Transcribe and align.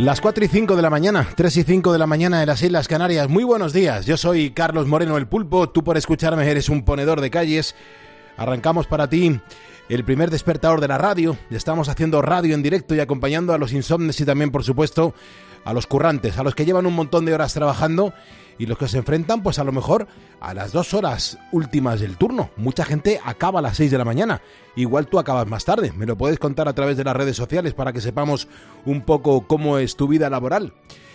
Las 0.00 0.22
4 0.22 0.42
y 0.42 0.48
5 0.48 0.76
de 0.76 0.82
la 0.82 0.88
mañana, 0.88 1.28
3 1.36 1.58
y 1.58 1.62
5 1.62 1.92
de 1.92 1.98
la 1.98 2.06
mañana 2.06 2.40
en 2.40 2.48
las 2.48 2.62
Islas 2.62 2.88
Canarias. 2.88 3.28
Muy 3.28 3.44
buenos 3.44 3.74
días, 3.74 4.06
yo 4.06 4.16
soy 4.16 4.50
Carlos 4.52 4.86
Moreno 4.86 5.18
el 5.18 5.28
Pulpo, 5.28 5.68
tú 5.68 5.84
por 5.84 5.98
escucharme 5.98 6.50
eres 6.50 6.70
un 6.70 6.86
ponedor 6.86 7.20
de 7.20 7.30
calles. 7.30 7.74
Arrancamos 8.38 8.86
para 8.86 9.10
ti 9.10 9.38
el 9.90 10.04
primer 10.06 10.30
despertador 10.30 10.80
de 10.80 10.88
la 10.88 10.96
radio. 10.96 11.36
Estamos 11.50 11.90
haciendo 11.90 12.22
radio 12.22 12.54
en 12.54 12.62
directo 12.62 12.94
y 12.94 13.00
acompañando 13.00 13.52
a 13.52 13.58
los 13.58 13.74
insomnes 13.74 14.18
y 14.22 14.24
también, 14.24 14.50
por 14.50 14.64
supuesto, 14.64 15.12
a 15.64 15.72
los 15.72 15.86
currantes, 15.86 16.38
a 16.38 16.42
los 16.42 16.54
que 16.54 16.64
llevan 16.64 16.86
un 16.86 16.94
montón 16.94 17.24
de 17.24 17.34
horas 17.34 17.54
trabajando 17.54 18.12
y 18.58 18.66
los 18.66 18.76
que 18.76 18.88
se 18.88 18.98
enfrentan 18.98 19.42
pues 19.42 19.58
a 19.58 19.64
lo 19.64 19.72
mejor 19.72 20.06
a 20.40 20.52
las 20.52 20.72
dos 20.72 20.92
horas 20.92 21.38
últimas 21.50 22.00
del 22.00 22.18
turno. 22.18 22.50
Mucha 22.56 22.84
gente 22.84 23.18
acaba 23.24 23.60
a 23.60 23.62
las 23.62 23.78
6 23.78 23.90
de 23.90 23.98
la 23.98 24.04
mañana. 24.04 24.42
Igual 24.76 25.06
tú 25.06 25.18
acabas 25.18 25.46
más 25.46 25.64
tarde. 25.64 25.92
Me 25.96 26.04
lo 26.04 26.16
puedes 26.16 26.38
contar 26.38 26.68
a 26.68 26.74
través 26.74 26.98
de 26.98 27.04
las 27.04 27.16
redes 27.16 27.36
sociales 27.36 27.72
para 27.72 27.92
que 27.92 28.02
sepamos 28.02 28.48
un 28.84 29.00
poco 29.00 29.46
cómo 29.46 29.78
es 29.78 29.96
tu 29.96 30.08
vida 30.08 30.28
laboral. 30.28 30.74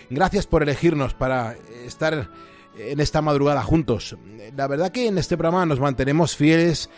Gracias 0.09 0.48
por 0.48 0.63
elegirnos 0.63 1.13
para 1.13 1.55
estar 1.85 2.32
en 2.77 2.99
esta 2.99 3.21
madrugada 3.21 3.62
juntos. 3.62 4.18
La 4.55 4.68
verdad 4.68 4.91
que 4.91 5.07
en 5.07 5.18
este 5.18 5.37
programa 5.37 5.68
nos 5.68 5.80
mantenemos 5.80 6.35
fieles 6.35 6.90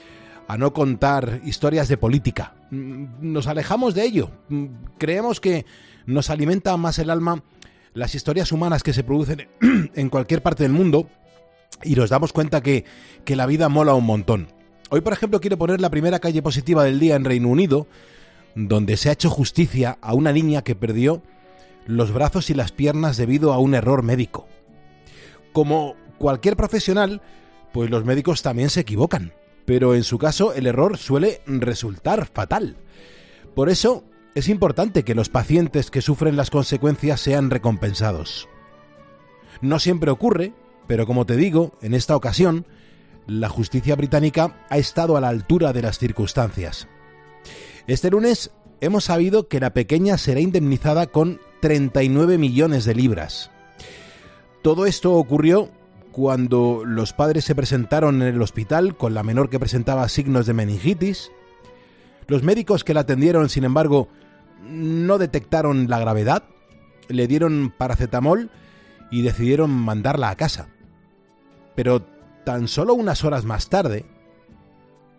a 0.48 0.58
no 0.58 0.72
contar 0.72 1.42
historias 1.44 1.90
de 1.90 1.98
política. 1.98 2.56
Nos 2.72 3.48
alejamos 3.48 3.94
de 3.94 4.04
ello. 4.06 4.32
Creemos 4.98 5.42
que 5.42 5.66
nos 6.08 6.32
alimenta 6.32 6.76
más 6.78 6.98
el 6.98 7.12
alma 7.12 7.44
las 7.94 8.16
historias 8.16 8.52
humanas 8.52 8.82
que 8.82 8.94
se 8.94 9.04
producen 9.04 9.48
en 9.94 10.10
cualquier 10.10 10.42
parte 10.42 10.64
del 10.64 10.72
mundo 10.72 11.08
y 11.84 11.96
nos 11.96 12.10
damos 12.10 12.34
cuenta 12.34 12.62
que, 12.62 12.86
que 13.24 13.36
la 13.36 13.46
vida 13.46 13.70
mola 13.70 13.94
un 13.94 14.06
montón. 14.06 14.48
Hoy, 14.90 15.02
por 15.02 15.14
ejemplo, 15.14 15.42
quiero 15.42 15.58
poner 15.58 15.82
la 15.82 15.90
primera 15.90 16.20
calle 16.20 16.42
positiva 16.42 16.84
del 16.84 17.00
día 17.00 17.16
en 17.16 17.26
Reino 17.26 17.50
Unido, 17.50 17.88
donde 18.56 18.98
se 18.98 19.10
ha 19.10 19.14
hecho 19.14 19.30
justicia 19.30 19.98
a 20.02 20.14
una 20.14 20.32
niña 20.32 20.64
que 20.64 20.76
perdió 20.76 21.22
los 21.86 22.12
brazos 22.14 22.50
y 22.50 22.54
las 22.54 22.72
piernas 22.72 23.18
debido 23.18 23.54
a 23.54 23.60
un 23.60 23.76
error 23.76 24.02
médico. 24.02 24.48
Como 25.52 25.96
cualquier 26.18 26.56
profesional, 26.56 27.22
pues 27.74 27.90
los 27.90 28.06
médicos 28.06 28.42
también 28.42 28.70
se 28.70 28.80
equivocan, 28.80 29.34
pero 29.66 29.94
en 29.94 30.04
su 30.04 30.18
caso 30.18 30.54
el 30.54 30.68
error 30.68 30.98
suele 30.98 31.42
resultar 31.46 32.26
fatal. 32.26 32.78
Por 33.56 33.70
eso 33.70 34.04
es 34.36 34.50
importante 34.50 35.04
que 35.04 35.16
los 35.16 35.30
pacientes 35.30 35.92
que 35.92 36.02
sufren 36.02 36.36
las 36.36 36.50
consecuencias 36.50 37.20
sean 37.20 37.50
recompensados. 37.50 38.48
No 39.62 39.80
siempre 39.80 40.12
ocurre, 40.12 40.54
pero 40.88 41.06
como 41.06 41.26
te 41.26 41.36
digo, 41.36 41.74
en 41.82 41.94
esta 41.94 42.16
ocasión, 42.16 42.66
la 43.26 43.50
justicia 43.50 43.96
británica 43.96 44.66
ha 44.70 44.78
estado 44.78 45.18
a 45.18 45.22
la 45.22 45.30
altura 45.30 45.74
de 45.74 45.82
las 45.82 46.00
circunstancias. 46.00 46.88
Este 47.88 48.10
lunes 48.10 48.52
hemos 48.82 49.06
sabido 49.06 49.48
que 49.48 49.60
la 49.60 49.74
pequeña 49.74 50.18
será 50.18 50.40
indemnizada 50.40 51.08
con 51.08 51.40
39 51.62 52.38
millones 52.38 52.86
de 52.86 52.96
libras. 52.96 53.52
Todo 54.62 54.86
esto 54.86 55.14
ocurrió 55.14 55.72
cuando 56.12 56.84
los 56.86 57.14
padres 57.14 57.46
se 57.46 57.56
presentaron 57.56 58.22
en 58.22 58.28
el 58.28 58.42
hospital 58.42 58.98
con 58.98 59.14
la 59.14 59.24
menor 59.24 59.50
que 59.50 59.60
presentaba 59.60 60.10
signos 60.10 60.46
de 60.46 60.54
meningitis. 60.54 61.32
Los 62.28 62.44
médicos 62.44 62.84
que 62.84 62.94
la 62.94 63.02
atendieron, 63.02 63.50
sin 63.50 63.64
embargo, 63.64 64.10
no 64.62 65.18
detectaron 65.18 65.90
la 65.90 66.00
gravedad, 66.00 66.44
le 67.08 67.28
dieron 67.28 67.74
paracetamol 67.78 68.52
y 69.12 69.22
decidieron 69.22 69.72
mandarla 69.72 70.30
a 70.30 70.36
casa. 70.36 70.70
Pero 71.76 72.06
tan 72.44 72.68
solo 72.68 72.94
unas 72.94 73.24
horas 73.24 73.46
más 73.46 73.70
tarde, 73.70 74.06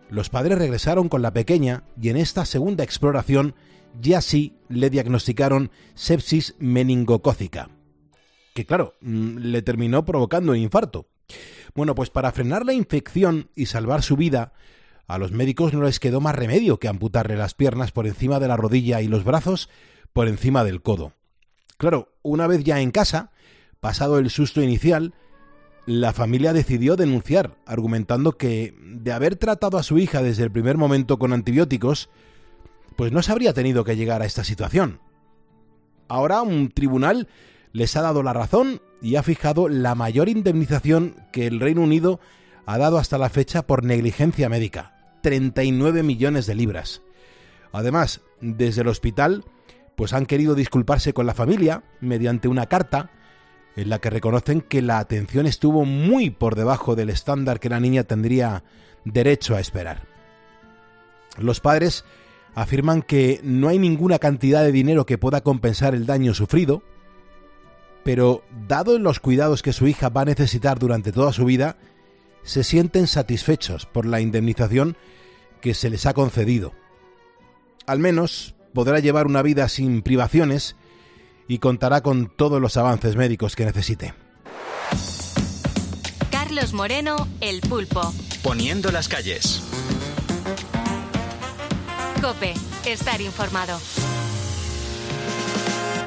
los 0.09 0.29
padres 0.29 0.57
regresaron 0.57 1.09
con 1.09 1.21
la 1.21 1.33
pequeña 1.33 1.83
y 1.99 2.09
en 2.09 2.17
esta 2.17 2.45
segunda 2.45 2.83
exploración 2.83 3.55
ya 3.99 4.21
sí 4.21 4.57
le 4.67 4.89
diagnosticaron 4.89 5.71
sepsis 5.95 6.55
meningocócica, 6.59 7.69
que 8.53 8.65
claro, 8.65 8.95
mm, 9.01 9.37
le 9.37 9.61
terminó 9.61 10.05
provocando 10.05 10.51
un 10.51 10.57
infarto. 10.57 11.07
Bueno, 11.75 11.95
pues 11.95 12.09
para 12.09 12.31
frenar 12.31 12.65
la 12.65 12.73
infección 12.73 13.49
y 13.55 13.67
salvar 13.67 14.01
su 14.01 14.15
vida, 14.15 14.53
a 15.09 15.17
los 15.17 15.31
médicos 15.31 15.73
no 15.73 15.81
les 15.81 15.99
quedó 15.99 16.21
más 16.21 16.35
remedio 16.35 16.79
que 16.79 16.87
amputarle 16.87 17.35
las 17.35 17.55
piernas 17.55 17.91
por 17.91 18.05
encima 18.05 18.39
de 18.39 18.47
la 18.47 18.55
rodilla 18.55 19.01
y 19.01 19.07
los 19.07 19.23
brazos 19.23 19.67
por 20.13 20.27
encima 20.27 20.63
del 20.63 20.83
codo. 20.83 21.13
Claro, 21.77 22.13
una 22.21 22.45
vez 22.45 22.63
ya 22.63 22.79
en 22.79 22.91
casa, 22.91 23.31
pasado 23.79 24.19
el 24.19 24.29
susto 24.29 24.61
inicial, 24.61 25.15
la 25.87 26.13
familia 26.13 26.53
decidió 26.53 26.95
denunciar, 26.95 27.55
argumentando 27.65 28.37
que 28.37 28.75
de 28.83 29.11
haber 29.11 29.35
tratado 29.35 29.79
a 29.79 29.83
su 29.83 29.97
hija 29.97 30.21
desde 30.21 30.43
el 30.43 30.51
primer 30.51 30.77
momento 30.77 31.17
con 31.17 31.33
antibióticos, 31.33 32.11
pues 32.95 33.11
no 33.11 33.23
se 33.23 33.31
habría 33.31 33.53
tenido 33.53 33.83
que 33.83 33.95
llegar 33.95 34.21
a 34.21 34.27
esta 34.27 34.43
situación. 34.43 34.99
Ahora 36.07 36.43
un 36.43 36.69
tribunal 36.69 37.27
les 37.71 37.95
ha 37.95 38.03
dado 38.03 38.21
la 38.21 38.33
razón 38.33 38.79
y 39.01 39.15
ha 39.15 39.23
fijado 39.23 39.69
la 39.69 39.95
mayor 39.95 40.29
indemnización 40.29 41.15
que 41.31 41.47
el 41.47 41.59
Reino 41.59 41.81
Unido 41.81 42.19
ha 42.67 42.77
dado 42.77 42.99
hasta 42.99 43.17
la 43.17 43.29
fecha 43.29 43.65
por 43.65 43.83
negligencia 43.83 44.49
médica. 44.49 44.98
39 45.21 46.03
millones 46.03 46.45
de 46.45 46.55
libras. 46.55 47.01
Además, 47.71 48.21
desde 48.41 48.81
el 48.81 48.87
hospital, 48.87 49.45
pues 49.95 50.13
han 50.13 50.25
querido 50.25 50.55
disculparse 50.55 51.13
con 51.13 51.25
la 51.25 51.33
familia 51.33 51.83
mediante 51.99 52.47
una 52.47 52.67
carta 52.67 53.11
en 53.75 53.89
la 53.89 53.99
que 53.99 54.09
reconocen 54.09 54.61
que 54.61 54.81
la 54.81 54.99
atención 54.99 55.45
estuvo 55.45 55.85
muy 55.85 56.29
por 56.29 56.55
debajo 56.55 56.95
del 56.95 57.09
estándar 57.09 57.59
que 57.59 57.69
la 57.69 57.79
niña 57.79 58.03
tendría 58.03 58.63
derecho 59.05 59.55
a 59.55 59.59
esperar. 59.59 60.07
Los 61.37 61.59
padres 61.59 62.03
afirman 62.55 63.01
que 63.01 63.39
no 63.43 63.69
hay 63.69 63.79
ninguna 63.79 64.19
cantidad 64.19 64.63
de 64.63 64.71
dinero 64.71 65.05
que 65.05 65.17
pueda 65.17 65.41
compensar 65.41 65.95
el 65.95 66.05
daño 66.05 66.33
sufrido, 66.33 66.83
pero 68.03 68.43
dado 68.67 68.97
los 68.99 69.19
cuidados 69.19 69.61
que 69.61 69.73
su 69.73 69.87
hija 69.87 70.09
va 70.09 70.21
a 70.21 70.25
necesitar 70.25 70.79
durante 70.79 71.11
toda 71.11 71.31
su 71.31 71.45
vida, 71.45 71.77
se 72.43 72.63
sienten 72.63 73.07
satisfechos 73.07 73.85
por 73.85 74.05
la 74.05 74.21
indemnización 74.21 74.97
que 75.61 75.73
se 75.73 75.89
les 75.89 76.05
ha 76.05 76.13
concedido. 76.13 76.73
Al 77.85 77.99
menos 77.99 78.55
podrá 78.73 78.99
llevar 78.99 79.27
una 79.27 79.41
vida 79.41 79.67
sin 79.69 80.01
privaciones 80.01 80.75
y 81.47 81.57
contará 81.57 82.01
con 82.01 82.27
todos 82.27 82.61
los 82.61 82.77
avances 82.77 83.15
médicos 83.15 83.55
que 83.55 83.65
necesite. 83.65 84.13
Carlos 86.31 86.73
Moreno, 86.73 87.27
El 87.41 87.61
Pulpo. 87.61 88.13
Poniendo 88.43 88.91
las 88.91 89.07
calles. 89.07 89.63
Cope, 92.21 92.53
estar 92.85 93.21
informado. 93.21 93.79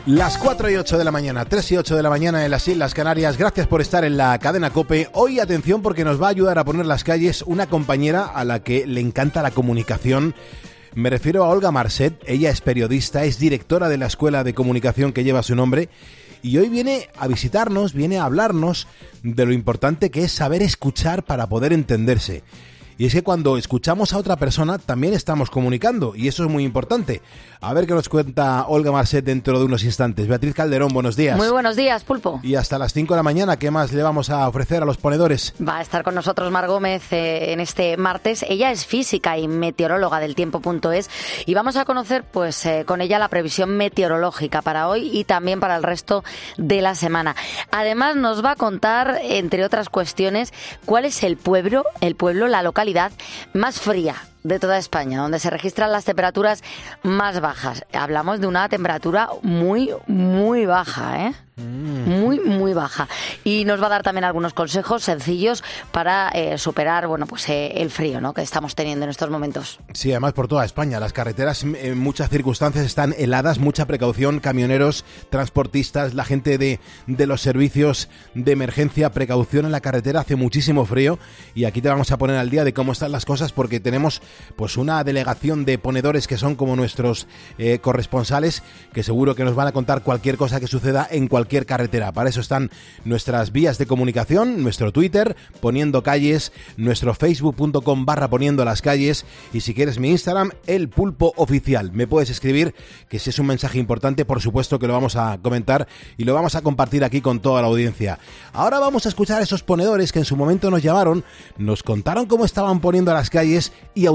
Las 0.06 0.36
4 0.36 0.68
y 0.68 0.74
8 0.74 0.98
de 0.98 1.04
la 1.04 1.12
mañana, 1.12 1.44
3 1.44 1.70
y 1.70 1.76
8 1.76 1.94
de 1.94 2.02
la 2.02 2.10
mañana 2.10 2.44
en 2.44 2.50
las 2.50 2.66
Islas 2.66 2.92
Canarias. 2.92 3.38
Gracias 3.38 3.68
por 3.68 3.80
estar 3.80 4.04
en 4.04 4.16
la 4.16 4.36
cadena 4.40 4.70
Cope. 4.70 5.08
Hoy 5.12 5.38
atención 5.38 5.80
porque 5.80 6.04
nos 6.04 6.20
va 6.20 6.26
a 6.26 6.30
ayudar 6.30 6.58
a 6.58 6.64
poner 6.64 6.86
las 6.86 7.04
calles 7.04 7.44
una 7.46 7.68
compañera 7.68 8.24
a 8.24 8.44
la 8.44 8.64
que 8.64 8.84
le 8.84 9.00
encanta 9.00 9.42
la 9.42 9.52
comunicación. 9.52 10.34
Me 10.96 11.08
refiero 11.08 11.44
a 11.44 11.50
Olga 11.50 11.70
Marcet. 11.70 12.20
Ella 12.26 12.50
es 12.50 12.60
periodista, 12.62 13.22
es 13.24 13.38
directora 13.38 13.88
de 13.88 13.96
la 13.96 14.06
escuela 14.06 14.42
de 14.42 14.54
comunicación 14.54 15.12
que 15.12 15.22
lleva 15.22 15.44
su 15.44 15.54
nombre. 15.54 15.88
Y 16.42 16.58
hoy 16.58 16.68
viene 16.68 17.08
a 17.16 17.28
visitarnos, 17.28 17.94
viene 17.94 18.18
a 18.18 18.24
hablarnos 18.24 18.88
de 19.22 19.46
lo 19.46 19.52
importante 19.52 20.10
que 20.10 20.24
es 20.24 20.32
saber 20.32 20.62
escuchar 20.62 21.22
para 21.22 21.48
poder 21.48 21.72
entenderse. 21.72 22.42
Y 23.02 23.06
es 23.06 23.14
que 23.14 23.24
cuando 23.24 23.56
escuchamos 23.56 24.12
a 24.12 24.18
otra 24.18 24.36
persona 24.36 24.78
también 24.78 25.12
estamos 25.12 25.50
comunicando 25.50 26.14
y 26.14 26.28
eso 26.28 26.44
es 26.44 26.48
muy 26.48 26.62
importante. 26.62 27.20
A 27.60 27.74
ver 27.74 27.84
qué 27.88 27.94
nos 27.94 28.08
cuenta 28.08 28.64
Olga 28.68 28.92
Marcet 28.92 29.24
dentro 29.24 29.58
de 29.58 29.64
unos 29.64 29.82
instantes. 29.82 30.28
Beatriz 30.28 30.54
Calderón, 30.54 30.92
buenos 30.92 31.16
días. 31.16 31.36
Muy 31.36 31.48
buenos 31.48 31.74
días, 31.74 32.04
Pulpo. 32.04 32.38
Y 32.44 32.54
hasta 32.54 32.78
las 32.78 32.92
5 32.92 33.14
de 33.14 33.18
la 33.18 33.24
mañana, 33.24 33.56
¿qué 33.56 33.72
más 33.72 33.92
le 33.92 34.04
vamos 34.04 34.30
a 34.30 34.46
ofrecer 34.46 34.84
a 34.84 34.86
los 34.86 34.98
ponedores? 34.98 35.52
Va 35.60 35.78
a 35.78 35.82
estar 35.82 36.04
con 36.04 36.14
nosotros 36.14 36.52
Mar 36.52 36.68
Gómez 36.68 37.12
eh, 37.12 37.52
en 37.52 37.58
este 37.58 37.96
martes. 37.96 38.44
Ella 38.48 38.70
es 38.70 38.86
física 38.86 39.36
y 39.36 39.48
meteoróloga 39.48 40.20
del 40.20 40.36
tiempo.es 40.36 41.10
y 41.44 41.54
vamos 41.54 41.74
a 41.74 41.84
conocer 41.84 42.22
pues 42.22 42.64
eh, 42.66 42.84
con 42.86 43.00
ella 43.00 43.18
la 43.18 43.26
previsión 43.26 43.76
meteorológica 43.76 44.62
para 44.62 44.86
hoy 44.86 45.10
y 45.12 45.24
también 45.24 45.58
para 45.58 45.74
el 45.74 45.82
resto 45.82 46.22
de 46.56 46.80
la 46.80 46.94
semana. 46.94 47.34
Además 47.72 48.14
nos 48.14 48.44
va 48.44 48.52
a 48.52 48.56
contar, 48.56 49.18
entre 49.24 49.64
otras 49.64 49.88
cuestiones, 49.88 50.52
cuál 50.84 51.04
es 51.04 51.24
el 51.24 51.36
pueblo, 51.36 51.84
el 52.00 52.14
pueblo, 52.14 52.46
la 52.46 52.62
localidad 52.62 52.91
más 53.52 53.80
fría 53.80 54.16
de 54.42 54.58
toda 54.58 54.78
España, 54.78 55.20
donde 55.20 55.38
se 55.38 55.50
registran 55.50 55.92
las 55.92 56.04
temperaturas 56.04 56.62
más 57.02 57.40
bajas. 57.40 57.84
Hablamos 57.92 58.40
de 58.40 58.46
una 58.46 58.68
temperatura 58.68 59.28
muy, 59.42 59.90
muy 60.06 60.66
baja, 60.66 61.26
¿eh? 61.26 61.32
Mm. 61.56 62.08
Muy, 62.08 62.40
muy 62.40 62.72
baja. 62.72 63.08
Y 63.44 63.66
nos 63.66 63.80
va 63.80 63.86
a 63.86 63.90
dar 63.90 64.02
también 64.02 64.24
algunos 64.24 64.54
consejos 64.54 65.02
sencillos 65.02 65.62
para 65.90 66.30
eh, 66.30 66.56
superar, 66.56 67.06
bueno, 67.06 67.26
pues 67.26 67.46
eh, 67.50 67.72
el 67.76 67.90
frío, 67.90 68.20
¿no? 68.22 68.32
Que 68.32 68.40
estamos 68.40 68.74
teniendo 68.74 69.04
en 69.04 69.10
estos 69.10 69.28
momentos. 69.28 69.78
Sí, 69.92 70.10
además 70.10 70.32
por 70.32 70.48
toda 70.48 70.64
España. 70.64 70.98
Las 70.98 71.12
carreteras 71.12 71.62
en 71.62 71.98
muchas 71.98 72.30
circunstancias 72.30 72.86
están 72.86 73.14
heladas, 73.18 73.58
mucha 73.58 73.86
precaución, 73.86 74.40
camioneros, 74.40 75.04
transportistas, 75.28 76.14
la 76.14 76.24
gente 76.24 76.56
de, 76.56 76.80
de 77.06 77.26
los 77.26 77.42
servicios 77.42 78.08
de 78.34 78.52
emergencia, 78.52 79.10
precaución 79.10 79.66
en 79.66 79.72
la 79.72 79.80
carretera, 79.80 80.20
hace 80.20 80.36
muchísimo 80.36 80.86
frío 80.86 81.18
y 81.54 81.64
aquí 81.64 81.82
te 81.82 81.88
vamos 81.88 82.10
a 82.12 82.18
poner 82.18 82.36
al 82.36 82.50
día 82.50 82.64
de 82.64 82.72
cómo 82.72 82.92
están 82.92 83.12
las 83.12 83.26
cosas 83.26 83.52
porque 83.52 83.78
tenemos 83.78 84.22
pues 84.56 84.76
una 84.76 85.02
delegación 85.04 85.64
de 85.64 85.78
ponedores 85.78 86.26
que 86.26 86.38
son 86.38 86.54
como 86.54 86.76
nuestros 86.76 87.26
eh, 87.58 87.78
corresponsales, 87.80 88.62
que 88.92 89.02
seguro 89.02 89.34
que 89.34 89.44
nos 89.44 89.54
van 89.54 89.68
a 89.68 89.72
contar 89.72 90.02
cualquier 90.02 90.36
cosa 90.36 90.60
que 90.60 90.66
suceda 90.66 91.06
en 91.10 91.28
cualquier 91.28 91.66
carretera. 91.66 92.12
Para 92.12 92.30
eso 92.30 92.40
están 92.40 92.70
nuestras 93.04 93.52
vías 93.52 93.78
de 93.78 93.86
comunicación, 93.86 94.62
nuestro 94.62 94.92
Twitter, 94.92 95.36
poniendo 95.60 96.02
calles, 96.02 96.52
nuestro 96.76 97.14
facebook.com 97.14 98.04
barra 98.04 98.28
poniendo 98.28 98.64
las 98.64 98.82
calles 98.82 99.24
y 99.52 99.60
si 99.60 99.74
quieres 99.74 99.98
mi 99.98 100.10
Instagram, 100.10 100.50
el 100.66 100.88
pulpo 100.88 101.32
oficial. 101.36 101.92
Me 101.92 102.06
puedes 102.06 102.30
escribir 102.30 102.74
que 103.08 103.18
si 103.18 103.30
es 103.30 103.38
un 103.38 103.46
mensaje 103.46 103.78
importante, 103.78 104.24
por 104.24 104.40
supuesto 104.40 104.78
que 104.78 104.86
lo 104.86 104.92
vamos 104.92 105.16
a 105.16 105.38
comentar 105.42 105.86
y 106.16 106.24
lo 106.24 106.34
vamos 106.34 106.54
a 106.54 106.62
compartir 106.62 107.04
aquí 107.04 107.20
con 107.20 107.40
toda 107.40 107.62
la 107.62 107.68
audiencia. 107.68 108.18
Ahora 108.52 108.78
vamos 108.78 109.06
a 109.06 109.08
escuchar 109.08 109.40
a 109.40 109.44
esos 109.44 109.62
ponedores 109.62 110.12
que 110.12 110.18
en 110.18 110.24
su 110.24 110.36
momento 110.36 110.70
nos 110.70 110.82
llamaron, 110.82 111.24
nos 111.58 111.82
contaron 111.82 112.26
cómo 112.26 112.44
estaban 112.44 112.80
poniendo 112.80 113.12
las 113.12 113.30
calles 113.30 113.72
y 113.94 114.06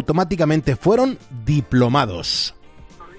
fueron 0.75 1.17
diplomados. 1.45 2.55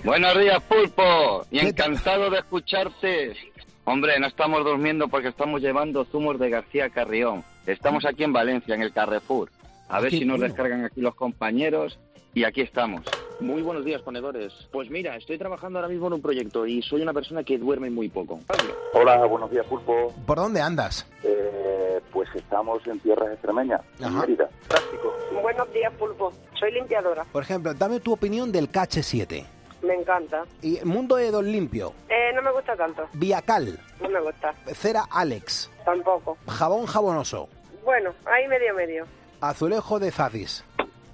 Buenos 0.04 0.38
días, 0.38 0.62
Pulpo, 0.62 1.44
y 1.50 1.58
encantado 1.58 2.30
de 2.30 2.38
escucharte. 2.38 3.36
Hombre, 3.84 4.18
no 4.20 4.26
estamos 4.26 4.64
durmiendo 4.64 5.08
porque 5.08 5.28
estamos 5.28 5.60
llevando 5.60 6.04
zumos 6.04 6.38
de 6.38 6.50
García 6.50 6.90
Carrión. 6.90 7.44
Estamos 7.66 8.04
aquí 8.04 8.24
en 8.24 8.32
Valencia, 8.32 8.74
en 8.74 8.82
el 8.82 8.92
Carrefour. 8.92 9.50
A 9.88 10.00
ver 10.00 10.10
si 10.10 10.24
nos 10.24 10.40
descargan 10.40 10.84
aquí 10.84 11.00
los 11.00 11.14
compañeros 11.14 11.98
y 12.34 12.44
aquí 12.44 12.60
estamos. 12.60 13.02
Muy 13.40 13.62
buenos 13.62 13.84
días, 13.84 14.02
ponedores. 14.02 14.52
Pues 14.72 14.90
mira, 14.90 15.14
estoy 15.16 15.38
trabajando 15.38 15.78
ahora 15.78 15.88
mismo 15.88 16.08
en 16.08 16.14
un 16.14 16.22
proyecto 16.22 16.66
y 16.66 16.82
soy 16.82 17.02
una 17.02 17.12
persona 17.12 17.44
que 17.44 17.56
duerme 17.56 17.88
muy 17.88 18.08
poco. 18.08 18.40
Hola, 18.92 19.24
buenos 19.26 19.50
días, 19.50 19.64
Pulpo. 19.66 20.12
¿Por 20.26 20.38
dónde 20.38 20.60
andas? 20.60 21.06
Eh, 21.22 22.00
pues 22.12 22.28
estamos 22.34 22.84
en 22.88 22.98
tierras 22.98 23.32
extremeñas, 23.32 23.80
en 24.00 24.18
Mérida. 24.18 24.48
Práctico. 24.66 25.14
Buenos 25.40 25.72
días, 25.72 25.92
Pulpo. 25.94 26.32
Soy 26.58 26.72
limpiadora. 26.72 27.24
Por 27.30 27.44
ejemplo, 27.44 27.72
dame 27.74 28.00
tu 28.00 28.12
opinión 28.12 28.50
del 28.50 28.72
KH7. 28.72 29.46
Me 29.82 29.94
encanta. 29.94 30.44
¿Y 30.60 30.80
Mundo 30.84 31.14
de 31.14 31.30
Don 31.30 31.50
Limpio? 31.50 31.92
Eh, 32.08 32.32
no 32.34 32.42
me 32.42 32.50
gusta 32.50 32.74
tanto. 32.74 33.06
Viacal. 33.12 33.78
No 34.02 34.08
me 34.08 34.20
gusta. 34.20 34.52
Cera 34.74 35.04
Alex. 35.08 35.70
Tampoco. 35.84 36.36
Jabón 36.48 36.86
jabonoso. 36.86 37.48
Bueno, 37.84 38.10
ahí 38.26 38.48
medio 38.48 38.74
medio. 38.74 39.06
Azulejo 39.40 40.00
de 40.00 40.10
Zadis. 40.10 40.64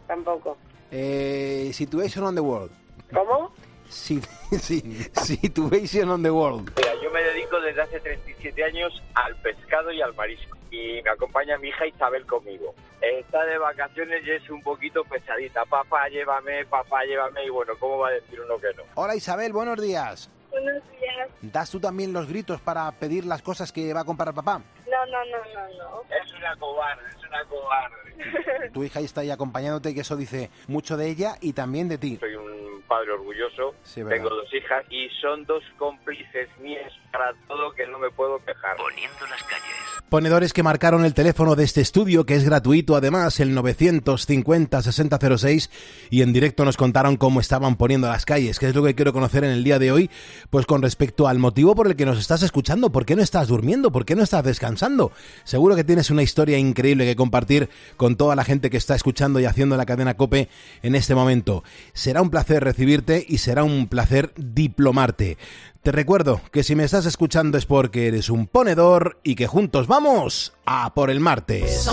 Tampoco. 0.06 0.56
Eh, 0.96 1.73
Situation 1.73 2.23
on 2.23 2.37
the 2.37 2.41
World. 2.41 2.70
¿Cómo? 3.12 3.50
Sí, 3.95 4.21
sí, 4.61 4.81
Situation 5.13 6.09
on 6.11 6.23
the 6.23 6.31
World. 6.31 6.73
Mira, 6.77 6.93
yo 7.03 7.11
me 7.11 7.23
dedico 7.23 7.61
desde 7.61 7.83
hace 7.83 8.01
37 8.01 8.65
años 8.65 9.03
al 9.15 9.37
pescado 9.37 9.93
y 9.93 10.03
al 10.03 10.15
marisco. 10.15 10.57
Y 10.71 11.01
me 11.03 11.11
acompaña 11.11 11.57
mi 11.59 11.69
hija 11.69 11.87
Isabel 11.87 12.27
conmigo. 12.27 12.75
Está 13.01 13.45
de 13.45 13.59
vacaciones 13.59 14.27
y 14.27 14.31
es 14.33 14.51
un 14.51 14.63
poquito 14.63 15.05
pesadita. 15.05 15.65
Papá, 15.67 16.09
llévame, 16.09 16.65
papá, 16.67 17.05
llévame. 17.05 17.45
Y 17.45 17.51
bueno, 17.51 17.75
¿cómo 17.79 17.99
va 17.99 18.09
a 18.09 18.13
decir 18.13 18.41
uno 18.41 18.59
que 18.59 18.75
no? 18.77 18.83
Hola 18.95 19.15
Isabel, 19.15 19.53
buenos 19.53 19.81
días. 19.81 20.31
Buenos 20.51 20.83
días. 20.91 21.29
¿Das 21.43 21.71
tú 21.71 21.79
también 21.79 22.13
los 22.13 22.27
gritos 22.27 22.61
para 22.61 22.91
pedir 22.93 23.25
las 23.25 23.43
cosas 23.43 23.71
que 23.71 23.93
va 23.93 24.01
a 24.01 24.05
comprar 24.05 24.35
papá? 24.35 24.61
No, 24.91 25.07
no, 25.07 25.25
no, 25.27 25.39
no, 25.55 25.79
no. 25.79 26.03
Es 26.11 26.33
una 26.33 26.57
cobarde, 26.57 27.03
es 27.11 27.29
una 27.29 27.45
cobarde. 27.45 28.71
Tu 28.73 28.85
hija 28.85 29.01
está 29.01 29.21
ahí 29.21 29.31
acompañándote, 29.31 29.95
que 29.95 30.01
eso 30.01 30.17
dice 30.17 30.51
mucho 30.67 30.97
de 30.97 31.09
ella 31.09 31.37
y 31.41 31.53
también 31.53 31.89
de 31.89 31.99
ti. 31.99 32.17
Soy 32.19 32.35
un 32.35 32.44
padre 32.89 33.13
orgulloso, 33.13 33.75
Sí, 33.83 34.03
tengo 34.09 34.31
dos 34.31 34.53
hijas 34.55 34.85
y 34.91 35.09
son 35.21 35.45
dos 35.45 35.63
cómplices 35.79 36.49
mías 36.61 36.91
para 37.11 37.33
todo 37.47 37.73
que 37.73 37.87
no 37.87 37.99
me 37.99 38.11
puedo 38.11 38.39
quejar. 38.45 38.77
Poniendo 38.77 39.27
las 39.31 39.43
calles. 39.45 39.65
Ponedores 40.09 40.53
que 40.53 40.63
marcaron 40.63 41.05
el 41.05 41.15
teléfono 41.15 41.57
de 41.57 41.65
este 41.65 41.81
estudio, 41.81 42.27
que 42.27 42.35
es 42.35 42.45
gratuito 42.45 42.97
además, 42.97 43.41
el 43.41 43.57
950-6006, 43.57 45.71
y 46.11 46.23
en 46.23 46.33
directo 46.33 46.65
nos 46.65 46.77
contaron 46.77 47.17
cómo 47.17 47.41
estaban 47.41 47.77
poniendo 47.77 48.09
las 48.09 48.25
calles, 48.25 48.59
que 48.59 48.67
es 48.67 48.75
lo 48.75 48.83
que 48.83 48.95
quiero 48.95 49.13
conocer 49.13 49.45
en 49.45 49.51
el 49.51 49.65
día 49.65 49.79
de 49.79 49.93
hoy, 49.93 50.11
pues 50.51 50.67
con 50.67 50.83
respecto 50.83 51.29
al 51.29 51.39
motivo 51.39 51.75
por 51.75 51.87
el 51.87 51.97
que 51.97 52.07
nos 52.07 52.19
estás 52.19 52.43
escuchando, 52.43 52.91
¿por 52.91 53.07
qué 53.07 53.17
no 53.17 53.23
estás 53.23 53.49
durmiendo? 53.49 53.93
¿Por 53.93 54.05
qué 54.05 54.15
no 54.15 54.23
estás 54.23 54.45
descansando? 54.45 55.13
Seguro 55.45 55.77
que 55.77 55.85
tienes 55.85 56.11
una 56.11 56.23
historia 56.23 56.59
increíble 56.59 57.05
que 57.05 57.17
compartir 57.17 57.69
con 57.97 58.17
toda 58.17 58.37
la 58.37 58.45
gente 58.45 58.71
que 58.71 58.77
está 58.77 58.95
escuchando 58.95 59.41
y 59.41 59.45
haciendo 59.45 59.77
la 59.77 59.87
cadena 59.87 60.15
Cope 60.15 60.49
en 60.83 60.95
este 60.95 61.15
momento. 61.15 61.65
Será 61.93 62.23
un 62.23 62.31
placer 62.31 62.65
recibirte 62.75 63.25
y 63.29 63.38
será 63.38 63.62
un 63.62 63.87
placer 63.87 64.32
diplomarte. 64.37 65.38
Te 65.82 65.93
recuerdo 65.93 66.41
que 66.50 66.65
si 66.65 66.75
me 66.75 66.82
estás 66.82 67.06
escuchando 67.06 67.56
es 67.56 67.67
porque 67.67 68.09
eres 68.09 68.31
un 68.31 68.49
ponedor 68.49 69.21
y 69.23 69.37
que 69.37 69.47
juntos 69.47 69.87
vamos 69.87 70.55
a 70.67 70.93
por 70.93 71.11
el 71.11 71.21
martes. 71.21 71.88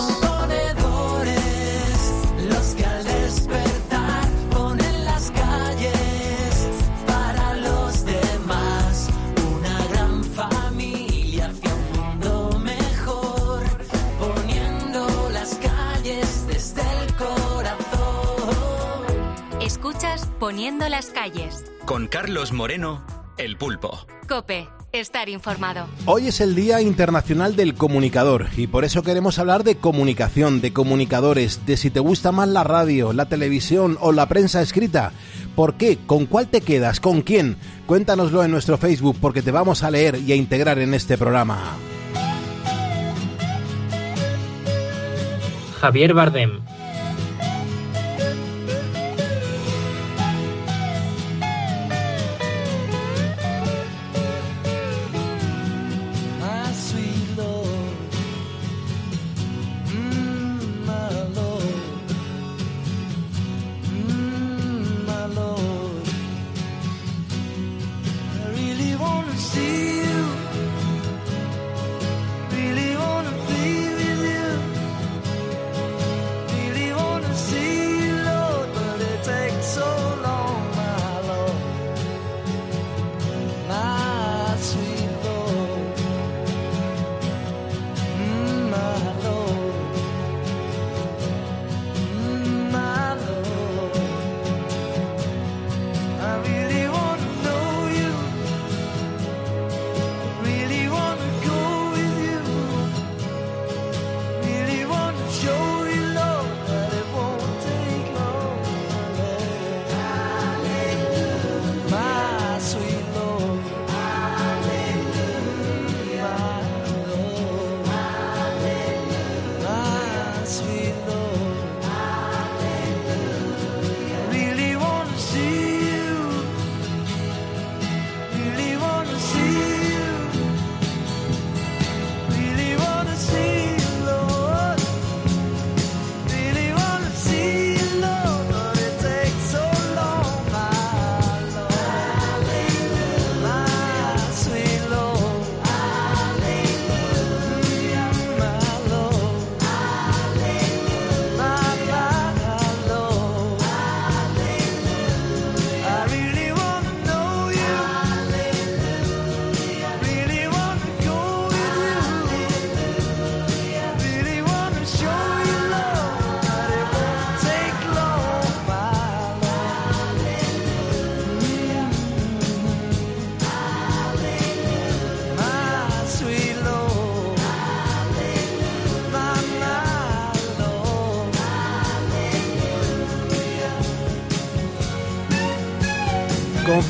Poniendo 20.42 20.90
las 20.90 21.12
calles. 21.12 21.66
Con 21.86 22.08
Carlos 22.08 22.52
Moreno, 22.52 23.06
el 23.38 23.58
pulpo. 23.58 24.08
Cope, 24.28 24.68
estar 24.92 25.30
informado. 25.30 25.86
Hoy 26.08 26.30
es 26.30 26.42
el 26.42 26.56
Día 26.56 26.82
Internacional 26.82 27.56
del 27.56 27.76
Comunicador 27.76 28.48
y 28.58 28.66
por 28.66 28.84
eso 28.84 29.04
queremos 29.04 29.38
hablar 29.38 29.64
de 29.64 29.76
comunicación, 29.76 30.60
de 30.60 30.74
comunicadores, 30.74 31.68
de 31.68 31.78
si 31.78 31.92
te 31.92 32.00
gusta 32.00 32.32
más 32.32 32.50
la 32.50 32.64
radio, 32.64 33.14
la 33.14 33.28
televisión 33.28 34.00
o 34.02 34.12
la 34.12 34.26
prensa 34.26 34.64
escrita. 34.64 35.12
¿Por 35.56 35.76
qué? 35.76 36.00
¿Con 36.08 36.26
cuál 36.26 36.48
te 36.48 36.62
quedas? 36.62 37.00
¿Con 37.00 37.22
quién? 37.22 37.56
Cuéntanoslo 37.86 38.44
en 38.44 38.50
nuestro 38.50 38.80
Facebook 38.80 39.18
porque 39.22 39.44
te 39.44 39.52
vamos 39.52 39.84
a 39.84 39.92
leer 39.92 40.16
y 40.16 40.32
a 40.32 40.36
integrar 40.36 40.80
en 40.80 40.96
este 40.96 41.20
programa. 41.20 41.78
Javier 45.80 46.15
Bardem. 46.15 46.62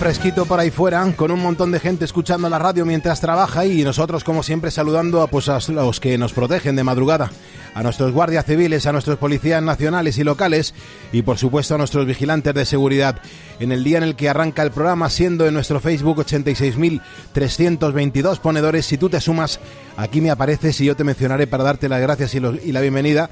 Fresquito 0.01 0.45
por 0.47 0.59
ahí 0.59 0.71
fuera, 0.71 1.05
con 1.15 1.29
un 1.29 1.39
montón 1.39 1.71
de 1.71 1.79
gente 1.79 2.05
escuchando 2.05 2.49
la 2.49 2.57
radio 2.57 2.87
mientras 2.87 3.21
trabaja 3.21 3.67
y 3.67 3.83
nosotros 3.83 4.23
como 4.23 4.41
siempre 4.41 4.71
saludando 4.71 5.21
a, 5.21 5.27
pues, 5.27 5.47
a 5.47 5.59
los 5.67 5.99
que 5.99 6.17
nos 6.17 6.33
protegen 6.33 6.75
de 6.75 6.83
madrugada, 6.83 7.29
a 7.75 7.83
nuestros 7.83 8.11
guardias 8.11 8.47
civiles, 8.47 8.87
a 8.87 8.93
nuestros 8.93 9.19
policías 9.19 9.61
nacionales 9.61 10.17
y 10.17 10.23
locales 10.23 10.73
y 11.11 11.21
por 11.21 11.37
supuesto 11.37 11.75
a 11.75 11.77
nuestros 11.77 12.07
vigilantes 12.07 12.55
de 12.55 12.65
seguridad. 12.65 13.21
En 13.59 13.71
el 13.71 13.83
día 13.83 13.99
en 13.99 14.03
el 14.03 14.15
que 14.15 14.27
arranca 14.27 14.63
el 14.63 14.71
programa, 14.71 15.07
siendo 15.11 15.45
en 15.45 15.53
nuestro 15.53 15.79
Facebook 15.79 16.25
86.322 16.25 18.39
ponedores, 18.39 18.87
si 18.87 18.97
tú 18.97 19.07
te 19.07 19.21
sumas, 19.21 19.59
aquí 19.97 20.19
me 20.19 20.31
apareces 20.31 20.81
y 20.81 20.85
yo 20.85 20.95
te 20.95 21.03
mencionaré 21.03 21.45
para 21.45 21.63
darte 21.63 21.87
las 21.87 22.01
gracias 22.01 22.33
y, 22.33 22.39
la 22.39 22.81
bienvenida. 22.81 23.29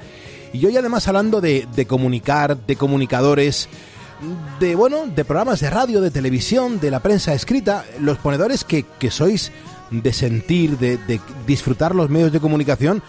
Y 0.53 0.63
hoy 0.67 0.77
además 0.77 1.07
hablando 1.07 1.41
de, 1.41 1.67
de 1.75 1.87
comunicar, 1.87 2.57
de 2.57 2.75
comunicadores, 2.75 3.69
de 4.59 4.75
bueno, 4.75 5.07
de 5.07 5.25
programas 5.25 5.59
de 5.59 5.69
radio, 5.69 6.01
de 6.01 6.11
televisión, 6.11 6.79
de 6.79 6.91
la 6.91 6.99
prensa 6.99 7.33
escrita, 7.33 7.85
los 7.99 8.17
ponedores 8.17 8.63
que, 8.63 8.85
que 8.99 9.11
sois 9.11 9.51
de 9.91 10.13
sentir, 10.13 10.77
de, 10.77 10.97
de 10.97 11.19
disfrutar 11.47 11.95
los 11.95 12.09
medios 12.09 12.31
de 12.31 12.39
comunicación, 12.39 13.01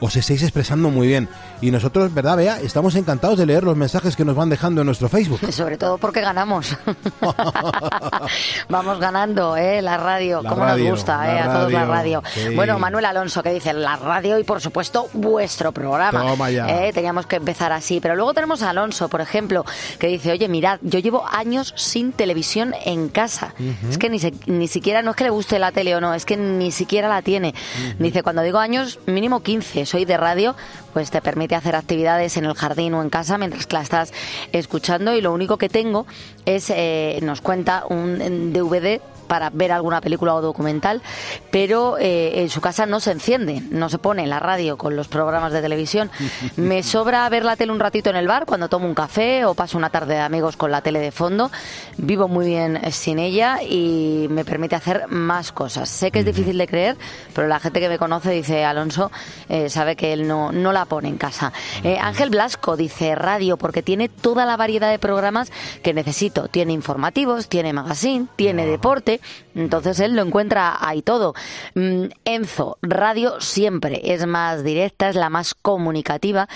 os 0.00 0.16
estáis 0.16 0.42
expresando 0.42 0.90
muy 0.90 1.08
bien. 1.08 1.28
Y 1.64 1.70
nosotros, 1.70 2.12
¿verdad, 2.12 2.36
Bea? 2.36 2.60
Estamos 2.60 2.94
encantados 2.94 3.38
de 3.38 3.46
leer 3.46 3.64
los 3.64 3.74
mensajes 3.74 4.14
que 4.16 4.24
nos 4.24 4.36
van 4.36 4.50
dejando 4.50 4.82
en 4.82 4.86
nuestro 4.86 5.08
Facebook. 5.08 5.40
Sobre 5.50 5.78
todo 5.78 5.96
porque 5.96 6.20
ganamos. 6.20 6.76
Vamos 8.68 8.98
ganando, 9.00 9.56
¿eh? 9.56 9.80
La 9.80 9.96
radio. 9.96 10.42
La 10.42 10.50
Cómo 10.50 10.62
radio, 10.62 10.84
nos 10.84 10.92
gusta, 10.98 11.34
¿eh? 11.34 11.38
A 11.40 11.52
todos 11.52 11.72
la 11.72 11.86
radio, 11.86 12.22
sí. 12.34 12.54
Bueno, 12.54 12.78
Manuel 12.78 13.06
Alonso 13.06 13.42
que 13.42 13.50
dice 13.52 13.72
la 13.72 13.96
radio 13.96 14.38
y 14.38 14.44
por 14.44 14.60
supuesto 14.60 15.08
vuestro 15.14 15.72
programa. 15.72 16.20
Toma 16.20 16.50
ya. 16.50 16.66
¿eh? 16.68 16.92
Teníamos 16.92 17.26
que 17.26 17.36
empezar 17.36 17.72
así. 17.72 17.98
Pero 18.00 18.14
luego 18.14 18.34
tenemos 18.34 18.62
a 18.62 18.68
Alonso, 18.70 19.08
por 19.08 19.20
ejemplo, 19.22 19.64
que 19.98 20.08
dice, 20.08 20.32
oye, 20.32 20.48
mirad, 20.48 20.78
yo 20.82 20.98
llevo 20.98 21.24
años 21.26 21.72
sin 21.76 22.12
televisión 22.12 22.74
en 22.84 23.08
casa. 23.08 23.54
Es 23.88 23.96
que 23.98 24.10
ni, 24.10 24.18
se- 24.18 24.34
ni 24.46 24.68
siquiera, 24.68 25.00
no 25.02 25.12
es 25.12 25.16
que 25.16 25.24
le 25.24 25.30
guste 25.30 25.58
la 25.58 25.72
tele 25.72 25.96
o 25.96 26.00
no, 26.00 26.12
es 26.12 26.26
que 26.26 26.36
ni 26.36 26.70
siquiera 26.72 27.08
la 27.08 27.22
tiene. 27.22 27.54
Dice, 27.98 28.22
cuando 28.22 28.42
digo 28.42 28.58
años, 28.58 28.98
mínimo 29.06 29.42
15, 29.42 29.86
soy 29.86 30.04
de 30.04 30.16
radio, 30.16 30.54
pues 30.94 31.10
te 31.10 31.20
permite 31.20 31.54
hacer 31.54 31.76
actividades 31.76 32.38
en 32.38 32.46
el 32.46 32.54
jardín 32.54 32.94
o 32.94 33.02
en 33.02 33.10
casa 33.10 33.36
mientras 33.36 33.66
que 33.66 33.76
la 33.76 33.82
estás 33.82 34.12
escuchando. 34.52 35.14
Y 35.14 35.20
lo 35.20 35.34
único 35.34 35.58
que 35.58 35.68
tengo 35.68 36.06
es, 36.46 36.70
eh, 36.70 37.18
nos 37.22 37.42
cuenta 37.42 37.84
un 37.90 38.52
DVD 38.54 39.02
para 39.34 39.50
ver 39.50 39.72
alguna 39.72 40.00
película 40.00 40.32
o 40.36 40.40
documental, 40.40 41.02
pero 41.50 41.98
eh, 41.98 42.42
en 42.42 42.48
su 42.50 42.60
casa 42.60 42.86
no 42.86 43.00
se 43.00 43.10
enciende, 43.10 43.64
no 43.68 43.88
se 43.88 43.98
pone 43.98 44.28
la 44.28 44.38
radio 44.38 44.76
con 44.76 44.94
los 44.94 45.08
programas 45.08 45.52
de 45.52 45.60
televisión. 45.60 46.08
Me 46.56 46.84
sobra 46.84 47.28
ver 47.28 47.44
la 47.44 47.56
tele 47.56 47.72
un 47.72 47.80
ratito 47.80 48.10
en 48.10 48.14
el 48.16 48.28
bar 48.28 48.46
cuando 48.46 48.68
tomo 48.68 48.86
un 48.86 48.94
café 48.94 49.44
o 49.44 49.54
paso 49.54 49.76
una 49.76 49.90
tarde 49.90 50.14
de 50.14 50.20
amigos 50.20 50.56
con 50.56 50.70
la 50.70 50.82
tele 50.82 51.00
de 51.00 51.10
fondo. 51.10 51.50
Vivo 51.96 52.28
muy 52.28 52.46
bien 52.46 52.80
sin 52.92 53.18
ella 53.18 53.58
y 53.60 54.28
me 54.30 54.44
permite 54.44 54.76
hacer 54.76 55.08
más 55.08 55.50
cosas. 55.50 55.88
Sé 55.88 56.12
que 56.12 56.20
es 56.20 56.24
difícil 56.24 56.56
de 56.56 56.68
creer, 56.68 56.96
pero 57.34 57.48
la 57.48 57.58
gente 57.58 57.80
que 57.80 57.88
me 57.88 57.98
conoce 57.98 58.30
dice 58.30 58.64
Alonso 58.64 59.10
eh, 59.48 59.68
sabe 59.68 59.96
que 59.96 60.12
él 60.12 60.28
no, 60.28 60.52
no 60.52 60.70
la 60.70 60.84
pone 60.84 61.08
en 61.08 61.18
casa. 61.18 61.52
Eh, 61.82 61.98
Ángel 62.00 62.30
Blasco 62.30 62.76
dice 62.76 63.16
radio 63.16 63.56
porque 63.56 63.82
tiene 63.82 64.08
toda 64.08 64.46
la 64.46 64.56
variedad 64.56 64.92
de 64.92 65.00
programas 65.00 65.50
que 65.82 65.92
necesito. 65.92 66.46
Tiene 66.46 66.72
informativos, 66.72 67.48
tiene 67.48 67.72
magazine, 67.72 68.28
tiene 68.36 68.66
deporte, 68.66 69.20
entonces 69.54 70.00
él 70.00 70.14
lo 70.14 70.22
encuentra 70.22 70.76
ahí 70.80 71.02
todo. 71.02 71.34
Mm, 71.74 72.06
Enzo, 72.24 72.78
radio 72.82 73.40
siempre 73.40 74.00
es 74.04 74.26
más 74.26 74.64
directa, 74.64 75.08
es 75.08 75.16
la 75.16 75.30
más 75.30 75.54
comunicativa. 75.54 76.48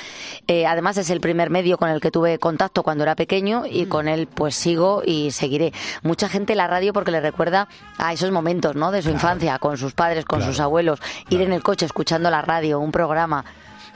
Eh, 0.47 0.67
además 0.67 0.97
es 0.99 1.11
el 1.11 1.21
primer 1.21 1.51
medio 1.51 1.79
con 1.79 1.91
el 1.91 2.01
que 2.01 2.11
tuve 2.11 2.39
contacto 2.39 2.83
cuando 2.83 3.05
era 3.05 3.15
pequeño 3.15 3.65
y 3.69 3.87
con 3.87 4.09
él 4.09 4.27
pues 4.27 4.55
sigo 4.55 5.03
y 5.05 5.31
seguiré. 5.31 5.73
Mucha 6.03 6.29
gente 6.29 6.55
la 6.55 6.67
radio 6.67 6.93
porque 6.93 7.11
le 7.11 7.21
recuerda 7.21 7.69
a 7.97 8.13
esos 8.13 8.31
momentos, 8.31 8.75
¿no? 8.77 8.91
De 8.91 9.03
su 9.03 9.11
infancia, 9.11 9.59
con 9.59 9.77
sus 9.77 9.95
padres, 9.95 10.25
con 10.25 10.43
sus 10.43 10.61
abuelos, 10.61 11.01
ir 11.31 11.41
en 11.43 11.53
el 11.53 11.63
coche 11.63 11.87
escuchando 11.87 12.31
la 12.31 12.43
radio, 12.43 12.81
un 12.81 12.93
programa. 12.93 13.45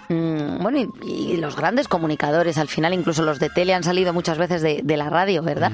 Mm, 0.08 0.62
Bueno, 0.62 0.78
y, 1.02 1.08
y 1.32 1.36
los 1.36 1.56
grandes 1.56 1.88
comunicadores, 1.88 2.58
al 2.58 2.68
final 2.68 2.92
incluso 2.94 3.22
los 3.22 3.38
de 3.38 3.50
tele 3.50 3.74
han 3.74 3.84
salido 3.84 4.12
muchas 4.12 4.38
veces 4.38 4.62
de, 4.62 4.80
de 4.82 4.96
la 4.96 5.08
radio, 5.10 5.42
¿verdad? 5.42 5.72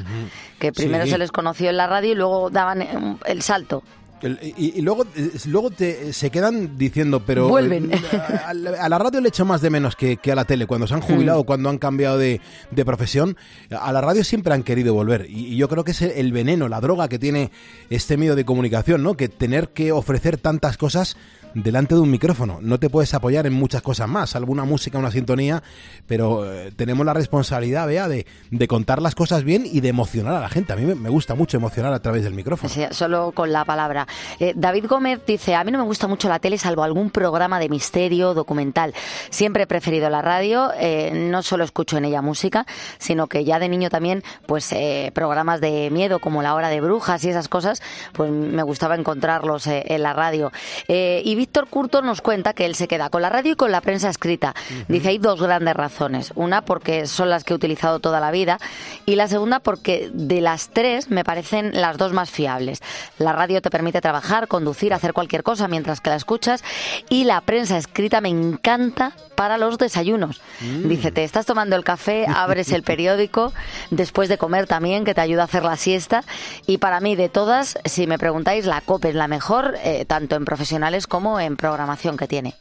Que 0.59 0.73
primero 0.73 1.05
Sí. 1.05 1.11
se 1.11 1.19
les 1.19 1.33
conoció 1.33 1.71
en 1.71 1.77
la 1.77 1.87
radio 1.87 2.13
y 2.13 2.15
luego 2.15 2.51
daban 2.51 2.83
eh, 2.83 3.17
el 3.27 3.43
salto. 3.43 3.83
Y, 4.21 4.73
y 4.77 4.81
luego, 4.83 5.05
eh, 5.15 5.31
luego 5.47 5.71
te, 5.71 6.13
se 6.13 6.31
quedan 6.31 6.77
diciendo, 6.77 7.23
pero... 7.25 7.47
Vuelven. 7.49 7.93
eh, 7.93 8.01
A, 8.45 8.51
a- 8.51 8.89
la 8.89 8.99
radio 8.99 9.21
le 9.21 9.29
echo 9.29 9.45
más 9.45 9.61
de 9.61 9.71
menos 9.71 9.95
que, 9.95 10.17
que 10.17 10.33
a 10.33 10.35
la 10.35 10.45
tele. 10.45 10.67
Cuando 10.67 10.89
se 10.89 10.95
han 10.95 11.03
jubilado, 11.03 11.45
cuando 11.45 11.69
han 11.71 11.79
cambiado 11.79 12.19
de, 12.19 12.41
de 12.73 12.85
profesión, 12.85 13.37
a 13.71 13.93
la 13.93 14.01
radio 14.01 14.25
siempre 14.25 14.53
han 14.55 14.65
querido 14.65 14.93
volver. 14.93 15.27
Y, 15.31 15.47
y 15.55 15.57
yo 15.57 15.69
creo 15.69 15.85
que 15.85 15.93
es 15.93 16.03
el 16.03 16.33
veneno, 16.33 16.67
la 16.69 16.81
droga 16.81 17.09
que 17.09 17.21
tiene 17.21 17.53
este 17.91 18.17
medio 18.17 18.35
de 18.35 18.45
comunicación, 18.45 19.05
¿no? 19.05 19.15
Que 19.17 19.29
tener 19.29 19.69
que 19.69 19.93
ofrecer 19.93 20.37
tantas 20.37 20.77
cosas 20.79 21.17
delante 21.55 21.95
de 21.95 22.00
un 22.00 22.11
micrófono. 22.11 22.59
No 22.61 22.78
te 22.78 22.90
puedes 22.90 23.12
apoyar 23.14 23.47
en 23.47 23.52
muchas 23.52 23.83
cosas 23.83 24.09
más, 24.09 24.37
alguna 24.37 24.64
música, 24.64 24.99
una 24.99 25.11
sintonía, 25.11 25.62
pero 26.07 26.50
eh, 26.50 26.73
tenemos 26.75 27.05
la 27.05 27.14
responsabilidad, 27.14 27.87
Bea, 27.87 28.09
de, 28.09 28.26
de 28.50 28.69
contar 28.69 29.02
las 29.02 29.14
cosas 29.14 29.45
bien 29.45 29.64
y 29.67 29.81
de 29.81 29.88
emocionar 29.88 30.35
a 30.35 30.40
la 30.40 30.49
gente. 30.49 30.73
A 30.73 30.76
mí 30.76 30.85
me, 30.85 31.09
gusta 31.09 31.35
mucho 31.35 31.57
emocionar 31.57 31.93
a 31.93 32.00
través 32.00 32.25
del 32.25 32.35
micrófono. 32.35 32.73
Sí, 32.73 32.83
solo 32.90 33.33
con 33.33 33.52
la 33.52 33.64
palabra. 33.64 34.07
Eh, 34.38 34.52
David 34.57 34.87
Gómez 34.87 35.21
dice, 35.26 35.55
a 35.55 35.64
mí 35.64 35.73
no 35.73 35.78
me 35.78 35.85
gusta 35.85 36.07
mucho 36.07 36.28
la 36.28 36.38
tele 36.38 36.59
salvo 36.59 36.83
algún 36.83 37.11
programa 37.11 37.59
de 37.59 37.69
misterio, 37.69 38.35
documental. 38.35 38.95
Siempre 39.31 39.64
he 39.64 39.67
preferido 39.67 40.11
la 40.11 40.23
radio, 40.23 40.71
eh, 40.78 41.11
no 41.14 41.43
solo 41.43 41.64
escucho 41.64 41.97
en 41.97 42.05
ella 42.05 42.23
música, 42.23 42.67
sino 42.99 43.26
que 43.26 43.45
ya 43.45 43.59
de 43.59 43.69
niño 43.69 43.90
también, 43.90 44.23
pues 44.47 44.75
programas 45.12 45.61
de 45.61 45.90
miedo 45.90 46.19
como 46.19 46.43
La 46.43 46.55
Hora 46.55 46.69
de 46.69 46.81
Brujas 46.81 47.25
y 47.25 47.31
esas 47.31 47.49
cosas, 47.49 47.83
pues 48.12 48.31
me 48.31 48.62
gustaba 48.62 48.95
encontrarlos 48.95 49.67
en 49.67 50.02
la 50.02 50.12
radio. 50.12 50.52
Y 50.88 51.35
Víctor 51.38 51.68
Curto 51.68 52.02
nos 52.02 52.21
cuenta 52.21 52.52
que 52.52 52.66
él 52.66 52.75
se 52.75 52.88
queda 52.88 53.11
con 53.11 53.23
la 53.23 53.30
radio 53.30 53.52
y 53.52 53.54
con 53.54 53.71
la 53.71 53.80
prensa 53.80 54.09
escrita. 54.09 54.57
Dice, 54.88 55.11
hay 55.11 55.18
dos 55.18 55.40
grandes 55.40 55.76
razones. 55.76 56.33
Una 56.35 56.62
porque 56.62 57.07
son 57.07 57.30
las 57.30 57.45
que 57.45 57.52
he 57.52 57.57
utilizado 57.57 58.00
toda 58.00 58.18
la 58.18 58.33
vida 58.33 58.59
y 59.07 59.14
la 59.14 59.28
segunda 59.28 59.61
porque 59.61 60.11
de 60.12 60.40
las 60.40 60.71
tres 60.71 61.11
me 61.11 61.23
parecen 61.23 61.80
las 61.80 61.97
dos 61.97 62.12
más 62.12 62.28
fiables. 62.28 62.83
La 63.18 63.33
radio 63.33 63.62
te 63.62 63.71
permite 63.71 64.00
trabajar, 64.00 64.49
conducir, 64.49 64.92
hacer 64.92 65.12
cualquier 65.12 65.45
cosa 65.45 65.68
mientras 65.68 66.00
que 66.00 66.11
la 66.11 66.16
escuchas 66.16 66.64
y 67.09 67.23
la 67.23 67.40
prensa 67.42 67.78
escrita 67.78 68.21
me 68.21 68.30
encanta 68.30 69.12
para 69.37 69.59
los 69.59 69.78
desayunos. 69.78 70.40
Dice, 70.61 71.12
te 71.12 71.23
estás 71.23 71.47
tomando 71.47 71.76
el 71.76 71.85
café, 71.85 72.26
abres 72.26 72.73
el 72.73 72.83
periódico, 72.83 73.52
después 73.92 74.28
de 74.28 74.38
comer 74.38 74.66
también, 74.66 75.04
que 75.04 75.14
te 75.14 75.21
ayuda 75.21 75.42
a 75.42 75.45
hacer 75.45 75.62
la 75.62 75.76
siesta. 75.76 76.25
Y 76.66 76.78
para 76.78 76.99
mí, 76.99 77.14
de 77.14 77.28
todas, 77.28 77.78
si 77.85 78.09
me 78.09 78.18
preguntáis, 78.18 78.66
la 78.66 78.80
COPE 78.80 79.11
es 79.11 79.14
la 79.14 79.28
mejor, 79.28 79.76
eh, 79.85 80.04
tanto 80.04 80.35
en 80.35 80.45
profesionales 80.45 81.07
como 81.07 81.28
en 81.39 81.57
programación 81.57 82.17
que 82.17 82.27
tiene. 82.27 82.55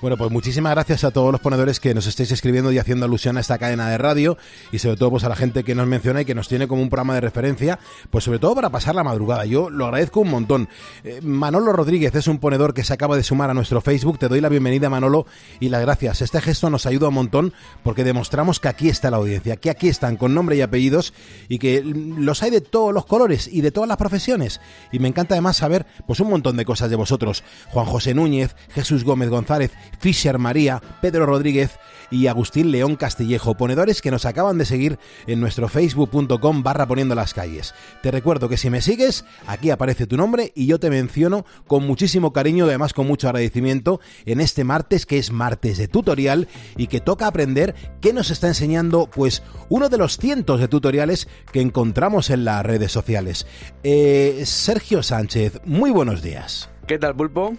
Bueno, 0.00 0.16
pues 0.16 0.30
muchísimas 0.30 0.72
gracias 0.72 1.04
a 1.04 1.10
todos 1.10 1.32
los 1.32 1.40
ponedores 1.40 1.80
que 1.80 1.94
nos 1.94 2.06
estáis 2.06 2.30
escribiendo 2.30 2.72
y 2.72 2.78
haciendo 2.78 3.06
alusión 3.06 3.36
a 3.36 3.40
esta 3.40 3.58
cadena 3.58 3.88
de 3.88 3.98
radio 3.98 4.38
y 4.72 4.78
sobre 4.78 4.96
todo 4.96 5.10
pues 5.10 5.24
a 5.24 5.28
la 5.28 5.36
gente 5.36 5.64
que 5.64 5.74
nos 5.74 5.86
menciona 5.86 6.22
y 6.22 6.24
que 6.24 6.34
nos 6.34 6.48
tiene 6.48 6.68
como 6.68 6.82
un 6.82 6.88
programa 6.88 7.14
de 7.14 7.20
referencia, 7.20 7.78
pues 8.10 8.24
sobre 8.24 8.38
todo 8.38 8.54
para 8.54 8.70
pasar 8.70 8.94
la 8.94 9.04
madrugada. 9.04 9.44
Yo 9.44 9.70
lo 9.70 9.86
agradezco 9.86 10.20
un 10.20 10.30
montón. 10.30 10.68
Eh, 11.02 11.20
Manolo 11.22 11.72
Rodríguez 11.72 12.14
es 12.14 12.28
un 12.28 12.38
ponedor 12.38 12.74
que 12.74 12.84
se 12.84 12.92
acaba 12.92 13.16
de 13.16 13.22
sumar 13.22 13.50
a 13.50 13.54
nuestro 13.54 13.80
Facebook. 13.80 14.18
Te 14.18 14.28
doy 14.28 14.40
la 14.40 14.48
bienvenida, 14.48 14.88
Manolo, 14.88 15.26
y 15.60 15.68
las 15.68 15.82
gracias. 15.82 16.22
Este 16.22 16.40
gesto 16.40 16.70
nos 16.70 16.86
ayuda 16.86 17.08
un 17.08 17.14
montón 17.14 17.52
porque 17.82 18.04
demostramos 18.04 18.60
que 18.60 18.68
aquí 18.68 18.88
está 18.88 19.10
la 19.10 19.18
audiencia, 19.18 19.56
que 19.56 19.70
aquí 19.70 19.88
están 19.88 20.16
con 20.16 20.34
nombre 20.34 20.56
y 20.56 20.62
apellidos 20.62 21.12
y 21.48 21.58
que 21.58 21.82
los 21.82 22.42
hay 22.42 22.50
de 22.50 22.60
todos 22.60 22.92
los 22.92 23.06
colores 23.06 23.48
y 23.50 23.60
de 23.60 23.70
todas 23.70 23.88
las 23.88 23.96
profesiones. 23.96 24.60
Y 24.92 24.98
me 24.98 25.08
encanta 25.08 25.34
además 25.34 25.56
saber 25.56 25.86
pues 26.06 26.20
un 26.20 26.30
montón 26.30 26.56
de 26.56 26.64
cosas 26.64 26.90
de 26.90 26.96
vosotros. 26.96 27.44
Juan 27.68 27.86
José 27.86 28.13
Núñez, 28.14 28.56
Jesús 28.70 29.04
Gómez 29.04 29.28
González, 29.28 29.72
Fischer 29.98 30.38
María, 30.38 30.80
Pedro 31.00 31.26
Rodríguez 31.26 31.78
y 32.10 32.26
Agustín 32.28 32.70
León 32.70 32.96
Castillejo, 32.96 33.56
ponedores 33.56 34.00
que 34.00 34.10
nos 34.10 34.24
acaban 34.24 34.58
de 34.58 34.64
seguir 34.64 34.98
en 35.26 35.40
nuestro 35.40 35.68
facebook.com 35.68 36.62
barra 36.62 36.86
poniendo 36.86 37.14
las 37.14 37.34
calles. 37.34 37.74
Te 38.02 38.10
recuerdo 38.10 38.48
que 38.48 38.56
si 38.56 38.70
me 38.70 38.80
sigues, 38.80 39.24
aquí 39.46 39.70
aparece 39.70 40.06
tu 40.06 40.16
nombre 40.16 40.52
y 40.54 40.66
yo 40.66 40.78
te 40.78 40.90
menciono 40.90 41.44
con 41.66 41.86
muchísimo 41.86 42.32
cariño 42.32 42.66
y 42.66 42.68
además 42.68 42.92
con 42.92 43.06
mucho 43.06 43.28
agradecimiento 43.28 44.00
en 44.26 44.40
este 44.40 44.64
martes 44.64 45.06
que 45.06 45.18
es 45.18 45.32
martes 45.32 45.78
de 45.78 45.88
tutorial 45.88 46.48
y 46.76 46.86
que 46.86 47.00
toca 47.00 47.26
aprender 47.26 47.74
qué 48.00 48.12
nos 48.12 48.30
está 48.30 48.48
enseñando 48.48 49.08
pues 49.10 49.42
uno 49.68 49.88
de 49.88 49.98
los 49.98 50.18
cientos 50.18 50.60
de 50.60 50.68
tutoriales 50.68 51.28
que 51.52 51.60
encontramos 51.60 52.30
en 52.30 52.44
las 52.44 52.64
redes 52.64 52.92
sociales. 52.92 53.46
Eh, 53.82 54.42
Sergio 54.44 55.02
Sánchez, 55.02 55.60
muy 55.64 55.90
buenos 55.90 56.22
días. 56.22 56.73
¿Qué 56.86 56.98
tal, 56.98 57.14
Pulpo? 57.14 57.54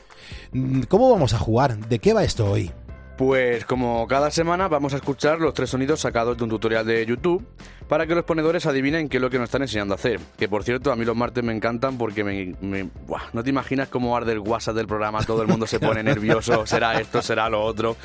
Mm, 0.51 0.81
¿Cómo 0.83 1.09
vamos 1.11 1.33
a 1.33 1.39
jugar? 1.39 1.77
¿De 1.77 1.99
qué 1.99 2.13
va 2.13 2.23
esto 2.23 2.49
hoy? 2.51 2.71
Pues 3.17 3.63
como 3.65 4.05
cada 4.07 4.29
semana 4.29 4.67
vamos 4.67 4.93
a 4.93 4.97
escuchar 4.97 5.39
los 5.39 5.53
tres 5.53 5.69
sonidos 5.69 6.01
sacados 6.01 6.37
de 6.37 6.43
un 6.43 6.49
tutorial 6.49 6.85
de 6.85 7.05
YouTube 7.05 7.47
para 7.87 8.05
que 8.05 8.13
los 8.13 8.25
ponedores 8.25 8.65
adivinen 8.65 9.07
qué 9.07 9.17
es 9.17 9.21
lo 9.21 9.29
que 9.29 9.37
nos 9.39 9.45
están 9.45 9.61
enseñando 9.61 9.93
a 9.93 9.95
hacer. 9.95 10.19
Que 10.37 10.49
por 10.49 10.63
cierto, 10.65 10.91
a 10.91 10.97
mí 10.97 11.05
los 11.05 11.15
martes 11.15 11.41
me 11.41 11.53
encantan 11.55 11.97
porque 11.97 12.25
me, 12.25 12.53
me- 12.59 12.89
buah, 13.07 13.21
no 13.31 13.41
te 13.41 13.49
imaginas 13.51 13.87
cómo 13.87 14.17
arde 14.17 14.33
el 14.33 14.39
WhatsApp 14.39 14.75
del 14.75 14.85
programa, 14.87 15.23
todo 15.23 15.41
el 15.41 15.47
mundo 15.47 15.65
se 15.65 15.79
pone 15.79 16.03
nervioso, 16.03 16.65
será 16.67 16.99
esto, 16.99 17.21
será 17.21 17.47
lo 17.49 17.63
otro. 17.63 17.95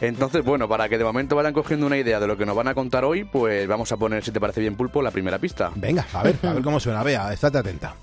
Entonces, 0.00 0.44
bueno, 0.44 0.68
para 0.68 0.88
que 0.88 0.98
de 0.98 1.04
momento 1.04 1.36
vayan 1.36 1.52
cogiendo 1.52 1.86
una 1.86 1.96
idea 1.96 2.18
de 2.18 2.26
lo 2.26 2.36
que 2.36 2.44
nos 2.44 2.56
van 2.56 2.66
a 2.66 2.74
contar 2.74 3.04
hoy, 3.04 3.22
pues 3.22 3.68
vamos 3.68 3.92
a 3.92 3.96
poner, 3.96 4.24
si 4.24 4.32
te 4.32 4.40
parece 4.40 4.60
bien, 4.60 4.74
Pulpo, 4.74 5.00
la 5.00 5.12
primera 5.12 5.38
pista. 5.38 5.70
Venga, 5.76 6.04
a 6.12 6.24
ver, 6.24 6.34
a 6.42 6.52
ver 6.54 6.62
cómo 6.64 6.80
suena. 6.80 7.04
Vea, 7.04 7.32
estate 7.32 7.58
atenta. 7.58 7.94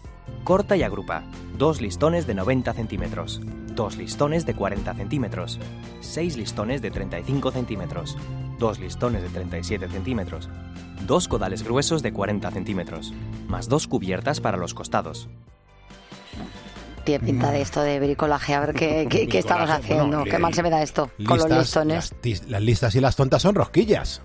Corta 0.44 0.76
y 0.76 0.84
agrupa. 0.84 1.24
Dos 1.58 1.82
listones 1.82 2.26
de 2.28 2.34
90 2.34 2.74
centímetros. 2.74 3.42
Dos 3.76 3.98
listones 3.98 4.46
de 4.46 4.56
40 4.56 4.94
centímetros. 4.96 5.60
Seis 6.02 6.36
listones 6.38 6.82
de 6.82 6.92
35 6.92 7.52
centímetros. 7.52 8.18
Dos 8.58 8.80
listones 8.80 9.22
de 9.24 9.30
37 9.30 9.88
centímetros. 9.90 10.50
Dos 11.06 11.28
codales 11.28 11.64
gruesos 11.64 12.02
de 12.02 12.12
40 12.12 12.52
centímetros. 12.52 13.14
Más 13.48 13.70
dos 13.70 13.88
cubiertas 13.88 14.40
para 14.42 14.58
los 14.58 14.74
costados. 14.74 15.30
Tiene 17.04 17.26
pinta 17.26 17.52
de 17.52 17.62
esto 17.62 17.82
de 17.82 18.00
bricolaje, 18.00 18.54
a 18.54 18.60
ver 18.60 18.74
qué, 18.76 19.08
qué- 19.10 19.28
qué 19.28 19.40
estamos 19.40 19.70
haciendo. 19.70 20.06
bueno, 20.06 20.24
qué 20.24 20.38
mal 20.38 20.54
se 20.54 20.62
me 20.62 20.70
da 20.70 20.84
esto 20.84 21.10
con 21.26 21.40
los 21.40 21.50
listones. 21.50 22.14
Las 22.48 22.62
listas 22.62 22.94
y 22.96 23.00
las 23.02 23.16
tontas 23.16 23.42
son 23.42 23.56
rosquillas. 23.56 24.22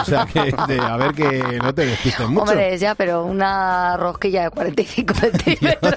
O 0.00 0.04
sea 0.04 0.26
que, 0.26 0.52
de- 0.68 0.80
a 0.80 0.96
ver 0.96 1.12
que 1.12 1.58
no 1.62 1.74
te 1.74 1.86
despistes 1.86 2.28
mucho. 2.28 2.50
Hombre, 2.50 2.76
ya, 2.78 2.94
pero 2.94 3.24
una 3.24 3.96
rosquilla 3.96 4.44
de 4.44 4.50
45 4.50 5.14
centímetros. 5.20 5.94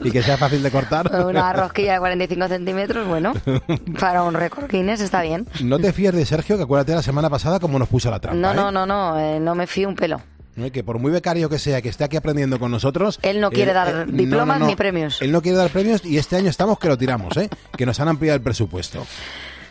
y 0.00 0.10
que 0.10 0.22
sea 0.22 0.36
fácil 0.36 0.62
de 0.62 0.70
cortar. 0.70 1.10
una 1.24 1.52
rosquilla 1.52 1.94
de 1.94 1.98
45 2.00 2.48
centímetros, 2.48 3.06
bueno, 3.08 3.32
para 4.00 4.22
un 4.22 4.34
récord 4.34 4.70
Guinness 4.70 5.00
está 5.00 5.22
bien. 5.22 5.46
No 5.62 5.78
te 5.78 5.92
fíes 5.92 6.12
de 6.14 6.24
Sergio, 6.26 6.56
que 6.56 6.62
acuérdate 6.64 6.94
la 6.94 7.02
semana 7.02 7.28
pasada 7.30 7.60
cómo 7.60 7.78
nos 7.78 7.88
puso 7.88 8.10
la 8.10 8.20
trampa. 8.20 8.38
No, 8.38 8.52
¿eh? 8.52 8.54
no, 8.54 8.70
no, 8.72 8.86
no, 8.86 9.18
eh, 9.18 9.40
no 9.40 9.54
me 9.54 9.66
fío 9.66 9.88
un 9.88 9.94
pelo. 9.96 10.20
¿Eh? 10.56 10.70
Que 10.70 10.84
por 10.84 10.98
muy 10.98 11.10
becario 11.10 11.48
que 11.48 11.58
sea, 11.58 11.80
que 11.80 11.88
esté 11.88 12.04
aquí 12.04 12.16
aprendiendo 12.18 12.58
con 12.58 12.70
nosotros... 12.70 13.18
Él 13.22 13.40
no 13.40 13.50
quiere 13.50 13.72
dar 13.72 14.06
no, 14.06 14.12
diplomas 14.12 14.58
no, 14.58 14.64
no. 14.64 14.70
ni 14.70 14.76
premios. 14.76 15.22
Él 15.22 15.32
no 15.32 15.40
quiere 15.40 15.56
dar 15.56 15.70
premios 15.70 16.04
y 16.04 16.18
este 16.18 16.36
año 16.36 16.50
estamos 16.50 16.78
que 16.78 16.88
lo 16.88 16.98
tiramos, 16.98 17.34
¿eh? 17.38 17.48
Que 17.74 17.86
nos 17.86 17.98
han 18.00 18.08
ampliado 18.08 18.36
el 18.36 18.42
presupuesto. 18.42 19.06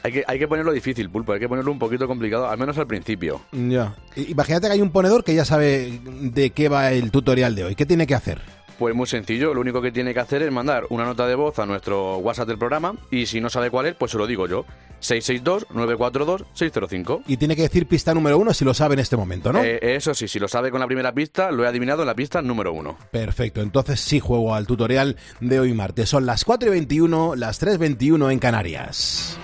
Hay 0.03 0.11
que, 0.11 0.23
hay 0.27 0.39
que 0.39 0.47
ponerlo 0.47 0.71
difícil, 0.71 1.09
Pulpo, 1.09 1.33
hay 1.33 1.39
que 1.39 1.49
ponerlo 1.49 1.71
un 1.71 1.79
poquito 1.79 2.07
complicado, 2.07 2.49
al 2.49 2.57
menos 2.57 2.77
al 2.77 2.87
principio. 2.87 3.41
Ya. 3.51 3.95
Imagínate 4.15 4.67
que 4.67 4.73
hay 4.73 4.81
un 4.81 4.91
ponedor 4.91 5.23
que 5.23 5.35
ya 5.35 5.45
sabe 5.45 5.99
de 6.03 6.51
qué 6.51 6.69
va 6.69 6.91
el 6.91 7.11
tutorial 7.11 7.55
de 7.55 7.65
hoy. 7.65 7.75
¿Qué 7.75 7.85
tiene 7.85 8.07
que 8.07 8.15
hacer? 8.15 8.41
Pues 8.81 8.93
muy 8.95 9.05
sencillo, 9.05 9.53
lo 9.53 9.61
único 9.61 9.79
que 9.79 9.91
tiene 9.91 10.11
que 10.11 10.21
hacer 10.21 10.41
es 10.41 10.51
mandar 10.51 10.87
una 10.89 11.05
nota 11.05 11.27
de 11.27 11.35
voz 11.35 11.59
a 11.59 11.67
nuestro 11.67 12.17
WhatsApp 12.17 12.47
del 12.47 12.57
programa 12.57 12.95
y 13.11 13.27
si 13.27 13.39
no 13.39 13.47
sabe 13.47 13.69
cuál 13.69 13.85
es, 13.85 13.93
pues 13.93 14.11
se 14.11 14.17
lo 14.17 14.25
digo 14.25 14.47
yo. 14.47 14.65
662-942-605. 15.01 17.21
Y 17.27 17.37
tiene 17.37 17.55
que 17.55 17.61
decir 17.61 17.87
pista 17.87 18.15
número 18.15 18.39
uno 18.39 18.55
si 18.55 18.65
lo 18.65 18.73
sabe 18.73 18.95
en 18.95 19.01
este 19.01 19.17
momento, 19.17 19.53
¿no? 19.53 19.63
Eh, 19.63 19.77
eso 19.81 20.15
sí, 20.15 20.27
si 20.27 20.39
lo 20.39 20.47
sabe 20.47 20.71
con 20.71 20.79
la 20.79 20.87
primera 20.87 21.13
pista, 21.13 21.51
lo 21.51 21.63
he 21.63 21.67
adivinado 21.67 22.01
en 22.01 22.07
la 22.07 22.15
pista 22.15 22.41
número 22.41 22.73
uno. 22.73 22.97
Perfecto, 23.11 23.61
entonces 23.61 23.99
sí 23.99 24.19
juego 24.19 24.55
al 24.55 24.65
tutorial 24.65 25.15
de 25.39 25.59
hoy 25.59 25.73
martes. 25.73 26.09
Son 26.09 26.25
las 26.25 26.43
4 26.43 26.69
y 26.69 26.71
21, 26.71 27.35
las 27.35 27.59
3 27.59 27.75
y 27.75 27.77
21 27.77 28.31
en 28.31 28.39
Canarias. 28.39 29.37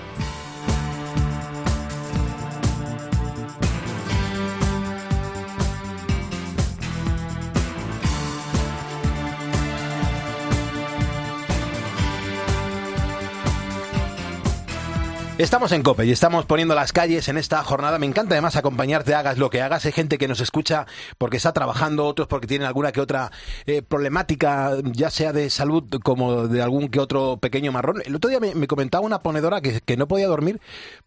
Estamos 15.38 15.72
en 15.72 15.84
Cope 15.84 16.04
y 16.04 16.12
estamos 16.12 16.48
poniendo 16.48 16.74
las 16.74 16.92
calles 16.92 17.28
en 17.28 17.38
esta 17.38 17.64
jornada. 17.64 18.00
Me 18.00 18.08
encanta 18.08 18.34
además 18.34 18.56
acompañarte, 18.56 19.14
hagas 19.14 19.38
lo 19.38 19.52
que 19.52 19.62
hagas. 19.62 19.86
Hay 19.86 19.92
gente 19.92 20.18
que 20.18 20.28
nos 20.28 20.40
escucha 20.40 20.88
porque 21.20 21.38
está 21.38 21.54
trabajando, 21.54 22.08
otros 22.08 22.28
porque 22.28 22.48
tienen 22.48 22.68
alguna 22.68 22.92
que 22.92 23.02
otra 23.02 23.32
eh, 23.68 23.84
problemática, 23.84 24.72
ya 24.84 25.12
sea 25.12 25.34
de 25.34 25.52
salud 25.52 25.84
como 26.04 26.48
de 26.48 26.64
algún 26.64 26.88
que 26.88 27.00
otro 27.00 27.38
pequeño 27.38 27.72
marrón. 27.72 28.02
El 28.04 28.16
otro 28.16 28.32
día 28.32 28.40
me, 28.40 28.56
me 28.56 28.66
comentaba 28.66 29.06
una 29.06 29.20
ponedora 29.20 29.62
que, 29.62 29.80
que 29.80 29.96
no 29.96 30.08
podía 30.08 30.26
dormir 30.26 30.60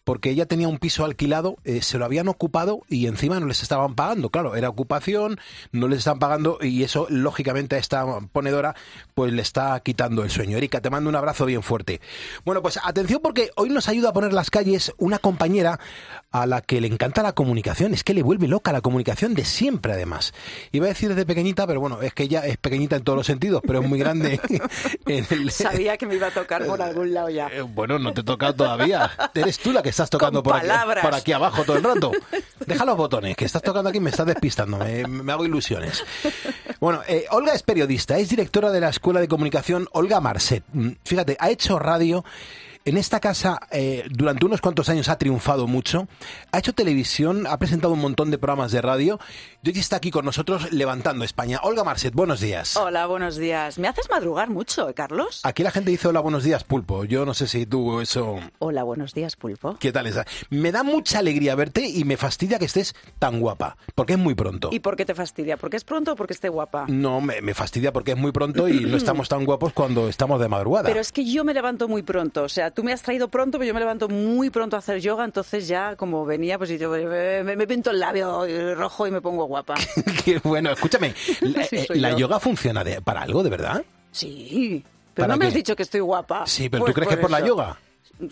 porque 0.05 0.31
ella 0.31 0.47
tenía 0.47 0.69
un 0.69 0.79
piso 0.79 1.05
alquilado, 1.05 1.57
eh, 1.65 1.83
se 1.83 1.99
lo 1.99 2.05
habían 2.05 2.29
ocupado 2.29 2.83
y 2.89 3.09
encima 3.09 3.41
no 3.41 3.47
les 3.47 3.65
estaban 3.65 3.97
pagando. 3.97 4.31
Claro, 4.31 4.55
era 4.55 4.69
ocupación, 4.69 5.41
no 5.73 5.89
les 5.89 5.99
están 5.99 6.21
pagando 6.21 6.59
y 6.61 6.85
eso 6.85 7.09
lógicamente 7.11 7.75
a 7.75 7.79
esta 7.81 8.05
ponedora 8.33 8.77
pues 9.15 9.33
le 9.33 9.43
está 9.43 9.81
quitando 9.81 10.23
el 10.23 10.31
sueño. 10.31 10.57
Erika, 10.57 10.81
te 10.81 10.89
mando 10.89 11.11
un 11.11 11.17
abrazo 11.17 11.47
bien 11.47 11.65
fuerte. 11.65 12.01
Bueno, 12.45 12.63
pues 12.63 12.79
atención 12.83 13.21
porque 13.21 13.51
hoy 13.57 13.71
nos 13.71 13.89
ayuda 13.89 14.11
a 14.11 14.20
poner 14.21 14.35
las 14.35 14.51
calles 14.51 14.93
una 14.99 15.19
compañera 15.19 15.81
a 16.31 16.47
la 16.47 16.61
que 16.61 16.81
le 16.81 16.87
encanta 16.89 17.23
la 17.23 17.33
comunicación. 17.33 17.95
Es 17.95 18.05
que 18.05 18.13
le 18.13 18.23
vuelve 18.23 18.47
loca 18.49 18.71
la 18.71 18.83
comunicación 18.83 19.33
de 19.35 19.47
siempre, 19.47 19.95
además. 19.95 20.35
Iba 20.73 20.85
a 20.85 20.89
decir 20.91 21.09
desde 21.09 21.25
pequeñita, 21.25 21.67
pero 21.67 21.81
bueno, 21.81 22.03
es 22.03 22.13
que 22.13 22.25
ella 22.25 22.47
es 22.47 22.59
pequeñita 22.59 22.97
en 22.97 23.03
todos 23.03 23.17
los 23.17 23.27
sentidos, 23.27 23.63
pero 23.67 23.81
es 23.81 23.89
muy 23.89 23.99
grande 23.99 24.39
en 25.07 25.27
el... 25.31 25.51
Sabía 25.51 25.97
que 25.97 26.05
me 26.07 26.17
iba 26.17 26.27
a 26.27 26.31
tocar 26.31 26.67
por 26.67 26.83
algún 26.83 27.15
lado 27.15 27.31
ya. 27.31 27.49
Eh, 27.49 27.63
Bueno, 27.63 27.99
no 27.99 28.13
te 28.13 28.21
he 28.21 28.25
tocado 28.25 28.55
todavía. 28.55 29.11
Eres 29.35 29.59
tú 29.59 29.73
la 29.73 29.83
que 29.83 29.89
estás 29.89 30.11
tocando 30.11 30.43
por 30.43 30.55
aquí, 30.55 30.67
palabras. 30.69 31.03
por 31.05 31.15
aquí 31.15 31.33
abajo 31.33 31.65
todo 31.65 31.79
el 31.79 31.83
rato. 31.83 32.13
Deja 32.67 32.85
los 32.85 32.97
botones, 32.99 33.37
que 33.37 33.47
estás 33.47 33.63
tocando 33.63 33.89
aquí 33.89 34.01
me 34.01 34.11
estás 34.11 34.27
despistando. 34.27 34.77
Me, 34.77 35.07
me 35.07 35.33
hago 35.33 35.47
ilusiones. 35.47 36.05
Bueno, 36.79 37.01
eh, 37.09 37.25
Olga 37.31 37.55
es 37.55 37.63
periodista, 37.63 38.19
es 38.19 38.29
directora 38.29 38.71
de 38.71 38.81
la 38.81 38.91
Escuela 38.91 39.21
de 39.21 39.29
Comunicación 39.29 39.89
Olga 39.93 40.21
Marcet. 40.21 40.63
Mm, 40.75 40.91
Fíjate, 41.05 41.37
ha 41.41 41.49
hecho 41.51 41.79
radio. 41.79 42.23
En 42.87 42.97
esta 42.97 43.21
casa, 43.21 43.61
eh, 43.71 44.07
durante 44.11 44.47
unos 44.47 44.63
cuantos 44.63 44.89
años 44.89 45.11
ha 45.11 45.19
triunfado 45.19 45.67
mucho, 45.67 46.09
ha 46.51 46.59
hecho 46.61 46.73
televisión, 46.73 47.47
ha 47.47 47.59
presentado 47.59 47.93
un 47.93 48.01
montón 48.01 48.31
de 48.31 48.39
programas 48.39 48.73
de 48.73 48.81
radio 48.81 49.21
y 49.63 49.69
hoy 49.69 49.79
está 49.79 49.97
aquí 49.97 50.11
con 50.11 50.25
nosotros 50.25 50.73
levantando 50.73 51.27
España. 51.27 51.61
Olga 51.63 51.85
Marcet, 51.85 52.15
buenos 52.15 52.41
días. 52.41 52.79
Hola, 52.79 53.07
buenos 53.07 53.37
días. 53.37 53.79
Me 53.79 53.87
haces 53.87 54.09
madrugar 54.09 54.49
mucho, 54.49 54.89
¿eh, 54.89 54.95
Carlos? 54.95 55.41
Aquí 55.45 55.63
la 55.63 55.73
gente 55.73 55.91
dice 55.91 56.09
hola, 56.09 56.21
buenos 56.21 56.43
días, 56.43 56.65
pulpo. 56.65 57.05
Yo 57.05 57.27
no 57.27 57.35
sé 57.35 57.49
si 57.49 57.67
tú 57.67 58.01
eso... 58.01 58.41
Hola, 58.61 58.83
buenos 58.83 59.13
días, 59.13 59.37
Pulpo. 59.37 59.77
¿Qué 59.79 59.93
tal 59.93 60.07
esa? 60.07 60.25
Me 60.49 60.73
da 60.73 60.83
mucha 60.83 61.19
alegría 61.19 61.55
verte 61.55 61.87
y 61.87 62.05
me 62.05 62.17
fastidia 62.17 62.59
que 62.59 62.65
estés 62.65 62.95
tan 63.19 63.41
guapa, 63.41 63.77
porque 63.95 64.15
es 64.15 64.19
muy 64.19 64.35
pronto. 64.35 64.71
¿Y 64.73 64.81
por 64.81 64.97
qué 64.97 65.05
te 65.05 65.15
fastidia? 65.15 65.59
¿Porque 65.59 65.77
es 65.77 65.85
pronto 65.85 66.13
o 66.13 66.17
porque 66.17 66.33
esté 66.33 66.49
guapa? 66.49 66.87
No, 66.89 67.21
me, 67.21 67.43
me 67.43 67.53
fastidia 67.53 67.93
porque 67.93 68.13
es 68.13 68.17
muy 68.17 68.33
pronto 68.33 68.69
y 68.71 68.81
no 68.87 68.97
estamos 68.97 69.29
tan 69.29 69.45
guapos 69.45 69.75
cuando 69.75 70.09
estamos 70.09 70.41
de 70.41 70.49
madrugada. 70.49 70.89
Pero 70.89 71.01
es 71.01 71.13
que 71.13 71.31
yo 71.31 71.45
me 71.45 71.53
levanto 71.53 71.87
muy 71.87 72.03
pronto. 72.03 72.45
O 72.45 72.49
sea, 72.49 72.70
tú 72.71 72.83
me 72.85 72.93
has 72.93 73.03
traído 73.03 73.29
pronto, 73.29 73.59
pero 73.59 73.69
yo 73.69 73.75
me 73.75 73.81
levanto 73.81 74.09
muy 74.09 74.51
pronto 74.51 74.77
a 74.77 74.79
hacer 74.81 75.01
yoga. 75.01 75.25
Entonces 75.25 75.69
ya, 75.69 75.97
como 75.97 76.25
venía, 76.25 76.59
pues 76.59 76.71
yo 76.79 76.91
me, 76.91 77.43
me- 77.45 77.57
me 77.57 77.67
pinto 77.67 77.91
el 77.91 78.01
labio 78.01 78.45
eh, 78.47 78.75
rojo 78.75 79.07
y 79.07 79.11
me 79.11 79.21
pongo 79.21 79.45
guapa. 79.45 79.75
Qué 80.25 80.39
bueno, 80.43 80.71
escúchame, 80.73 81.15
la, 81.41 81.65
Sí, 81.65 81.77
eh, 81.77 81.85
soy 81.87 81.99
¿la 82.01 82.11
yo. 82.13 82.19
yoga 82.19 82.41
funciona 82.41 82.83
de- 82.85 83.01
para 83.03 83.23
algo, 83.23 83.43
de 83.43 83.51
verdad? 83.51 83.85
Sí. 84.13 84.85
Pero 85.15 85.25
¿Para 85.27 85.35
no 85.35 85.39
me 85.39 85.47
has 85.47 85.55
dicho 85.55 85.75
que 85.77 85.83
estoy 85.83 86.01
guapa. 86.01 86.47
Sí, 86.47 86.69
pero 86.69 86.83
Pues 86.85 86.91
¿tú 86.91 86.95
crees 86.95 87.09
que 87.09 87.15
es 87.15 87.21
por 87.21 87.31
la 87.31 87.41
yoga? 87.41 87.79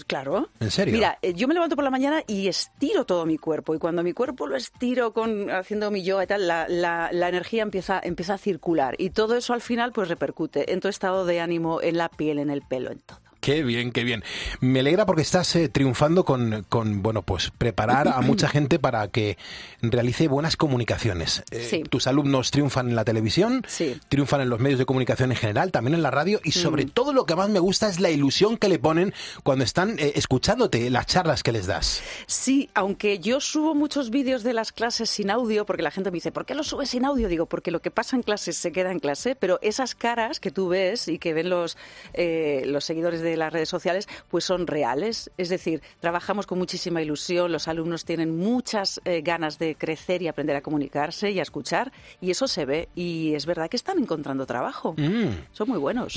Claro. 0.06 0.50
¿En 0.60 0.70
serio? 0.70 0.92
Mira, 0.92 1.18
eh, 1.22 1.32
yo 1.32 1.48
me 1.48 1.54
levanto 1.54 1.74
por 1.74 1.82
la 1.82 1.88
mañana 1.90 2.22
y 2.26 2.46
estiro 2.48 3.06
todo 3.06 3.24
mi 3.24 3.38
cuerpo. 3.38 3.74
Y 3.74 3.78
cuando 3.78 4.02
mi 4.02 4.12
cuerpo 4.12 4.46
lo 4.46 4.54
estiro 4.54 5.14
con 5.14 5.50
haciendo 5.50 5.90
mi 5.90 6.02
yoga 6.04 6.24
y 6.24 6.26
tal, 6.26 6.46
la, 6.46 6.66
la- 6.68 7.08
la 7.10 7.28
energía 7.30 7.62
empieza, 7.62 7.98
empieza 8.04 8.34
a 8.34 8.38
circular. 8.38 8.94
Y 8.98 9.10
todo 9.10 9.34
eso 9.34 9.54
al 9.54 9.62
final 9.62 9.92
pues 9.92 10.08
repercute 10.08 10.72
en 10.72 10.80
tu 10.80 10.88
estado 10.88 11.24
de 11.24 11.40
ánimo, 11.40 11.80
en 11.80 11.96
la 11.96 12.10
piel, 12.10 12.38
en 12.38 12.50
el 12.50 12.60
pelo, 12.62 12.90
en 12.92 12.98
todo. 13.00 13.18
Qué 13.48 13.62
bien, 13.62 13.92
qué 13.92 14.04
bien. 14.04 14.22
Me 14.60 14.80
alegra 14.80 15.06
porque 15.06 15.22
estás 15.22 15.56
eh, 15.56 15.70
triunfando 15.70 16.26
con, 16.26 16.66
con, 16.68 17.02
bueno, 17.02 17.22
pues 17.22 17.50
preparar 17.56 18.06
a 18.06 18.20
mucha 18.20 18.46
gente 18.50 18.78
para 18.78 19.08
que 19.08 19.38
realice 19.80 20.28
buenas 20.28 20.58
comunicaciones. 20.58 21.42
Eh, 21.50 21.66
Sí. 21.70 21.82
Tus 21.88 22.06
alumnos 22.06 22.50
triunfan 22.50 22.90
en 22.90 22.94
la 22.94 23.06
televisión, 23.06 23.64
triunfan 24.10 24.42
en 24.42 24.50
los 24.50 24.60
medios 24.60 24.78
de 24.78 24.84
comunicación 24.84 25.30
en 25.32 25.38
general, 25.38 25.72
también 25.72 25.94
en 25.94 26.02
la 26.02 26.10
radio 26.10 26.40
y 26.44 26.52
sobre 26.52 26.84
Mm. 26.84 26.90
todo 26.90 27.14
lo 27.14 27.24
que 27.24 27.36
más 27.36 27.48
me 27.48 27.58
gusta 27.58 27.88
es 27.88 28.00
la 28.00 28.10
ilusión 28.10 28.58
que 28.58 28.68
le 28.68 28.78
ponen 28.78 29.14
cuando 29.44 29.64
están 29.64 29.98
eh, 29.98 30.12
escuchándote 30.16 30.90
las 30.90 31.06
charlas 31.06 31.42
que 31.42 31.52
les 31.52 31.66
das. 31.66 32.02
Sí, 32.26 32.68
aunque 32.74 33.18
yo 33.18 33.40
subo 33.40 33.74
muchos 33.74 34.10
vídeos 34.10 34.42
de 34.42 34.52
las 34.52 34.72
clases 34.72 35.08
sin 35.08 35.30
audio, 35.30 35.64
porque 35.64 35.82
la 35.82 35.90
gente 35.90 36.10
me 36.10 36.16
dice, 36.16 36.32
¿por 36.32 36.44
qué 36.44 36.54
los 36.54 36.66
subes 36.66 36.90
sin 36.90 37.06
audio? 37.06 37.28
Digo, 37.28 37.46
porque 37.46 37.70
lo 37.70 37.80
que 37.80 37.90
pasa 37.90 38.14
en 38.14 38.22
clase 38.22 38.52
se 38.52 38.72
queda 38.72 38.92
en 38.92 38.98
clase, 38.98 39.36
pero 39.36 39.58
esas 39.62 39.94
caras 39.94 40.38
que 40.38 40.50
tú 40.50 40.68
ves 40.68 41.08
y 41.08 41.18
que 41.18 41.32
ven 41.32 41.48
los, 41.48 41.78
eh, 42.12 42.64
los 42.66 42.84
seguidores 42.84 43.22
de 43.22 43.37
las 43.38 43.52
redes 43.52 43.68
sociales, 43.68 44.08
pues 44.28 44.44
son 44.44 44.66
reales. 44.66 45.30
Es 45.36 45.48
decir, 45.48 45.82
trabajamos 46.00 46.46
con 46.46 46.58
muchísima 46.58 47.02
ilusión, 47.02 47.52
los 47.52 47.68
alumnos 47.68 48.04
tienen 48.04 48.36
muchas 48.36 49.00
eh, 49.04 49.22
ganas 49.22 49.58
de 49.58 49.74
crecer 49.74 50.22
y 50.22 50.28
aprender 50.28 50.56
a 50.56 50.60
comunicarse 50.60 51.30
y 51.30 51.38
a 51.38 51.42
escuchar, 51.42 51.92
y 52.20 52.30
eso 52.30 52.48
se 52.48 52.64
ve. 52.64 52.88
Y 52.94 53.34
es 53.34 53.46
verdad 53.46 53.68
que 53.68 53.76
están 53.76 53.98
encontrando 53.98 54.46
trabajo. 54.46 54.94
Mm. 54.96 55.28
Son 55.52 55.68
muy 55.68 55.78
buenos. 55.78 56.14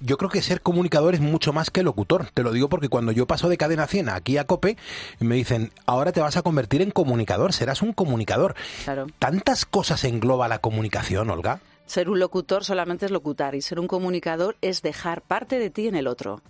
Yo 0.00 0.16
creo 0.16 0.30
que 0.30 0.42
ser 0.42 0.62
comunicador 0.62 1.14
es 1.14 1.20
mucho 1.20 1.52
más 1.52 1.70
que 1.70 1.82
locutor. 1.82 2.30
Te 2.32 2.42
lo 2.42 2.52
digo 2.52 2.68
porque 2.68 2.88
cuando 2.88 3.12
yo 3.12 3.26
paso 3.26 3.48
de 3.48 3.56
cadena 3.56 3.86
100 3.86 4.08
aquí 4.08 4.38
a 4.38 4.44
Cope, 4.44 4.76
me 5.18 5.34
dicen, 5.34 5.72
ahora 5.86 6.12
te 6.12 6.20
vas 6.20 6.36
a 6.36 6.42
convertir 6.42 6.82
en 6.82 6.90
comunicador, 6.90 7.52
serás 7.52 7.82
un 7.82 7.92
comunicador. 7.92 8.54
Claro. 8.84 9.06
¿Tantas 9.18 9.64
cosas 9.66 10.04
engloba 10.04 10.48
la 10.48 10.58
comunicación, 10.58 11.30
Olga? 11.30 11.60
Ser 11.86 12.08
un 12.08 12.20
locutor 12.20 12.64
solamente 12.64 13.06
es 13.06 13.10
locutar 13.10 13.56
y 13.56 13.62
ser 13.62 13.80
un 13.80 13.88
comunicador 13.88 14.56
es 14.60 14.80
dejar 14.80 15.22
parte 15.22 15.58
de 15.58 15.70
ti 15.70 15.88
en 15.88 15.96
el 15.96 16.06
otro, 16.06 16.40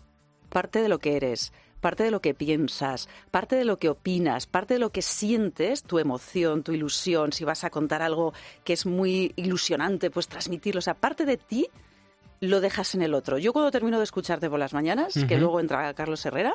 parte 0.51 0.83
de 0.83 0.89
lo 0.89 0.99
que 0.99 1.17
eres, 1.17 1.53
parte 1.81 2.05
de 2.05 2.11
lo 2.11 2.21
que 2.21 2.35
piensas, 2.35 3.09
parte 3.31 3.57
de 3.57 3.65
lo 3.65 3.79
que 3.79 3.89
opinas, 3.89 4.47
parte 4.47 4.75
de 4.75 4.81
lo 4.81 4.91
que 4.91 5.03
sientes, 5.03 5.83
tu 5.83 5.99
emoción, 5.99 6.63
tu 6.63 6.73
ilusión, 6.73 7.33
si 7.33 7.45
vas 7.45 7.65
a 7.65 7.71
contar 7.71 8.03
algo 8.03 8.35
que 8.65 8.75
es 8.75 8.85
muy 8.85 9.33
ilusionante, 9.37 10.11
pues 10.11 10.29
transmitirlo. 10.29 10.81
O 10.81 10.83
sea, 10.83 10.95
parte 10.95 11.25
de 11.25 11.39
ti 11.39 11.69
lo 12.41 12.61
dejas 12.61 12.95
en 12.95 13.03
el 13.03 13.15
otro. 13.15 13.39
Yo 13.39 13.53
cuando 13.53 13.71
termino 13.71 13.99
de 13.99 14.05
escucharte 14.05 14.49
por 14.49 14.59
las 14.59 14.73
mañanas, 14.73 15.13
que 15.29 15.37
luego 15.37 15.61
entra 15.61 15.93
Carlos 15.95 16.25
Herrera, 16.25 16.53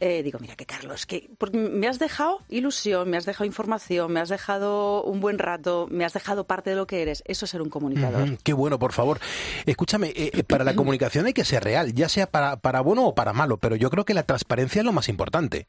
eh, 0.00 0.22
digo, 0.22 0.38
mira 0.38 0.54
que 0.54 0.64
Carlos, 0.64 1.06
que 1.06 1.28
porque 1.38 1.58
me 1.58 1.88
has 1.88 1.98
dejado 1.98 2.40
ilusión, 2.48 3.10
me 3.10 3.16
has 3.16 3.26
dejado 3.26 3.44
información, 3.44 4.12
me 4.12 4.20
has 4.20 4.28
dejado 4.28 5.02
un 5.02 5.20
buen 5.20 5.38
rato, 5.38 5.88
me 5.90 6.04
has 6.04 6.12
dejado 6.12 6.44
parte 6.44 6.70
de 6.70 6.76
lo 6.76 6.86
que 6.86 7.02
eres. 7.02 7.24
Eso 7.26 7.44
es 7.44 7.50
ser 7.50 7.62
un 7.62 7.68
comunicador. 7.68 8.38
Qué 8.44 8.52
bueno, 8.52 8.78
por 8.78 8.92
favor. 8.92 9.18
Escúchame, 9.66 10.08
eh, 10.08 10.30
eh, 10.32 10.44
para 10.44 10.62
la 10.62 10.76
comunicación 10.76 11.26
hay 11.26 11.32
que 11.32 11.44
ser 11.44 11.64
real, 11.64 11.92
ya 11.94 12.08
sea 12.08 12.30
para, 12.30 12.56
para 12.56 12.80
bueno 12.80 13.04
o 13.06 13.14
para 13.14 13.32
malo, 13.32 13.56
pero 13.56 13.74
yo 13.74 13.90
creo 13.90 14.04
que 14.04 14.14
la 14.14 14.22
transparencia 14.22 14.80
es 14.80 14.86
lo 14.86 14.92
más 14.92 15.08
importante. 15.08 15.66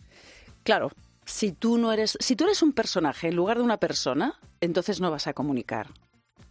Claro, 0.63 0.91
si 1.25 1.53
tú 1.53 1.79
no 1.79 1.91
eres, 1.91 2.17
si 2.19 2.35
tú 2.35 2.43
eres 2.43 2.61
un 2.61 2.73
personaje 2.73 3.29
en 3.29 3.35
lugar 3.35 3.57
de 3.57 3.63
una 3.63 3.77
persona, 3.77 4.39
entonces 4.61 5.01
no 5.01 5.09
vas 5.09 5.25
a 5.25 5.33
comunicar. 5.33 5.87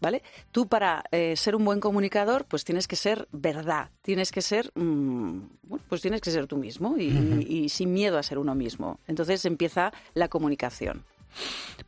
¿Vale? 0.00 0.22
Tú 0.52 0.68
para 0.68 1.02
eh, 1.11 1.34
ser 1.37 1.56
un 1.56 1.64
buen 1.64 1.80
comunicador, 1.80 2.44
pues 2.44 2.64
tienes 2.64 2.87
que 2.87 2.94
ser 2.94 3.26
verdad, 3.32 3.90
tienes 4.02 4.30
que 4.30 4.42
ser, 4.42 4.70
mm, 4.76 5.40
pues 5.88 6.00
tienes 6.02 6.20
que 6.20 6.30
ser 6.30 6.46
tú 6.46 6.56
mismo 6.56 6.96
y, 6.96 7.08
Ujú. 7.12 7.40
y- 7.40 7.58
y 7.64 7.68
sin 7.68 7.92
miedo 7.92 8.16
a 8.16 8.22
ser 8.22 8.38
uno 8.38 8.54
mismo. 8.54 9.00
Entonces 9.08 9.44
empieza 9.44 9.92
la 10.14 10.28
comunicación. 10.28 11.04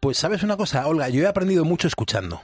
Pues 0.01 0.19
sabes 0.19 0.43
una 0.43 0.57
cosa, 0.57 0.87
Olga, 0.87 1.09
yo 1.09 1.23
he 1.23 1.27
aprendido 1.27 1.65
mucho 1.65 1.87
escuchando. 1.87 2.41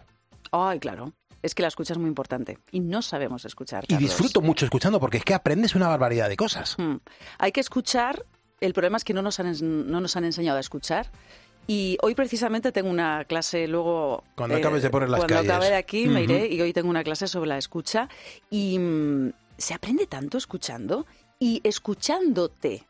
Ay, 0.53 0.79
claro, 0.79 1.13
es 1.43 1.55
que 1.55 1.63
la 1.63 1.69
escucha 1.69 1.93
es 1.95 1.99
muy 1.99 2.09
importante 2.09 2.59
y 2.71 2.79
no 2.81 3.03
sabemos 3.03 3.45
escuchar. 3.45 3.85
Y 3.89 3.97
disfruto 3.97 4.41
mucho 4.41 4.65
escuchando 4.65 5.01
porque 5.01 5.19
es 5.19 5.25
que 5.25 5.35
aprendes 5.35 5.75
una 5.75 5.89
barbaridad 5.89 6.29
de 6.29 6.37
cosas. 6.37 6.77
Mm. 6.79 6.97
Hay 7.39 7.51
que 7.53 7.61
escuchar. 7.61 8.25
El 8.61 8.73
problema 8.73 8.97
es 8.97 9.05
que 9.05 9.13
no 9.13 9.21
nos 9.21 9.39
han, 9.41 9.55
no 9.91 10.01
nos 10.01 10.17
han 10.17 10.25
enseñado 10.25 10.57
a 10.57 10.61
escuchar. 10.61 11.11
Y 11.67 11.99
hoy 12.03 12.15
precisamente 12.15 12.71
tengo 12.73 12.89
una 12.91 13.25
clase 13.25 13.67
luego... 13.67 14.23
Cuando 14.37 14.57
acabes 14.57 14.83
de 14.83 14.91
poner 14.91 15.09
las 15.09 15.19
Cuando 15.21 15.35
calles. 15.35 15.51
acabe 15.51 15.67
de 15.71 15.75
aquí 15.77 16.07
me 16.07 16.23
iré 16.23 16.47
y 16.47 16.61
hoy 16.61 16.73
tengo 16.73 16.89
una 16.89 17.03
clase 17.03 17.27
sobre 17.27 17.49
la 17.49 17.59
escucha. 17.59 18.09
Y 18.51 18.79
mm, 18.79 19.33
se 19.59 19.75
aprende 19.75 20.07
tanto 20.07 20.39
escuchando 20.39 21.07
y 21.41 21.61
escuchándote. 21.65 22.87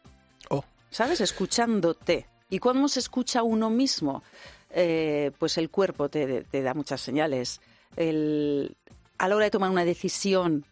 Oh. 0.50 0.62
¿Sabes? 0.90 1.20
Escuchándote. 1.20 2.26
Y 2.50 2.58
cuando 2.58 2.86
se 2.88 3.00
escucha 3.00 3.42
uno 3.42 3.70
mismo, 3.70 4.22
eh, 4.70 5.32
pues 5.38 5.56
el 5.58 5.70
cuerpo 5.70 6.08
te, 6.10 6.42
te 6.42 6.62
da 6.62 6.74
muchas 6.74 7.00
señales. 7.00 7.60
El- 7.96 8.76
a 9.18 9.28
la 9.28 9.36
hora 9.36 9.46
de 9.46 9.50
tomar 9.50 9.70
una 9.70 9.86
decisión, 9.86 10.66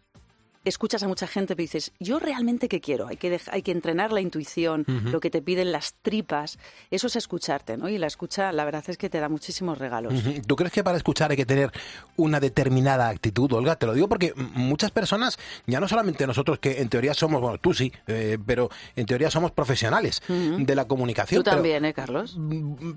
escuchas 0.65 1.03
a 1.03 1.09
mucha 1.09 1.27
gente 1.27 1.55
y 1.55 1.57
dices, 1.57 1.93
¿yo 2.01 2.19
realmente 2.19 2.69
qué 2.69 2.81
quiero? 2.81 3.07
Hay 3.07 3.17
que, 3.17 3.41
hay 3.51 3.63
que 3.63 3.73
entrenar 3.73 4.13
la 4.13 4.21
intuición, 4.21 4.85
lo 4.87 5.21
que 5.21 5.31
te 5.31 5.43
piden 5.43 5.73
las 5.73 5.95
tripas. 6.03 6.59
Eso 6.91 7.07
es 7.07 7.17
escucharte, 7.17 7.77
¿no? 7.77 7.89
Y 7.89 7.99
la 7.99 8.07
escucha, 8.07 8.53
la 8.53 8.65
verdad 8.65 8.85
es 8.89 8.97
que 8.97 9.11
te 9.11 9.21
da 9.21 9.29
muchísimos 9.29 9.79
regalos. 9.79 10.15
¿Tú 10.47 10.57
crees 10.57 10.73
que 10.73 10.83
para 10.85 10.97
escuchar 10.97 11.31
hay 11.31 11.37
que 11.37 11.47
tener 11.47 11.71
una 12.17 12.41
determinada 12.41 13.09
actitud, 13.09 13.53
Olga? 13.53 13.77
Te 13.77 13.87
lo 13.87 13.95
digo 13.95 14.09
porque 14.09 14.33
muchas 14.55 14.91
personas, 14.91 15.39
ya 15.67 15.81
no 15.81 15.89
solamente 15.89 16.27
nosotros 16.27 16.59
que 16.59 16.81
en 16.81 16.89
teoría 16.89 17.15
somos, 17.15 17.41
bueno, 17.41 17.59
tú 17.59 17.75
sí, 17.75 17.93
eh, 18.07 18.39
pero 18.45 18.71
en 18.97 19.07
teoría 19.07 19.31
somos 19.31 19.53
profesionales 19.53 20.23
de 20.29 20.75
la 20.75 20.87
comunicación. 20.87 21.41
Tú 21.41 21.45
pero- 21.45 21.57
también, 21.57 21.85
¿eh, 21.85 21.93
Carlos? 21.95 22.39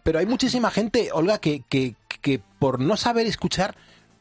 pero 0.03 0.19
hay 0.19 0.25
muchísima 0.25 0.71
gente, 0.71 1.09
Olga, 1.11 1.39
que, 1.39 1.63
que, 1.67 1.95
que 2.21 2.39
por 2.59 2.79
no 2.79 2.97
saber 2.97 3.27
escuchar 3.27 3.75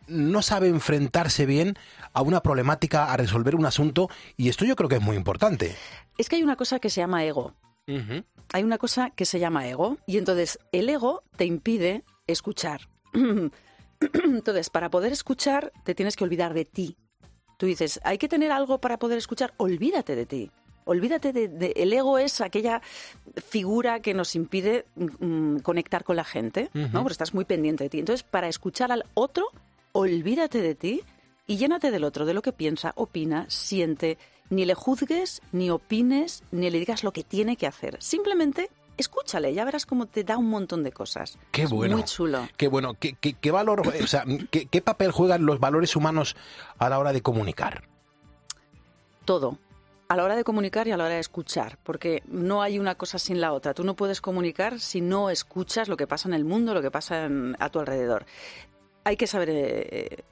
no 0.09 0.43
sabe 0.43 0.69
enfrentarse 0.69 1.47
bien 1.47 1.75
a 2.13 2.23
una 2.23 2.41
problemática, 2.41 3.13
a 3.13 3.17
resolver 3.17 3.55
un 3.57 3.67
asunto, 3.67 4.09
y 4.37 4.49
esto 4.49 4.65
yo 4.65 4.77
creo 4.77 4.89
que 4.89 4.97
es 4.97 5.03
muy 5.03 5.17
importante. 5.17 5.75
Es 6.19 6.29
que 6.29 6.37
hay 6.37 6.43
una 6.43 6.57
cosa 6.57 6.79
que 6.79 6.91
se 6.91 7.01
llama 7.01 7.25
ego. 7.25 7.55
Hay 8.53 8.65
una 8.65 8.79
cosa 8.79 9.11
que 9.11 9.25
se 9.25 9.39
llama 9.39 9.69
ego 9.69 9.99
y 10.07 10.19
entonces 10.19 10.59
el 10.73 10.89
ego 10.89 11.23
te 11.37 11.45
impide 11.45 12.03
escuchar. 12.27 12.89
Entonces, 14.25 14.71
para 14.71 14.91
poder 14.91 15.13
escuchar, 15.13 15.73
te 15.85 15.95
tienes 15.95 16.17
que 16.17 16.25
olvidar 16.25 16.53
de 16.55 16.65
ti. 16.65 16.97
Tú 17.59 17.67
dices, 17.67 18.01
hay 18.05 18.19
que 18.19 18.29
tener 18.29 18.53
algo 18.53 18.79
para 18.79 18.99
poder 18.99 19.17
escuchar, 19.19 19.55
olvídate 19.57 20.15
de 20.17 20.27
ti. 20.27 20.51
Olvídate 20.85 21.33
de, 21.33 21.49
de- 21.49 21.73
el 21.77 21.93
ego 21.93 22.19
es 22.19 22.41
aquella 22.41 22.83
figura 23.49 24.01
que 24.01 24.15
nos 24.15 24.37
impide 24.37 24.85
mm, 24.97 25.59
conectar 25.59 26.05
con 26.05 26.17
la 26.17 26.25
gente. 26.25 26.71
¿no? 26.75 27.03
Porque 27.03 27.13
estás 27.13 27.35
muy 27.35 27.45
pendiente 27.45 27.85
de 27.85 27.91
ti. 27.91 27.99
Entonces, 27.99 28.23
para 28.23 28.49
escuchar 28.49 28.93
al 28.93 29.05
otro, 29.15 29.47
olvídate 29.99 30.61
de 30.63 30.75
ti 30.75 31.03
y 31.47 31.57
llénate 31.57 31.91
del 31.91 32.05
otro, 32.05 32.25
de 32.27 32.35
lo 32.35 32.43
que 32.43 32.53
piensa, 32.53 32.93
opina, 32.97 33.47
siente. 33.49 34.19
Ni 34.49 34.65
le 34.65 34.75
juzgues, 34.75 35.43
ni 35.53 35.71
opines, 35.71 36.43
ni 36.53 36.71
le 36.71 36.79
digas 36.79 37.03
lo 37.03 37.13
que 37.13 37.25
tiene 37.25 37.57
que 37.57 37.67
hacer. 37.67 37.97
Simplemente 38.01 38.71
escúchale, 38.97 39.53
ya 39.53 39.65
verás 39.65 39.85
cómo 39.87 40.07
te 40.07 40.23
da 40.25 40.39
un 40.39 40.49
montón 40.49 40.83
de 40.85 40.93
cosas. 40.93 41.37
Qué 41.51 41.65
Es 41.65 41.71
bueno. 41.71 41.97
Muy 41.97 42.05
chulo. 42.05 42.49
Qué 42.57 42.69
bueno. 42.69 42.95
¿Qué, 42.95 43.15
qué- 43.21 43.35
qué 43.35 43.51
valor, 43.51 43.83
o 43.87 44.07
sea, 44.07 44.25
qué, 44.51 44.67
qué 44.67 44.81
papel 44.83 45.11
juegan 45.11 45.45
los 45.47 45.59
valores 45.61 45.97
humanos 45.97 46.37
a 46.79 46.89
la 46.89 46.99
hora 46.99 47.13
de 47.13 47.23
comunicar? 47.23 47.83
todo. 49.25 49.59
A 50.09 50.15
la 50.15 50.23
hora 50.23 50.37
de 50.37 50.45
comunicar 50.45 50.87
y 50.87 50.93
a 50.93 50.97
la 50.97 51.05
hora 51.07 51.15
de 51.15 51.21
escuchar, 51.21 51.79
porque 51.83 52.23
no 52.29 52.63
hay 52.63 52.79
una 52.79 52.95
cosa 52.95 53.19
sin 53.19 53.41
la 53.41 53.53
otra. 53.53 53.75
Tú 53.75 53.83
no 53.83 53.97
puedes 53.97 54.21
comunicar 54.21 54.79
si 54.79 55.01
no 55.01 55.31
escuchas 55.31 55.89
lo 55.89 55.97
que 55.97 56.07
pasa 56.07 56.29
en 56.29 56.35
el 56.35 56.45
mundo, 56.45 56.75
lo 56.75 56.81
que 56.83 56.93
pasa 56.93 57.25
en- 57.25 57.57
a 57.59 57.69
tu 57.71 57.81
alrededor. 57.81 58.25
Hay 59.07 59.17
que 59.17 59.27
saber, 59.27 59.49
eh, 59.53 60.25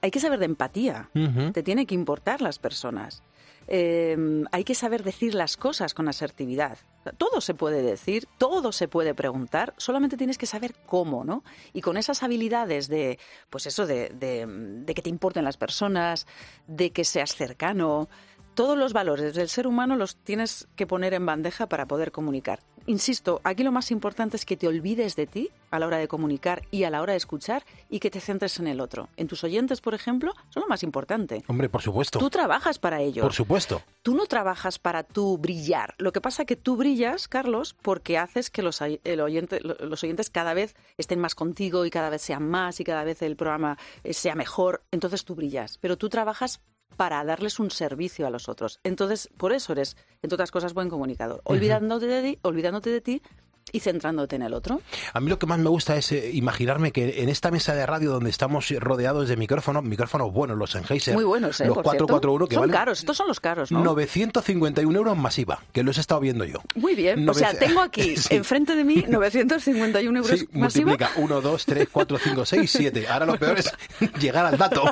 hay 0.00 0.10
que 0.10 0.20
saber 0.20 0.38
de 0.38 0.44
empatía. 0.46 1.08
Te 1.52 1.62
tiene 1.62 1.86
que 1.86 1.94
importar 1.94 2.40
las 2.40 2.58
personas. 2.58 3.22
Eh, 3.68 4.16
hay 4.50 4.64
que 4.64 4.74
saber 4.74 5.02
decir 5.04 5.34
las 5.34 5.56
cosas 5.56 5.94
con 5.94 6.08
asertividad. 6.08 6.78
Todo 7.18 7.40
se 7.40 7.54
puede 7.54 7.82
decir, 7.82 8.26
todo 8.38 8.70
se 8.72 8.86
puede 8.88 9.14
preguntar, 9.14 9.72
solamente 9.76 10.16
tienes 10.16 10.38
que 10.38 10.46
saber 10.46 10.74
cómo, 10.86 11.24
¿no? 11.24 11.42
Y 11.72 11.80
con 11.80 11.96
esas 11.96 12.22
habilidades 12.22 12.88
de, 12.88 13.18
pues 13.50 13.66
eso, 13.66 13.86
de, 13.86 14.10
de- 14.10 14.46
de 14.46 14.94
que 14.94 15.02
te 15.02 15.10
importen 15.10 15.44
las 15.44 15.56
personas, 15.56 16.26
de 16.66 16.90
que 16.90 17.04
seas 17.04 17.34
cercano, 17.34 18.08
todos 18.54 18.76
los 18.78 18.92
valores 18.92 19.34
del 19.34 19.48
ser 19.48 19.66
humano 19.66 19.96
los 19.96 20.16
tienes 20.16 20.68
que 20.76 20.86
poner 20.86 21.14
en 21.14 21.26
bandeja 21.26 21.66
para 21.68 21.86
poder 21.86 22.12
comunicar. 22.12 22.60
Insisto, 22.86 23.40
aquí 23.44 23.62
lo 23.62 23.70
más 23.70 23.92
importante 23.92 24.36
es 24.36 24.44
que 24.44 24.56
te 24.56 24.66
olvides 24.66 25.14
de 25.14 25.28
ti 25.28 25.50
a 25.70 25.78
la 25.78 25.86
hora 25.86 25.98
de 25.98 26.08
comunicar 26.08 26.62
y 26.72 26.82
a 26.82 26.90
la 26.90 27.00
hora 27.00 27.12
de 27.12 27.16
escuchar 27.16 27.64
y 27.88 28.00
que 28.00 28.10
te 28.10 28.18
centres 28.18 28.58
en 28.58 28.66
el 28.66 28.80
otro. 28.80 29.08
En 29.16 29.28
tus 29.28 29.44
oyentes, 29.44 29.80
por 29.80 29.94
ejemplo, 29.94 30.32
son 30.50 30.62
lo 30.62 30.68
más 30.68 30.82
importante. 30.82 31.44
Hombre, 31.46 31.68
por 31.68 31.80
supuesto. 31.80 32.18
Tú 32.18 32.28
trabajas 32.28 32.80
para 32.80 33.00
ello. 33.00 33.22
Por 33.22 33.32
supuesto. 33.34 33.82
Tú 34.02 34.14
no 34.16 34.26
trabajas 34.26 34.80
para 34.80 35.04
tú 35.04 35.38
brillar. 35.38 35.94
Lo 35.98 36.12
que 36.12 36.20
pasa 36.20 36.44
que 36.44 36.56
tú 36.56 36.76
brillas, 36.76 37.28
Carlos, 37.28 37.76
porque 37.82 38.18
haces 38.18 38.50
que 38.50 38.62
los, 38.62 38.80
el 38.80 39.20
oyente- 39.20 39.60
lo- 39.60 39.76
los 39.76 40.02
oyentes 40.02 40.28
cada 40.28 40.52
vez 40.52 40.74
estén 40.98 41.20
más 41.20 41.36
contigo 41.36 41.86
y 41.86 41.90
cada 41.90 42.10
vez 42.10 42.22
sean 42.22 42.48
más 42.50 42.80
y 42.80 42.84
cada 42.84 43.04
vez 43.04 43.22
el 43.22 43.36
programa 43.36 43.78
eh, 44.02 44.12
sea 44.12 44.34
mejor. 44.34 44.82
Entonces 44.90 45.24
tú 45.24 45.36
brillas. 45.36 45.78
Pero 45.78 45.96
tú 45.96 46.08
trabajas 46.08 46.60
para 46.96 47.24
darles 47.24 47.58
un 47.58 47.70
servicio 47.70 48.26
a 48.26 48.30
los 48.30 48.48
otros. 48.48 48.80
Entonces, 48.84 49.28
por 49.36 49.52
eso 49.52 49.72
eres, 49.72 49.96
entre 50.22 50.34
otras 50.34 50.50
cosas, 50.50 50.74
buen 50.74 50.88
comunicador. 50.88 51.40
Olvidándote 51.44 52.06
de 52.06 52.22
ti, 52.22 52.38
olvidándote 52.42 52.90
de 52.90 53.00
ti 53.00 53.22
y 53.70 53.80
centrándote 53.80 54.36
en 54.36 54.42
el 54.42 54.54
otro. 54.54 54.80
A 55.12 55.20
mí 55.20 55.28
lo 55.30 55.38
que 55.38 55.46
más 55.46 55.58
me 55.58 55.68
gusta 55.68 55.96
es 55.96 56.10
eh, 56.12 56.30
imaginarme 56.32 56.90
que 56.92 57.22
en 57.22 57.28
esta 57.28 57.50
mesa 57.50 57.74
de 57.74 57.86
radio 57.86 58.10
donde 58.12 58.30
estamos 58.30 58.68
rodeados 58.78 59.28
de 59.28 59.36
micrófonos, 59.36 59.82
micrófonos 59.84 60.32
buenos, 60.32 60.58
los 60.58 60.70
Sennheiser, 60.72 61.14
Muy 61.14 61.24
buenos, 61.24 61.60
¿eh? 61.60 61.66
los 61.66 61.74
por 61.76 61.84
441 61.84 62.38
cierto. 62.38 62.48
que 62.48 62.54
Son 62.54 62.60
valen 62.62 62.74
caros. 62.74 62.98
Estos 62.98 63.16
son 63.16 63.28
los 63.28 63.40
caros, 63.40 63.70
¿no? 63.72 63.82
951 63.84 64.98
euros 64.98 65.16
masiva, 65.16 65.60
que 65.72 65.82
los 65.82 65.96
he 65.98 66.00
estado 66.00 66.20
viendo 66.20 66.44
yo. 66.44 66.58
Muy 66.74 66.94
bien. 66.94 67.28
O 67.28 67.34
sea, 67.34 67.54
tengo 67.58 67.80
aquí, 67.82 68.16
Sí. 68.16 68.34
enfrente 68.34 68.74
de 68.74 68.84
mí, 68.84 69.04
951 69.08 70.18
euros 70.18 70.40
Sí, 70.40 70.48
masiva. 70.52 70.90
multiplica 70.90 71.10
1, 71.20 71.40
2, 71.40 71.66
3, 71.66 71.88
4, 71.90 72.18
5, 72.18 72.44
6, 72.44 72.70
7. 72.70 73.08
Ahora 73.08 73.26
lo 73.26 73.38
peor 73.38 73.58
es 73.58 73.72
llegar 74.20 74.46
al 74.46 74.58
dato. 74.58 74.84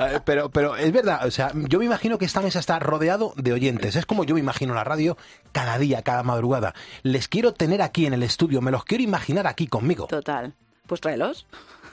Eh, 0.00 0.20
pero, 0.24 0.50
pero 0.50 0.76
es 0.76 0.92
verdad, 0.92 1.26
o 1.26 1.30
sea, 1.30 1.52
yo 1.54 1.78
me 1.78 1.84
imagino 1.86 2.18
que 2.18 2.24
esta 2.24 2.40
mesa 2.40 2.58
está 2.58 2.78
rodeado 2.78 3.32
de 3.36 3.52
oyentes. 3.52 3.96
Es 3.96 4.06
como 4.06 4.24
yo 4.24 4.34
me 4.34 4.40
imagino 4.40 4.74
la 4.74 4.84
radio 4.84 5.16
cada 5.52 5.78
día, 5.78 6.02
cada 6.02 6.22
madrugada. 6.22 6.74
Les 7.02 7.28
quiero 7.28 7.52
tener 7.62 7.80
aquí 7.80 8.06
en 8.06 8.12
el 8.12 8.24
estudio, 8.24 8.60
me 8.60 8.72
los 8.72 8.84
quiero 8.84 9.04
imaginar 9.04 9.46
aquí 9.46 9.68
conmigo. 9.68 10.08
Total. 10.08 10.52
Pues 10.84 11.00
tráelos. 11.00 11.46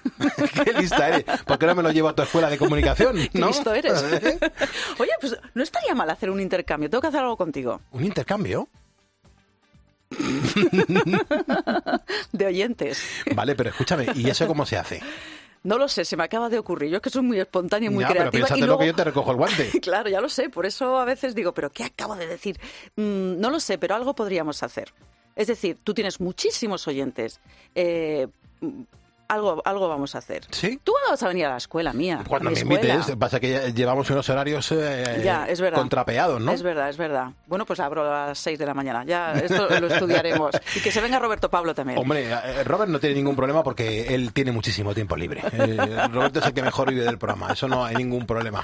Qué 0.66 0.74
lista 0.74 1.10
eres. 1.10 1.26
¿Por 1.46 1.60
qué 1.60 1.68
no 1.68 1.76
me 1.76 1.84
lo 1.84 1.92
llevo 1.92 2.10
a 2.10 2.16
tu 2.16 2.24
escuela 2.24 2.50
de 2.50 2.58
comunicación? 2.58 3.16
Qué 3.32 3.38
¿no? 3.38 3.50
listo 3.50 3.72
eres. 3.72 4.04
Oye, 4.98 5.12
pues 5.22 5.38
no 5.54 5.62
estaría 5.62 5.94
mal 5.94 6.10
hacer 6.10 6.32
un 6.32 6.42
intercambio. 6.42 6.90
Tengo 6.90 7.02
que 7.02 7.08
hacer 7.10 7.20
algo 7.20 7.38
contigo. 7.38 7.82
¿Un 7.92 8.04
intercambio? 8.04 8.68
De 12.32 12.48
oyentes. 12.48 13.04
Vale, 13.36 13.54
pero 13.54 13.70
escúchame, 13.70 14.08
¿y 14.16 14.28
eso 14.28 14.48
cómo 14.48 14.66
se 14.66 14.76
hace? 14.76 15.04
No 15.62 15.78
lo 15.78 15.88
sé, 15.88 16.04
se 16.04 16.18
me 16.18 16.24
acaba 16.24 16.50
de 16.50 16.58
ocurrir. 16.58 16.90
Yo 16.90 16.96
es 16.96 17.04
que 17.04 17.12
soy 17.12 17.22
muy 17.22 17.40
espontánea 17.40 17.92
y 17.92 17.94
muy 17.94 18.06
pero 18.06 18.16
creativa. 18.16 18.32
piénsatelo 18.32 18.66
y 18.66 18.68
luego... 18.68 18.80
que 18.80 18.88
yo 18.88 18.96
te 18.96 19.04
recojo 19.04 19.30
el 19.30 19.38
guante. 19.38 19.70
Claro, 19.82 20.10
ya 20.10 20.20
lo 20.20 20.30
sé. 20.30 20.50
Por 20.50 20.66
eso 20.66 20.98
a 20.98 21.06
veces 21.06 21.36
digo, 21.36 21.54
¿pero 21.54 21.70
qué 21.70 21.84
acabo 21.84 22.16
de 22.16 22.26
decir? 22.26 22.60
Mm, 22.96 23.40
no 23.40 23.52
lo 23.52 23.60
sé, 23.60 23.78
pero 23.78 23.94
algo 23.94 24.16
podríamos 24.16 24.64
hacer. 24.64 24.92
Es 25.40 25.48
decir, 25.48 25.78
tú 25.82 25.94
tienes 25.94 26.20
muchísimos 26.20 26.86
oyentes. 26.86 27.40
Eh, 27.74 28.28
algo, 29.30 29.62
algo 29.64 29.88
vamos 29.88 30.16
a 30.16 30.18
hacer. 30.18 30.44
¿Sí? 30.52 30.80
¿Tú 30.84 30.92
cuándo 30.92 31.12
vas 31.12 31.24
a 31.24 31.28
venir 31.28 31.46
a 31.46 31.50
la 31.52 31.58
escuela 31.58 31.94
mía? 31.94 32.24
Cuando 32.28 32.50
me 32.52 32.58
escuela? 32.58 32.94
invites, 32.96 33.16
pasa 33.16 33.40
que 33.40 33.72
llevamos 33.74 34.10
unos 34.10 34.28
horarios 34.30 34.72
eh, 34.72 35.22
Ya, 35.24 35.46
es 35.48 35.62
verdad. 35.62 35.80
contrapeados, 35.80 36.42
¿no? 36.42 36.52
Es 36.52 36.64
verdad, 36.64 36.90
es 36.90 36.98
verdad. 36.98 37.30
Bueno, 37.48 37.66
pues 37.66 37.80
abro 37.80 38.04
a 38.12 38.28
las 38.28 38.40
6 38.40 38.60
de 38.60 38.66
la 38.66 38.74
mañana. 38.74 39.06
Ya, 39.06 39.34
esto 39.34 39.70
lo 39.80 39.88
estudiaremos. 39.88 40.52
Y 40.76 40.82
que 40.82 40.92
se 40.92 41.00
venga 41.02 41.20
Roberto 41.20 41.50
Pablo 41.50 41.74
también. 41.74 41.98
Hombre, 42.00 42.30
eh, 42.30 42.64
Robert 42.64 42.92
no 42.92 43.00
tiene 43.00 43.16
ningún 43.16 43.36
problema 43.36 43.64
porque 43.64 44.14
él 44.14 44.34
tiene 44.34 44.52
muchísimo 44.52 44.94
tiempo 44.94 45.16
libre. 45.16 45.42
Eh, 45.54 46.08
Roberto 46.12 46.40
es 46.40 46.46
el 46.48 46.54
que 46.54 46.62
mejor 46.62 46.90
vive 46.90 47.04
del 47.04 47.18
programa, 47.18 47.54
eso 47.54 47.68
no 47.68 47.86
hay 47.86 47.96
ningún 47.96 48.26
problema. 48.26 48.64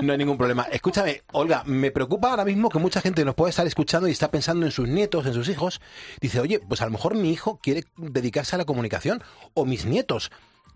No 0.00 0.12
hay 0.12 0.18
ningún 0.18 0.36
problema. 0.36 0.64
Escúchame, 0.70 1.22
Olga, 1.32 1.62
me 1.64 1.90
preocupa 1.90 2.30
ahora 2.30 2.44
mismo 2.44 2.68
que 2.68 2.78
mucha 2.78 3.00
gente 3.00 3.24
nos 3.24 3.34
puede 3.34 3.50
estar 3.50 3.66
escuchando 3.66 4.06
y 4.08 4.12
está 4.12 4.30
pensando 4.30 4.66
en 4.66 4.72
sus 4.72 4.88
nietos, 4.88 5.26
en 5.26 5.34
sus 5.34 5.48
hijos. 5.48 5.80
Dice, 6.20 6.40
oye, 6.40 6.60
pues 6.60 6.82
a 6.82 6.84
lo 6.86 6.90
mejor 6.90 7.14
mi 7.14 7.30
hijo 7.30 7.58
quiere 7.62 7.84
dedicarse 7.96 8.54
a 8.56 8.58
la 8.58 8.64
comunicación 8.64 9.22
o 9.54 9.64
mis 9.64 9.84
nietos. 9.86 9.93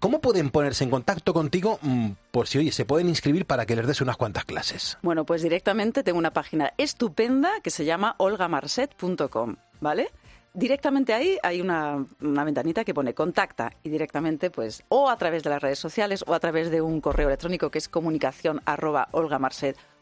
¿Cómo 0.00 0.20
pueden 0.20 0.50
ponerse 0.50 0.84
en 0.84 0.90
contacto 0.90 1.34
contigo 1.34 1.80
mm, 1.82 2.10
por 2.30 2.46
si, 2.46 2.58
oye, 2.58 2.70
se 2.70 2.84
pueden 2.84 3.08
inscribir 3.08 3.46
para 3.46 3.66
que 3.66 3.74
les 3.74 3.86
des 3.86 4.00
unas 4.00 4.16
cuantas 4.16 4.44
clases? 4.44 4.96
Bueno, 5.02 5.24
pues 5.24 5.42
directamente 5.42 6.04
tengo 6.04 6.18
una 6.18 6.32
página 6.32 6.72
estupenda 6.78 7.50
que 7.62 7.70
se 7.70 7.84
llama 7.84 8.14
olgamarset.com, 8.18 9.56
¿vale? 9.80 10.10
Directamente 10.54 11.14
ahí 11.14 11.36
hay 11.42 11.60
una, 11.60 12.06
una 12.20 12.44
ventanita 12.44 12.84
que 12.84 12.94
pone 12.94 13.12
contacta 13.12 13.72
y 13.82 13.90
directamente 13.90 14.50
pues 14.50 14.84
o 14.88 15.10
a 15.10 15.16
través 15.16 15.42
de 15.42 15.50
las 15.50 15.60
redes 15.60 15.80
sociales 15.80 16.24
o 16.26 16.34
a 16.34 16.40
través 16.40 16.70
de 16.70 16.80
un 16.80 17.00
correo 17.00 17.28
electrónico 17.28 17.70
que 17.70 17.78
es 17.78 17.88
comunicación 17.88 18.60
arroba 18.66 19.08
olgamarset.com 19.10 19.97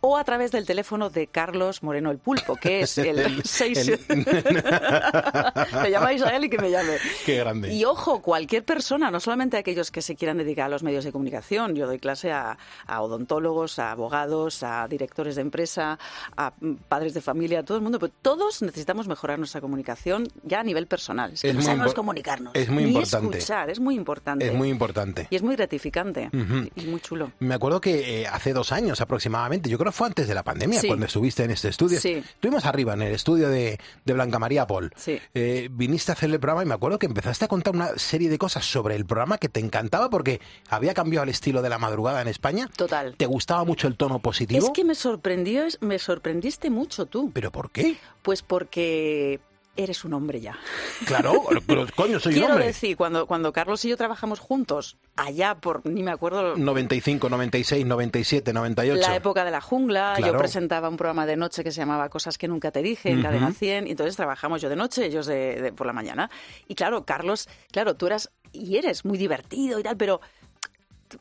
o 0.00 0.16
a 0.16 0.24
través 0.24 0.52
del 0.52 0.66
teléfono 0.66 1.08
de 1.10 1.26
Carlos 1.28 1.82
Moreno 1.82 2.10
el 2.10 2.18
Pulpo, 2.18 2.56
que 2.56 2.80
es 2.82 2.98
el 2.98 3.42
6... 3.42 3.90
Me 5.82 5.90
llamáis 5.90 6.22
a 6.22 6.36
él 6.36 6.44
y 6.44 6.48
que 6.50 6.58
me 6.58 6.70
llame. 6.70 6.96
Qué 7.24 7.36
grande. 7.38 7.72
Y 7.72 7.84
ojo, 7.84 8.20
cualquier 8.22 8.64
persona, 8.64 9.10
no 9.10 9.20
solamente 9.20 9.56
aquellos 9.56 9.90
que 9.90 10.02
se 10.02 10.14
quieran 10.16 10.38
dedicar 10.38 10.66
a 10.66 10.68
los 10.68 10.82
medios 10.82 11.04
de 11.04 11.12
comunicación. 11.12 11.74
Yo 11.74 11.86
doy 11.86 11.98
clase 11.98 12.32
a, 12.32 12.58
a 12.86 13.02
odontólogos, 13.02 13.78
a 13.78 13.92
abogados, 13.92 14.62
a 14.62 14.86
directores 14.88 15.36
de 15.36 15.42
empresa, 15.42 15.98
a 16.36 16.52
mm, 16.60 16.74
padres 16.88 17.14
de 17.14 17.20
familia, 17.20 17.60
a 17.60 17.62
todo 17.64 17.76
el 17.78 17.82
mundo. 17.82 17.98
Pero 17.98 18.12
todos 18.22 18.62
necesitamos 18.62 19.08
mejorar 19.08 19.38
nuestra 19.38 19.60
comunicación 19.60 20.28
ya 20.42 20.60
a 20.60 20.64
nivel 20.64 20.86
personal. 20.86 21.32
Es 21.32 21.42
que 21.42 21.48
Es 21.50 21.54
no 21.54 21.62
sabemos 21.62 21.94
comunicarnos. 21.94 22.54
es 22.54 22.68
muy 22.68 22.84
ni 22.84 22.90
importante. 22.90 23.38
escuchar, 23.38 23.70
es 23.70 23.80
muy 23.80 23.94
importante. 23.94 24.46
Es 24.46 24.54
muy 24.54 24.68
importante. 24.68 25.26
Y 25.30 25.36
es 25.36 25.42
muy 25.42 25.56
gratificante 25.56 26.30
y 26.74 26.86
muy 26.86 27.00
chulo. 27.00 27.32
Me 27.38 27.54
acuerdo 27.54 27.80
que 27.80 28.22
eh, 28.22 28.26
hace 28.26 28.52
dos 28.52 28.72
años 28.72 29.00
aproximadamente, 29.00 29.45
yo 29.68 29.78
creo 29.78 29.90
que 29.92 29.96
fue 29.96 30.06
antes 30.06 30.28
de 30.28 30.34
la 30.34 30.42
pandemia, 30.42 30.80
Sí. 30.80 30.86
cuando 30.88 31.06
estuviste 31.06 31.44
en 31.44 31.50
este 31.50 31.68
estudio. 31.68 32.00
Sí. 32.00 32.12
Estuvimos 32.14 32.64
arriba 32.64 32.94
en 32.94 33.02
el 33.02 33.12
estudio 33.14 33.48
de, 33.48 33.78
de 34.04 34.12
Blanca 34.12 34.38
María 34.38 34.66
Paul. 34.66 34.92
Sí. 34.96 35.18
Eh, 35.34 35.68
viniste 35.72 36.12
a 36.12 36.14
hacer 36.14 36.30
el 36.30 36.38
programa 36.40 36.62
y 36.62 36.66
me 36.66 36.74
acuerdo 36.74 36.98
que 36.98 37.06
empezaste 37.06 37.44
a 37.44 37.48
contar 37.48 37.74
una 37.74 37.96
serie 37.98 38.28
de 38.28 38.38
cosas 38.38 38.64
sobre 38.64 38.94
el 38.96 39.04
programa 39.06 39.38
que 39.38 39.48
te 39.48 39.60
encantaba 39.60 40.10
porque 40.10 40.40
había 40.68 40.94
cambiado 40.94 41.24
el 41.24 41.30
estilo 41.30 41.62
de 41.62 41.68
la 41.68 41.78
madrugada 41.78 42.22
en 42.22 42.28
España. 42.28 42.68
Total. 42.76 43.14
¿Te 43.16 43.26
gustaba 43.26 43.64
mucho 43.64 43.88
el 43.88 43.96
tono 43.96 44.18
positivo? 44.18 44.64
Es 44.66 44.70
que 44.72 44.84
me 44.84 44.94
sorprendió, 44.94 45.64
me 45.80 45.98
sorprendiste 45.98 46.70
mucho 46.70 47.06
tú. 47.06 47.30
¿Pero 47.32 47.50
por 47.52 47.70
qué? 47.70 47.96
Pues 48.22 48.42
porque 48.42 49.40
eres 49.76 50.04
un 50.04 50.14
hombre 50.14 50.40
ya. 50.40 50.58
Claro, 51.04 51.42
pero, 51.66 51.86
coño, 51.94 52.18
soy 52.20 52.32
un 52.34 52.38
Quiero 52.38 52.52
hombre. 52.54 52.66
decir, 52.66 52.96
cuando, 52.96 53.26
cuando 53.26 53.52
Carlos 53.52 53.84
y 53.84 53.88
yo 53.88 53.96
trabajamos 53.96 54.40
juntos, 54.40 54.96
allá 55.16 55.54
por, 55.56 55.84
ni 55.86 56.02
me 56.02 56.10
acuerdo, 56.10 56.56
95, 56.56 57.28
96, 57.28 57.84
97, 57.86 58.52
98. 58.52 59.08
la 59.08 59.16
época 59.16 59.44
de 59.44 59.50
la 59.50 59.60
jungla, 59.60 60.14
Claro. 60.16 60.32
yo 60.32 60.38
presentaba 60.38 60.88
un 60.88 60.96
programa 60.96 61.26
de 61.26 61.36
noche 61.36 61.62
que 61.64 61.70
se 61.70 61.80
llamaba 61.80 62.08
Cosas 62.08 62.38
que 62.38 62.48
nunca 62.48 62.70
te 62.70 62.82
dije 62.82 63.10
en. 63.10 63.22
Cadena 63.22 63.52
100, 63.52 63.86
y 63.86 63.90
entonces 63.90 64.16
trabajamos 64.16 64.60
yo 64.62 64.68
de 64.68 64.76
noche, 64.76 65.04
ellos 65.06 65.26
de, 65.26 65.60
de- 65.60 65.72
por 65.72 65.86
la 65.86 65.92
mañana. 65.92 66.30
Y 66.68 66.74
claro, 66.74 67.04
Carlos, 67.04 67.48
claro, 67.72 67.94
tú 67.94 68.06
eras 68.06 68.30
y 68.52 68.76
eres 68.76 69.04
muy 69.04 69.18
divertido 69.18 69.78
y 69.78 69.82
tal, 69.82 69.96
pero 69.96 70.20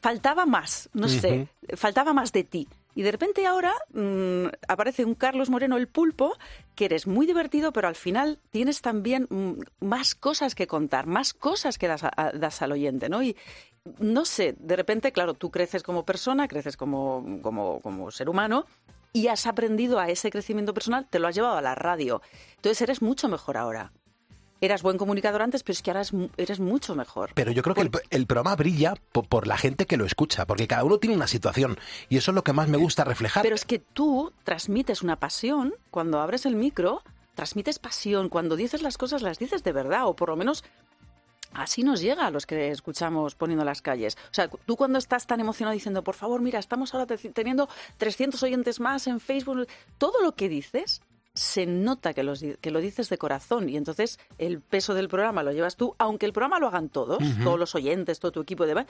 faltaba 0.02 0.46
más, 0.46 0.90
no 0.94 1.08
sé, 1.08 1.48
faltaba 1.76 2.14
más 2.14 2.32
de 2.32 2.44
ti. 2.44 2.68
Y 2.96 3.02
de 3.04 3.12
repente 3.12 3.46
ahora 3.46 3.74
mm, 3.94 4.46
aparece 4.68 5.06
un 5.06 5.14
Carlos 5.16 5.50
Moreno 5.50 5.78
el 5.78 5.88
pulpo, 5.88 6.38
que 6.76 6.86
eres 6.86 7.06
muy 7.08 7.26
divertido, 7.28 7.74
pero 7.74 7.88
al 7.90 7.96
final 7.96 8.40
tienes 8.50 8.82
también 8.82 9.28
mm, 9.30 9.86
más 9.86 10.16
cosas 10.16 10.56
que 10.56 10.66
contar, 10.66 11.06
más 11.06 11.34
cosas 11.34 11.78
que 11.78 11.88
das, 11.88 12.04
a- 12.04 12.32
das 12.34 12.62
al 12.62 12.72
oyente, 12.72 13.10
¿no? 13.10 13.22
Y 13.22 13.36
no 14.00 14.26
sé, 14.26 14.56
de 14.58 14.76
repente, 14.76 15.12
claro, 15.12 15.34
tú 15.36 15.52
creces 15.52 15.84
como 15.84 16.06
persona, 16.06 16.48
creces 16.48 16.78
como, 16.78 17.40
como, 17.42 17.82
como 17.82 18.10
ser 18.12 18.30
humano, 18.30 18.66
y 19.14 19.28
has 19.28 19.46
aprendido 19.46 20.00
a 20.00 20.10
ese 20.10 20.30
crecimiento 20.32 20.74
personal, 20.74 21.06
te 21.10 21.20
lo 21.20 21.28
has 21.28 21.36
llevado 21.36 21.56
a 21.58 21.62
la 21.62 21.76
radio. 21.76 22.22
Entonces 22.56 22.82
eres 22.82 23.02
mucho 23.02 23.30
mejor 23.30 23.58
ahora. 23.58 23.92
Eras 24.62 24.82
buen 24.84 24.98
comunicador 24.98 25.42
antes, 25.42 25.64
pero 25.64 25.74
es 25.74 25.82
que 25.82 25.92
ahora 25.92 26.02
es 26.02 26.12
eres 26.38 26.60
mucho 26.60 26.96
mejor. 26.96 27.32
Pero 27.36 27.52
yo 27.52 27.62
creo 27.62 27.76
que 27.76 27.82
el, 27.82 27.92
el 28.10 28.26
programa 28.26 28.56
brilla 28.56 28.94
po- 29.12 29.24
por, 29.24 29.48
la 29.48 29.58
gente 29.58 29.86
que 29.86 29.98
lo 29.98 30.06
escucha, 30.06 30.46
porque 30.48 30.68
cada 30.68 30.84
uno 30.86 30.98
tiene 30.98 31.16
una 31.16 31.28
situación 31.28 31.78
y 32.10 32.18
eso 32.18 32.32
es 32.32 32.36
lo 32.36 32.44
que 32.44 32.54
más 32.54 32.68
me 32.70 32.78
gusta 32.78 33.04
reflejar. 33.04 33.44
Pero 33.44 33.56
es 33.56 33.66
que 33.66 33.80
tú 33.80 34.32
transmites 34.44 35.02
una 35.02 35.18
pasión 35.18 35.74
cuando 35.92 36.22
abres 36.22 36.46
el 36.46 36.56
micro, 36.56 37.04
transmites 37.36 37.80
pasión. 37.80 38.30
Cuando 38.30 38.56
dices 38.56 38.82
las 38.82 38.98
cosas, 38.98 39.22
las 39.22 39.40
dices 39.40 39.62
de 39.64 39.74
verdad, 39.74 40.08
o 40.08 40.16
por 40.16 40.30
lo 40.30 40.38
menos 40.38 40.64
así 41.54 41.84
nos 41.84 42.02
llega 42.02 42.26
a 42.26 42.32
los 42.32 42.46
que 42.46 42.72
escuchamos 42.72 43.36
poniendo 43.36 43.64
las 43.66 43.82
calles. 43.82 44.18
O 44.32 44.34
sea, 44.34 44.48
tú 44.50 44.76
cuando 44.78 44.98
estás 45.00 45.28
tan 45.28 45.40
emocionado 45.42 45.74
diciendo, 45.74 46.04
por 46.04 46.16
favor, 46.16 46.42
mira, 46.42 46.60
estamos 46.60 46.94
ahora 46.94 47.06
te- 47.06 47.18
teniendo 47.30 47.68
300 47.98 48.42
oyentes 48.44 48.80
más 48.80 49.06
en 49.08 49.20
Facebook, 49.20 49.68
todo 49.98 50.22
lo 50.22 50.34
que 50.36 50.48
dices 50.50 51.02
se 51.36 51.66
nota 51.68 52.14
que, 52.14 52.24
los 52.24 52.44
que 52.62 52.72
lo 52.72 52.80
dices 52.80 53.10
de 53.10 53.18
corazón 53.18 53.70
y 53.70 53.78
entonces 53.78 54.20
el 54.40 54.62
peso 54.62 54.94
del 54.94 55.08
programa 55.10 55.44
lo 55.44 55.52
llevas 55.52 55.76
tú, 55.76 55.94
aunque 56.00 56.26
el 56.26 56.34
programa 56.34 56.58
lo 56.60 56.68
hagan 56.68 56.90
todos, 56.90 57.22
Ujú. 57.22 57.44
todos 57.44 57.60
los 57.60 57.76
oyentes, 57.76 58.20
todo 58.20 58.32
tu 58.32 58.42
equipo 58.42 58.64
y 58.64 58.68
demás, 58.68 58.86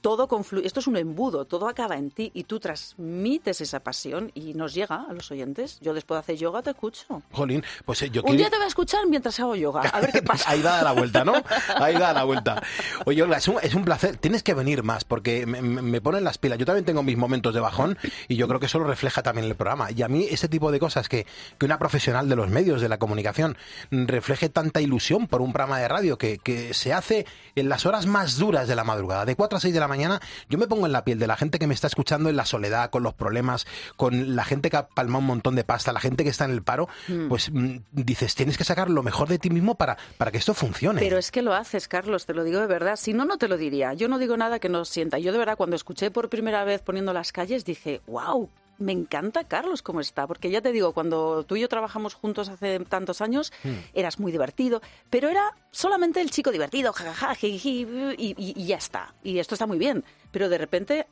todo 0.00 0.28
confluye, 0.28 0.66
esto 0.66 0.80
es 0.80 0.86
un 0.88 0.96
embudo, 0.96 1.44
todo 1.44 1.68
acaba 1.68 1.96
en 1.96 2.10
ti 2.10 2.30
y 2.34 2.44
tú 2.44 2.58
transmites 2.60 3.60
esa 3.60 3.80
pasión 3.80 4.30
y 4.34 4.54
nos 4.54 4.74
llega 4.74 5.06
a 5.08 5.12
los 5.12 5.30
oyentes. 5.30 5.78
Yo 5.80 5.94
después 5.94 6.16
de 6.16 6.20
hacer 6.20 6.36
yoga 6.36 6.62
te 6.62 6.70
escucho. 6.70 7.22
Jolín, 7.32 7.62
pues 7.84 8.02
eh, 8.02 8.10
yo 8.10 8.22
Un 8.24 8.36
día 8.36 8.50
te 8.50 8.56
voy 8.56 8.64
a 8.64 8.68
escuchar 8.68 9.06
mientras 9.06 9.38
hago 9.40 9.54
yoga, 9.56 9.82
a 9.82 10.00
ver 10.00 10.12
qué 10.12 10.22
pasa. 10.22 10.50
Ahí 10.50 10.62
da 10.62 10.82
la 10.82 10.92
vuelta, 10.92 11.24
¿no? 11.24 11.34
Ahí 11.76 11.94
da 11.94 12.12
la 12.12 12.24
vuelta. 12.24 12.62
Oye, 13.06 13.22
Olga, 13.22 13.36
es 13.38 13.48
un, 13.48 13.56
es 13.62 13.74
un 13.74 13.84
placer. 13.84 14.16
Tienes 14.16 14.42
que 14.42 14.54
venir 14.54 14.82
más 14.82 15.04
porque 15.04 15.46
me, 15.46 15.62
me- 15.62 15.82
me 15.82 16.00
ponen 16.00 16.24
las 16.24 16.38
pilas. 16.38 16.58
Yo 16.58 16.66
también 16.66 16.84
tengo 16.84 17.02
mis 17.02 17.16
momentos 17.16 17.54
de 17.54 17.60
bajón 17.60 17.96
y 18.28 18.36
yo 18.36 18.48
creo 18.48 18.58
que 18.60 18.66
eso 18.66 18.78
lo 18.78 18.86
refleja 18.86 19.22
también 19.22 19.46
el 19.46 19.54
programa. 19.54 19.90
Y 19.92 20.02
a 20.02 20.08
mí 20.08 20.26
ese 20.30 20.48
tipo 20.48 20.72
de 20.72 20.78
cosas 20.80 21.08
que, 21.08 21.26
que 21.58 21.66
una 21.66 21.75
profesional 21.78 22.28
de 22.28 22.36
los 22.36 22.48
medios, 22.48 22.80
de 22.80 22.88
la 22.88 22.98
comunicación, 22.98 23.56
refleje 23.90 24.48
tanta 24.48 24.80
ilusión 24.80 25.26
por 25.26 25.40
un 25.42 25.52
programa 25.52 25.78
de 25.78 25.88
radio 25.88 26.18
que, 26.18 26.38
que 26.38 26.74
se 26.74 26.92
hace 26.92 27.26
en 27.54 27.68
las 27.68 27.86
horas 27.86 28.06
más 28.06 28.38
duras 28.38 28.68
de 28.68 28.76
la 28.76 28.84
madrugada, 28.84 29.24
de 29.24 29.36
4 29.36 29.56
a 29.58 29.60
6 29.60 29.72
de 29.74 29.80
la 29.80 29.88
mañana, 29.88 30.20
yo 30.48 30.58
me 30.58 30.66
pongo 30.66 30.86
en 30.86 30.92
la 30.92 31.04
piel 31.04 31.18
de 31.18 31.26
la 31.26 31.36
gente 31.36 31.58
que 31.58 31.66
me 31.66 31.74
está 31.74 31.86
escuchando 31.86 32.28
en 32.28 32.36
la 32.36 32.46
soledad, 32.46 32.90
con 32.90 33.02
los 33.02 33.14
problemas, 33.14 33.66
con 33.96 34.36
la 34.36 34.44
gente 34.44 34.70
que 34.70 34.76
ha 34.76 34.86
palmado 34.88 35.20
un 35.20 35.26
montón 35.26 35.54
de 35.54 35.64
pasta, 35.64 35.92
la 35.92 36.00
gente 36.00 36.24
que 36.24 36.30
está 36.30 36.44
en 36.44 36.50
el 36.52 36.62
paro, 36.62 36.88
Mm. 37.08 37.28
pues 37.28 37.50
mm, 37.52 37.76
dices, 37.92 38.34
tienes 38.34 38.58
que 38.58 38.64
sacar 38.64 38.90
lo 38.90 39.02
mejor 39.02 39.28
de 39.28 39.38
ti 39.38 39.50
mismo 39.50 39.74
para, 39.76 39.96
para 40.18 40.30
que 40.30 40.38
esto 40.38 40.54
funcione. 40.54 41.00
Pero 41.00 41.18
es 41.18 41.30
que 41.30 41.42
lo 41.42 41.54
haces, 41.54 41.88
Carlos, 41.88 42.26
te 42.26 42.34
lo 42.34 42.44
digo 42.44 42.60
de 42.60 42.66
verdad. 42.66 42.96
Si 42.96 43.12
no, 43.12 43.24
no 43.24 43.38
te 43.38 43.48
lo 43.48 43.56
diría. 43.56 43.94
Yo 43.94 44.08
no 44.08 44.18
digo 44.18 44.36
nada 44.36 44.58
que 44.58 44.68
no 44.68 44.84
sienta. 44.84 45.18
Yo 45.18 45.32
de 45.32 45.38
verdad, 45.38 45.56
cuando 45.56 45.76
escuché 45.76 46.10
por 46.10 46.28
primera 46.28 46.64
vez 46.64 46.82
poniendo 46.82 47.12
las 47.12 47.32
calles, 47.32 47.64
dije, 47.64 48.00
wow, 48.06 48.48
me 48.78 48.92
encanta 48.92 49.44
Carlos 49.44 49.82
cómo 49.82 50.00
está. 50.00 50.26
Porque 50.26 50.50
ya 50.50 50.60
te 50.60 50.72
digo, 50.72 50.92
cuando 50.92 51.44
tú 51.44 51.56
y 51.56 51.60
yo 51.60 51.68
trabajamos 51.68 52.14
juntos 52.14 52.48
hace 52.48 52.78
tantos 52.80 53.20
años, 53.20 53.52
eras 53.94 54.18
muy 54.18 54.32
divertido, 54.32 54.82
pero 55.10 55.28
era 55.28 55.54
solamente 55.70 56.20
el 56.20 56.30
chico 56.30 56.50
divertido, 56.52 56.92
jajaja, 56.92 57.34
jiji, 57.34 57.86
y, 58.18 58.34
y- 58.38 58.54
y 58.56 58.66
ya 58.66 58.76
está. 58.76 59.14
Y 59.22 59.38
esto 59.38 59.54
está 59.54 59.66
muy 59.66 59.78
bien. 59.78 60.04
Pero 60.30 60.48
de 60.48 60.58
repente 60.58 61.06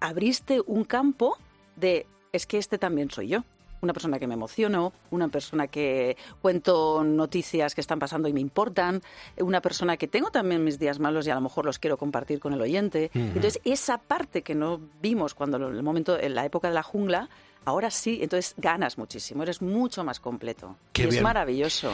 abriste 0.00 0.60
un 0.66 0.84
campo 0.84 1.38
de, 1.76 2.06
es 2.32 2.46
que 2.46 2.58
este 2.58 2.78
también 2.78 3.10
soy 3.10 3.28
yo. 3.28 3.44
Una 3.80 3.92
persona 3.92 4.18
que 4.18 4.26
me 4.26 4.34
emociono, 4.34 4.92
una 5.10 5.28
persona 5.28 5.66
que 5.66 6.16
cuento 6.40 7.04
noticias 7.04 7.74
que 7.74 7.80
están 7.80 7.98
pasando 7.98 8.28
y 8.28 8.32
me 8.32 8.40
importan, 8.40 9.02
una 9.38 9.60
persona 9.60 9.96
que 9.96 10.08
tengo 10.08 10.30
también 10.30 10.64
mis 10.64 10.78
días 10.78 10.98
malos 10.98 11.26
y 11.26 11.30
a 11.30 11.34
lo 11.34 11.40
mejor 11.40 11.66
los 11.66 11.78
quiero 11.78 11.96
compartir 11.96 12.40
con 12.40 12.52
el 12.52 12.60
oyente. 12.60 13.10
Entonces, 13.14 13.60
esa 13.64 13.98
parte 13.98 14.42
que 14.42 14.54
no 14.54 14.80
vimos 15.00 15.34
cuando 15.34 15.56
en 15.56 15.76
el 15.76 15.82
momento, 15.82 16.18
en 16.18 16.34
la 16.34 16.44
época 16.44 16.68
de 16.68 16.74
la 16.74 16.82
jungla, 16.82 17.28
ahora 17.66 17.90
sí, 17.90 18.20
entonces 18.22 18.54
ganas 18.56 18.96
muchísimo, 18.96 19.42
eres 19.42 19.60
mucho 19.60 20.02
más 20.04 20.18
completo. 20.20 20.76
Qué 20.92 21.02
y 21.04 21.08
es 21.08 21.20
maravilloso. 21.22 21.92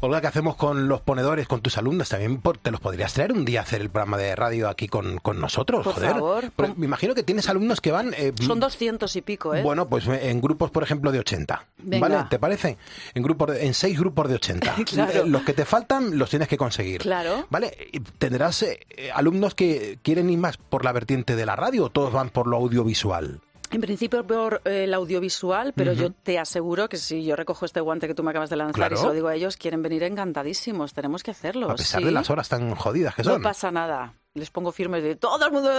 Olga, 0.00 0.20
¿qué 0.20 0.28
hacemos 0.28 0.54
con 0.54 0.86
los 0.86 1.00
ponedores, 1.00 1.48
con 1.48 1.60
tus 1.60 1.76
alumnos? 1.76 2.08
También 2.08 2.40
por- 2.40 2.58
te 2.58 2.70
los 2.70 2.78
podrías 2.80 3.12
traer 3.12 3.32
un 3.32 3.44
día 3.44 3.60
a 3.60 3.62
hacer 3.64 3.80
el 3.80 3.90
programa 3.90 4.16
de 4.16 4.36
radio 4.36 4.68
aquí 4.68 4.86
con, 4.86 5.18
con 5.18 5.40
nosotros, 5.40 5.82
Por 5.82 5.94
joder. 5.94 6.10
favor. 6.12 6.50
Porque 6.54 6.74
me 6.76 6.86
imagino 6.86 7.14
que 7.16 7.24
tienes 7.24 7.48
alumnos 7.48 7.80
que 7.80 7.90
van... 7.90 8.14
eh, 8.16 8.32
Son 8.40 8.60
doscientos 8.60 9.16
y 9.16 9.22
pico, 9.22 9.54
¿eh? 9.54 9.62
Bueno, 9.62 9.88
pues 9.88 10.06
en 10.06 10.40
grupos, 10.40 10.70
por 10.70 10.84
ejemplo, 10.84 11.10
de 11.10 11.18
80. 11.18 11.66
Venga. 11.78 12.08
¿Vale? 12.08 12.26
¿Te 12.30 12.38
parece? 12.38 12.78
En 13.14 13.22
grupos 13.24 13.50
de- 13.50 13.66
en 13.66 13.74
seis 13.74 13.98
grupos 13.98 14.28
de 14.28 14.36
80. 14.36 14.74
Claro. 14.86 15.24
Eh, 15.24 15.26
Los 15.26 15.42
que 15.42 15.52
te 15.52 15.64
faltan 15.64 16.16
los 16.18 16.30
tienes 16.30 16.46
que 16.48 16.56
conseguir. 16.56 17.00
Claro. 17.00 17.46
¿Vale? 17.50 17.76
¿Tendrás 18.18 18.62
eh, 18.62 18.78
eh, 18.90 19.10
alumnos 19.12 19.54
que 19.54 19.98
quieren 20.02 20.30
ir 20.30 20.38
más 20.38 20.56
por 20.58 20.84
la 20.84 20.92
vertiente 20.92 21.34
de 21.34 21.44
la 21.46 21.56
radio 21.56 21.84
o 21.86 21.90
todos 21.90 22.12
van 22.12 22.30
por 22.30 22.46
lo 22.46 22.56
audiovisual? 22.56 23.40
En 23.70 23.80
principio 23.80 24.26
por 24.26 24.62
eh, 24.64 24.84
el 24.84 24.94
audiovisual, 24.94 25.72
pero 25.74 25.92
yo 25.92 26.10
te 26.10 26.38
aseguro 26.38 26.88
que 26.88 26.96
si 26.96 27.24
yo 27.24 27.36
recojo 27.36 27.66
este 27.66 27.80
guante 27.80 28.06
que 28.06 28.14
tú 28.14 28.22
me 28.22 28.30
acabas 28.30 28.48
de 28.50 28.56
lanzar 28.56 28.74
Claro. 28.74 28.94
y 28.94 28.98
se 28.98 29.06
lo 29.06 29.12
digo 29.12 29.28
a 29.28 29.34
ellos, 29.34 29.56
quieren 29.56 29.82
venir 29.82 30.02
encantadísimos. 30.04 30.94
Tenemos 30.94 31.22
que 31.22 31.30
hacerlo. 31.32 31.70
A 31.70 31.74
pesar 31.76 32.00
sí. 32.00 32.06
de 32.06 32.12
las 32.12 32.30
horas 32.30 32.48
tan 32.48 32.74
jodidas 32.74 33.14
que 33.14 33.22
No 33.22 33.32
son. 33.32 33.42
pasa 33.42 33.70
nada. 33.70 34.14
Les 34.34 34.50
pongo 34.50 34.72
firmes 34.72 35.02
de 35.02 35.16
todo 35.16 35.44
el 35.46 35.52
mundo 35.52 35.70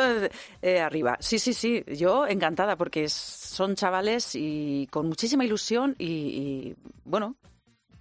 eh, 0.61 0.79
arriba. 0.81 1.17
Sí, 1.19 1.39
sí, 1.39 1.53
sí. 1.53 1.83
Yo 1.95 2.27
encantada 2.27 2.75
porque 2.75 3.07
son 3.09 3.75
chavales 3.75 4.31
y 4.35 4.87
con 4.91 5.07
muchísima 5.07 5.45
ilusión 5.45 5.95
y, 5.97 6.05
y, 6.07 6.75
bueno, 7.05 7.35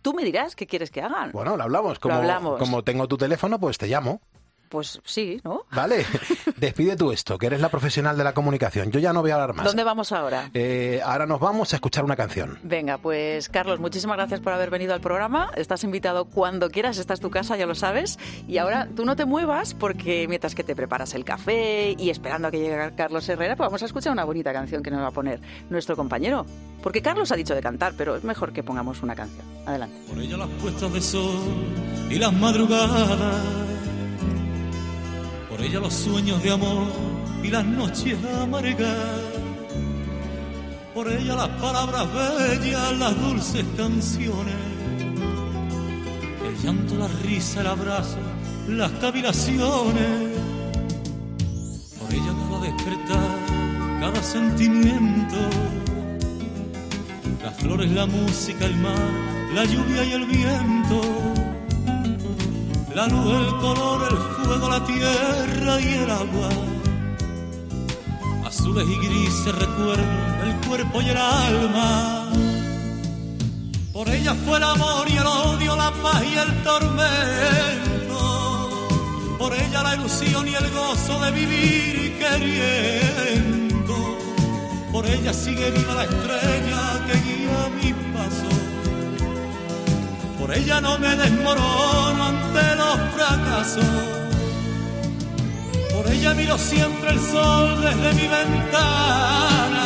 tú 0.03 0.12
me 0.14 0.24
dirás 0.24 0.57
qué 0.57 0.66
quieres 0.66 0.90
que 0.90 1.01
hagan. 1.01 1.33
Bueno, 1.33 1.57
lo 1.57 1.62
hablamos. 1.62 1.98
Como, 1.98 2.14
hablamos. 2.14 2.59
como 2.59 2.83
tengo 2.83 3.07
tu 3.07 3.16
teléfono, 3.16 3.59
pues 3.61 3.79
te 3.79 3.87
llamo. 3.87 4.20
Pues 4.68 5.00
sí, 5.04 5.40
¿no? 5.44 5.64
Vale. 5.72 6.04
Despide 6.57 6.96
tú 6.96 7.12
esto, 7.12 7.38
que 7.38 7.46
eres 7.46 7.61
la 7.61 7.68
profesional 7.68 8.16
de 8.16 8.24
la 8.24 8.35
comunicación. 8.35 8.90
Yo 8.90 9.00
ya 9.00 9.12
no 9.12 9.22
voy 9.22 9.31
a 9.31 9.35
hablar 9.35 9.54
más. 9.54 9.66
¿Dónde 9.66 9.85
vamos 9.85 10.12
ahora? 10.12 10.50
Eh, 10.54 11.00
ahora 11.04 11.26
nos 11.26 11.40
vamos 11.40 11.72
a 11.72 11.76
escuchar 11.76 12.04
una 12.04 12.16
canción. 12.16 12.59
Venga, 12.62 12.98
pues 12.98 13.48
Carlos, 13.48 13.81
muchísimas 13.81 14.16
gracias 14.16 14.40
por 14.40 14.52
haber 14.52 14.70
venido 14.70 14.94
al 14.94 15.00
programa. 15.00 15.50
Estás 15.57 15.85
invitado 15.85 16.26
cuando 16.26 16.70
quieras, 16.70 16.98
esta 16.98 17.14
es 17.14 17.20
tu 17.20 17.31
casa, 17.31 17.57
ya 17.57 17.66
lo 17.66 17.74
sabes. 17.74 18.18
Y 18.46 18.59
ahora 18.59 18.88
tú 18.94 19.04
no 19.04 19.16
te 19.16 19.24
muevas 19.24 19.74
porque 19.74 20.26
mientras 20.28 20.54
que 20.54 20.64
te 20.64 20.76
preparas 20.76 21.14
el 21.14 21.24
café 21.24 21.94
y 21.98 22.11
esperando 22.11 22.48
a 22.48 22.50
que 22.50 22.59
llegue 22.59 22.92
Carlos 22.96 23.28
Herrera, 23.28 23.57
pues 23.57 23.66
vamos 23.66 23.83
a 23.83 23.87
escuchar 23.87 24.12
una 24.12 24.24
bonita 24.24 24.52
canción 24.52 24.83
que 24.83 24.90
nos 24.90 25.00
va 25.00 25.09
a 25.09 25.12
poner 25.12 25.40
nuestro 25.70 25.96
compañero. 25.96 26.46
Porque 26.83 27.02
Carlos 27.02 27.33
ha 27.33 27.37
dicho 27.37 27.54
de 27.54 27.61
cantar, 27.61 27.94
pero 27.96 28.16
es 28.16 28.24
mejor 28.24 28.52
que 28.52 28.62
pongamos 28.62 29.02
una 29.02 29.14
canción. 29.14 29.44
Adelante. 29.66 29.96
Por 30.09 30.18
ella 30.20 30.37
las 30.37 30.48
puestas 30.61 30.92
de 30.92 31.00
sol 31.00 31.38
y 32.11 32.18
las 32.18 32.33
madrugadas. 32.33 33.18
Por 35.58 35.66
ella 35.66 35.80
los 35.80 35.92
sueños 35.92 36.40
de 36.40 36.52
amor 36.52 36.86
y 37.42 37.48
las 37.48 37.64
noches 37.64 38.16
amargas. 38.40 38.94
Por 40.94 41.10
ella 41.10 41.34
las 41.34 41.48
palabras 41.48 42.06
bellas, 42.14 42.96
las 42.96 43.20
dulces 43.20 43.64
canciones. 43.76 44.54
El 46.46 46.62
llanto, 46.62 46.94
la 46.94 47.08
risa, 47.24 47.62
el 47.62 47.66
abrazo, 47.66 48.18
las 48.68 48.92
cavilaciones. 49.00 50.38
Por 51.98 52.14
ella 52.14 52.32
cada 52.38 52.60
despertar, 52.60 53.38
cada 53.98 54.22
sentimiento. 54.22 55.38
Las 57.42 57.56
flores, 57.56 57.90
la 57.90 58.06
música, 58.06 58.64
el 58.64 58.76
mar, 58.76 59.10
la 59.56 59.64
lluvia 59.64 60.04
y 60.04 60.12
el 60.12 60.24
viento. 60.24 61.27
La 62.98 63.06
luz, 63.06 63.32
el 63.32 63.56
color, 63.58 64.08
el 64.11 64.18
fuego, 64.44 64.68
la 64.68 64.84
tierra 64.84 65.80
y 65.80 65.88
el 66.02 66.11
agua. 66.11 66.48
Azules 68.44 68.88
y 68.88 68.96
grises 69.06 69.54
recuerdos, 69.54 70.04
el 70.44 70.56
cuerpo 70.66 71.00
y 71.00 71.08
el 71.08 71.16
alma. 71.16 72.28
Por 73.92 74.08
ella 74.08 74.34
fue 74.44 74.58
el 74.58 74.64
amor 74.64 75.08
y 75.08 75.16
el 75.16 75.26
odio, 75.28 75.76
la 75.76 75.92
paz 76.02 76.24
y 76.24 76.38
el 76.38 76.62
tormento. 76.64 78.18
Por 79.38 79.54
ella 79.54 79.84
la 79.84 79.94
ilusión 79.94 80.48
y 80.48 80.56
el 80.56 80.68
gozo 80.72 81.20
de 81.20 81.30
vivir 81.30 82.18
queriendo. 82.18 83.94
Por 84.90 85.06
ella 85.06 85.32
sigue 85.32 85.70
viva 85.70 85.94
la 85.94 86.02
estrella 86.02 87.06
que 87.06 87.12
guía 87.20 87.70
mi. 87.80 88.07
Por 90.48 90.56
ella 90.56 90.80
no 90.80 90.98
me 90.98 91.14
desmorono 91.14 92.24
ante 92.24 92.74
los 92.76 92.98
fracasos. 93.14 93.84
Por 95.94 96.11
ella 96.11 96.32
miro 96.32 96.56
siempre 96.56 97.11
el 97.11 97.20
sol 97.20 97.82
desde 97.82 98.14
mi 98.14 98.26
ventana. 98.28 99.84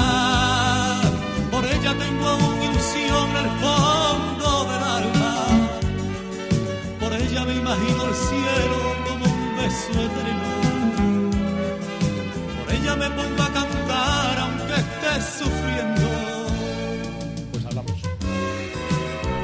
Por 1.50 1.64
ella 1.64 1.98
tengo 1.98 2.28
aún 2.28 2.62
ilusión 2.62 3.28
en 3.30 3.36
el 3.44 3.50
fondo 3.60 4.64
del 4.70 4.84
alma. 5.00 5.34
Por 7.00 7.12
ella 7.12 7.44
me 7.44 7.54
imagino 7.56 8.04
el 8.04 8.14
cielo 8.14 8.78
como 9.08 9.24
un 9.24 9.56
beso 9.56 9.90
eterno. 9.90 10.52
Por 12.56 12.72
ella 12.72 12.94
me 12.94 13.10
pongo 13.10 13.42
a 13.42 13.52
cantar 13.52 14.38
aunque 14.38 14.74
esté 14.74 15.12
sufriendo. 15.40 16.01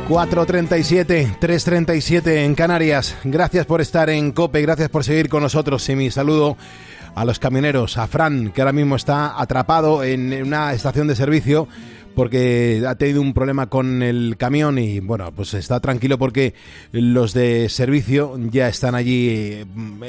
437, 0.08 1.36
337 1.38 2.44
en 2.44 2.54
Canarias. 2.54 3.14
Gracias 3.24 3.66
por 3.66 3.82
estar 3.82 4.08
en 4.08 4.32
Cope, 4.32 4.62
gracias 4.62 4.88
por 4.88 5.04
seguir 5.04 5.28
con 5.28 5.42
nosotros 5.42 5.86
y 5.90 5.96
mi 5.96 6.10
saludo 6.10 6.56
a 7.14 7.26
los 7.26 7.38
camioneros, 7.38 7.98
a 7.98 8.06
Fran, 8.06 8.50
que 8.50 8.62
ahora 8.62 8.72
mismo 8.72 8.96
está 8.96 9.38
atrapado 9.38 10.02
en 10.02 10.32
una 10.42 10.72
estación 10.72 11.08
de 11.08 11.14
servicio 11.14 11.68
porque 12.14 12.82
ha 12.88 12.94
tenido 12.94 13.20
un 13.20 13.34
problema 13.34 13.66
con 13.66 14.02
el 14.02 14.36
camión 14.38 14.78
y 14.78 15.00
bueno, 15.00 15.30
pues 15.32 15.52
está 15.52 15.78
tranquilo 15.78 16.16
porque 16.16 16.54
los 16.90 17.34
de 17.34 17.68
servicio 17.68 18.34
ya 18.50 18.66
están 18.66 18.94
allí 18.94 19.28
eh, 19.30 19.66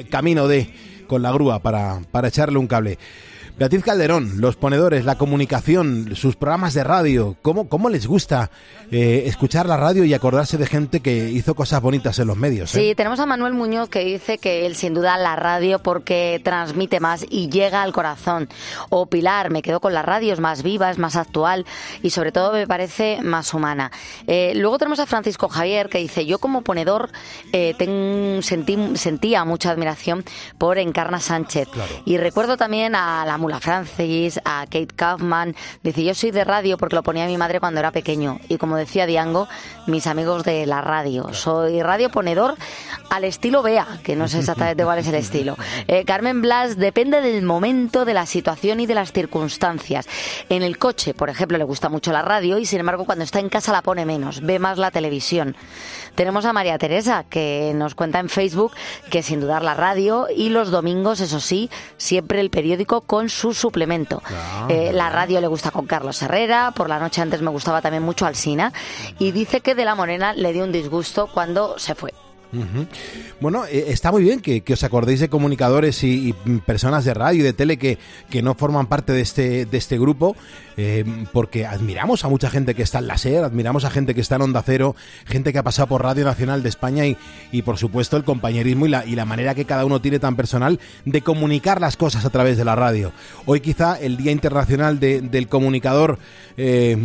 camino 0.10 0.48
de 0.48 0.70
con 1.08 1.22
la 1.24 1.34
grúa 1.34 1.60
para, 1.60 2.00
para 2.10 2.30
echarle 2.30 2.58
un 2.58 2.68
cable. 2.68 2.98
Beatriz 3.60 3.84
Calderón, 3.84 4.40
los 4.40 4.56
ponedores, 4.56 5.04
la 5.04 5.18
comunicación, 5.18 6.16
sus 6.16 6.38
programas 6.38 6.74
de 6.74 6.82
radio, 6.86 7.36
¿cómo, 7.42 7.68
cómo 7.68 7.90
les 7.90 8.08
gusta 8.08 8.52
eh, 8.90 9.24
escuchar 9.26 9.66
la 9.66 9.76
radio 9.76 10.06
y 10.06 10.14
acordarse 10.14 10.58
de 10.58 10.66
gente 10.66 11.02
que 11.02 11.30
hizo 11.30 11.56
cosas 11.56 11.82
bonitas 11.82 12.18
en 12.20 12.28
los 12.28 12.38
medios? 12.38 12.74
eh? 12.74 12.80
Sí, 12.80 12.96
tenemos 12.96 13.20
a 13.20 13.26
Manuel 13.26 13.54
Muñoz 13.54 13.90
que 13.90 14.00
dice 14.00 14.38
que 14.38 14.66
él 14.66 14.78
sin 14.78 14.94
duda 14.94 15.18
la 15.18 15.36
radio 15.36 15.80
porque 15.80 16.40
transmite 16.42 17.02
más 17.02 17.26
y 17.30 17.50
llega 17.50 17.84
al 17.84 17.92
corazón. 17.92 18.48
O 18.88 19.08
Pilar, 19.08 19.50
me 19.50 19.62
quedo 19.62 19.82
con 19.82 19.94
la 19.94 20.04
radio, 20.04 20.32
es 20.32 20.40
más 20.40 20.64
viva, 20.64 20.90
es 20.90 20.98
más 20.98 21.18
actual 21.18 21.66
y 22.02 22.12
sobre 22.12 22.32
todo 22.32 22.54
me 22.54 22.66
parece 22.66 23.20
más 23.22 23.54
humana. 23.54 23.92
Eh, 24.26 24.54
luego 24.56 24.78
tenemos 24.78 25.00
a 25.02 25.06
Francisco 25.06 25.50
Javier 25.50 25.90
que 25.90 25.98
dice, 25.98 26.26
yo 26.26 26.40
como 26.40 26.62
ponedor 26.62 27.10
eh, 27.52 27.76
ten- 27.78 28.40
sentí- 28.42 28.96
sentía 28.96 29.44
mucha 29.44 29.72
admiración 29.72 30.24
por 30.58 30.78
Encarna 30.78 31.20
Sánchez. 31.20 31.68
Y 32.06 32.16
recuerdo 32.16 32.56
también 32.56 32.96
a 32.96 33.26
la 33.26 33.38
Mula 33.50 33.62
Francis, 33.62 34.40
a 34.46 34.66
Kate 34.66 34.94
Kaufman. 34.96 35.56
Dice, 35.82 36.04
yo 36.04 36.14
soy 36.14 36.30
de 36.30 36.44
radio 36.44 36.78
porque 36.78 36.96
lo 36.96 37.02
ponía 37.02 37.26
mi 37.26 37.36
madre 37.36 37.60
cuando 37.60 37.80
era 37.80 37.92
pequeño. 37.92 38.40
Y 38.48 38.60
como 38.60 38.78
decía 38.78 39.08
Diango, 39.08 39.48
mis 39.88 40.06
amigos 40.06 40.44
de 40.44 40.68
la 40.68 40.82
radio. 40.82 41.34
Soy 41.34 41.82
radio 41.82 42.12
ponedor 42.12 42.54
al 43.10 43.24
estilo 43.24 43.64
Bea, 43.64 43.88
que 44.04 44.16
no 44.16 44.28
sé 44.28 44.38
exactamente 44.38 44.84
cuál 44.84 45.00
es 45.00 45.08
el 45.08 45.16
estilo. 45.16 45.58
Eh, 45.88 46.04
Carmen 46.06 46.42
Blas 46.42 46.78
depende 46.78 47.22
del 47.22 47.42
momento, 47.42 48.06
de 48.06 48.14
la 48.14 48.28
situación 48.28 48.80
y 48.80 48.86
de 48.86 48.94
las 48.94 49.12
circunstancias. 49.12 50.08
En 50.50 50.62
el 50.62 50.78
coche, 50.78 51.16
por 51.16 51.30
ejemplo, 51.30 51.58
le 51.58 51.64
gusta 51.64 51.90
mucho 51.90 52.12
la 52.12 52.22
radio 52.22 52.60
y 52.60 52.66
sin 52.66 52.82
embargo 52.82 53.06
cuando 53.06 53.24
está 53.24 53.40
en 53.40 53.50
casa 53.50 53.72
la 53.72 53.82
pone 53.82 54.06
menos, 54.06 54.42
ve 54.42 54.60
más 54.60 54.78
la 54.78 54.92
televisión. 54.92 55.56
Tenemos 56.20 56.44
a 56.44 56.52
María 56.52 56.78
Teresa, 56.78 57.24
que 57.30 57.72
nos 57.74 57.96
cuenta 57.96 58.20
en 58.20 58.28
Facebook 58.28 58.74
que 59.10 59.24
sin 59.24 59.40
dudar 59.40 59.64
la 59.64 59.74
radio 59.74 60.28
y 60.30 60.50
los 60.50 60.70
domingos, 60.70 61.22
eso 61.22 61.40
sí, 61.40 61.70
siempre 61.96 62.42
el 62.42 62.50
periódico 62.50 63.00
con 63.00 63.30
su 63.30 63.54
suplemento. 63.54 64.22
Eh, 64.68 64.92
la 64.92 65.10
radio 65.10 65.40
le 65.40 65.48
gusta 65.48 65.72
con 65.72 65.86
Carlos 65.86 66.22
Herrera, 66.22 66.74
por 66.76 66.90
la 66.90 67.00
noche 67.00 67.22
antes 67.22 67.42
me 67.42 67.50
gustaba 67.52 67.82
también 67.82 68.04
mucho 68.04 68.26
Alsina 68.26 68.74
y 69.18 69.32
dice 69.32 69.62
que 69.62 69.76
de 69.76 69.86
la 69.86 69.96
Morena 69.96 70.34
le 70.34 70.52
dio 70.52 70.66
un 70.66 70.74
disgusto 70.74 71.28
cuando 71.28 71.80
se 71.80 71.96
fue. 71.96 72.14
Bueno, 73.40 73.66
eh, 73.66 73.86
está 73.90 74.12
muy 74.12 74.24
bien 74.24 74.40
que, 74.40 74.64
os 74.74 74.84
acordéis 74.84 75.20
de 75.20 75.30
comunicadores 75.30 76.04
y, 76.04 76.34
personas 76.66 77.06
de 77.06 77.14
radio 77.14 77.42
y 77.42 77.44
de 77.44 77.54
tele 77.54 77.78
que, 77.78 77.98
que 78.30 78.42
no 78.42 78.56
forman 78.56 78.88
parte 78.88 79.14
de 79.14 79.22
este, 79.22 79.66
de 79.66 79.78
este 79.78 80.00
grupo, 80.00 80.36
eh, 80.78 81.06
porque 81.32 81.66
admiramos 81.66 82.26
a 82.26 82.30
mucha 82.30 82.50
gente 82.50 82.74
que 82.76 82.84
está 82.84 83.00
en 83.00 83.08
la 83.08 83.18
SER, 83.18 83.44
admiramos 83.44 83.86
a 83.86 83.92
gente 83.92 84.16
que 84.16 84.22
está 84.22 84.36
en 84.36 84.44
Onda 84.44 84.64
Cero, 84.66 84.96
gente 85.26 85.54
que 85.54 85.60
ha 85.60 85.64
pasado 85.64 85.88
por 85.88 86.04
Radio 86.04 86.26
Nacional 86.26 86.64
de 86.64 86.70
España 86.70 87.06
y, 87.06 87.18
y 87.52 87.62
por 87.62 87.78
supuesto 87.78 88.18
el 88.18 88.24
compañerismo 88.24 88.86
y 88.86 88.90
la, 88.90 89.06
y 89.06 89.16
la 89.16 89.26
manera 89.26 89.54
que 89.56 89.66
cada 89.66 89.86
uno 89.86 90.02
tiene 90.02 90.20
tan 90.20 90.36
personal 90.36 90.80
de 91.06 91.22
comunicar 91.22 91.80
las 91.80 91.98
cosas 91.98 92.26
a 92.26 92.30
través 92.30 92.58
de 92.58 92.66
la 92.66 92.76
radio. 92.76 93.12
Hoy 93.46 93.60
quizá 93.62 93.96
el 94.00 94.18
Día 94.18 94.32
Internacional 94.32 95.00
de- 95.00 95.22
del 95.22 95.48
Comunicador... 95.48 96.18
eh, 96.58 96.98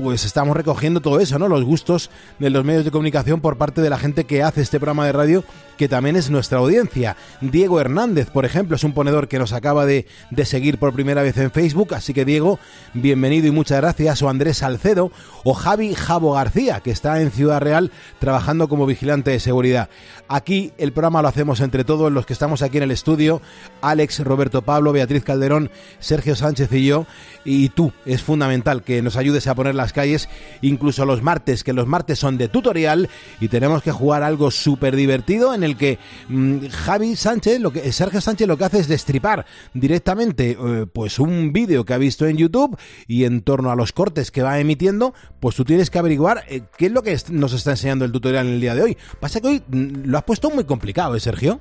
pues 0.00 0.24
estamos 0.24 0.56
recogiendo 0.56 1.00
todo 1.00 1.20
eso, 1.20 1.38
¿no? 1.38 1.48
Los 1.48 1.64
gustos 1.64 2.10
de 2.38 2.50
los 2.50 2.64
medios 2.64 2.84
de 2.84 2.90
comunicación 2.90 3.40
por 3.40 3.58
parte 3.58 3.80
de 3.82 3.90
la 3.90 3.98
gente 3.98 4.24
que 4.24 4.42
hace 4.42 4.62
este 4.62 4.78
programa 4.78 5.06
de 5.06 5.12
radio, 5.12 5.44
que 5.76 5.88
también 5.88 6.16
es 6.16 6.30
nuestra 6.30 6.58
audiencia. 6.58 7.16
Diego 7.40 7.80
Hernández, 7.80 8.30
por 8.30 8.44
ejemplo, 8.44 8.76
es 8.76 8.84
un 8.84 8.92
ponedor 8.92 9.28
que 9.28 9.38
nos 9.38 9.52
acaba 9.52 9.86
de, 9.86 10.06
de 10.30 10.44
seguir 10.44 10.78
por 10.78 10.92
primera 10.92 11.22
vez 11.22 11.36
en 11.38 11.50
Facebook, 11.50 11.94
así 11.94 12.14
que 12.14 12.24
Diego, 12.24 12.58
bienvenido 12.94 13.46
y 13.46 13.50
muchas 13.50 13.80
gracias. 13.80 14.22
O 14.22 14.28
Andrés 14.28 14.58
Salcedo, 14.58 15.12
o 15.44 15.54
Javi 15.54 15.94
Jabo 15.94 16.32
García, 16.32 16.80
que 16.80 16.90
está 16.90 17.20
en 17.20 17.30
Ciudad 17.30 17.60
Real 17.60 17.90
trabajando 18.18 18.68
como 18.68 18.86
vigilante 18.86 19.30
de 19.30 19.40
seguridad. 19.40 19.88
Aquí 20.28 20.72
el 20.78 20.92
programa 20.92 21.22
lo 21.22 21.28
hacemos 21.28 21.60
entre 21.60 21.84
todos 21.84 22.12
los 22.12 22.26
que 22.26 22.32
estamos 22.32 22.62
aquí 22.62 22.76
en 22.76 22.84
el 22.84 22.90
estudio, 22.90 23.42
Alex, 23.80 24.20
Roberto 24.20 24.62
Pablo, 24.62 24.92
Beatriz 24.92 25.24
Calderón, 25.24 25.70
Sergio 25.98 26.36
Sánchez 26.36 26.72
y 26.72 26.86
yo, 26.86 27.06
y 27.44 27.70
tú. 27.70 27.92
Es 28.06 28.22
fundamental 28.22 28.82
que 28.82 29.02
nos 29.02 29.16
ayudes 29.16 29.46
a 29.46 29.54
poner 29.54 29.74
las 29.74 29.89
calles, 29.92 30.28
incluso 30.62 31.04
los 31.04 31.22
martes, 31.22 31.64
que 31.64 31.72
los 31.72 31.86
martes 31.86 32.18
son 32.18 32.38
de 32.38 32.48
tutorial 32.48 33.08
y 33.40 33.48
tenemos 33.48 33.82
que 33.82 33.92
jugar 33.92 34.22
algo 34.22 34.50
súper 34.50 34.96
divertido 34.96 35.54
en 35.54 35.62
el 35.62 35.76
que 35.76 35.98
mm, 36.28 36.66
Javi 36.68 37.16
Sánchez, 37.16 37.60
lo 37.60 37.72
que, 37.72 37.92
Sergio 37.92 38.20
Sánchez 38.20 38.48
lo 38.48 38.56
que 38.56 38.64
hace 38.64 38.78
es 38.78 38.88
destripar 38.88 39.46
directamente 39.74 40.56
eh, 40.58 40.86
pues 40.92 41.18
un 41.18 41.52
vídeo 41.52 41.84
que 41.84 41.94
ha 41.94 41.98
visto 41.98 42.26
en 42.26 42.36
YouTube 42.36 42.78
y 43.06 43.24
en 43.24 43.42
torno 43.42 43.70
a 43.70 43.76
los 43.76 43.92
cortes 43.92 44.30
que 44.30 44.42
va 44.42 44.58
emitiendo, 44.58 45.14
pues 45.40 45.56
tú 45.56 45.64
tienes 45.64 45.90
que 45.90 45.98
averiguar 45.98 46.44
eh, 46.48 46.62
qué 46.76 46.86
es 46.86 46.92
lo 46.92 47.02
que 47.02 47.16
nos 47.30 47.52
está 47.52 47.72
enseñando 47.72 48.04
el 48.04 48.12
tutorial 48.12 48.46
en 48.46 48.54
el 48.54 48.60
día 48.60 48.74
de 48.74 48.82
hoy. 48.82 48.96
Pasa 49.18 49.40
que 49.40 49.48
hoy 49.48 49.62
mm, 49.68 50.04
lo 50.04 50.18
has 50.18 50.24
puesto 50.24 50.50
muy 50.50 50.64
complicado, 50.64 51.14
¿eh, 51.16 51.20
Sergio? 51.20 51.60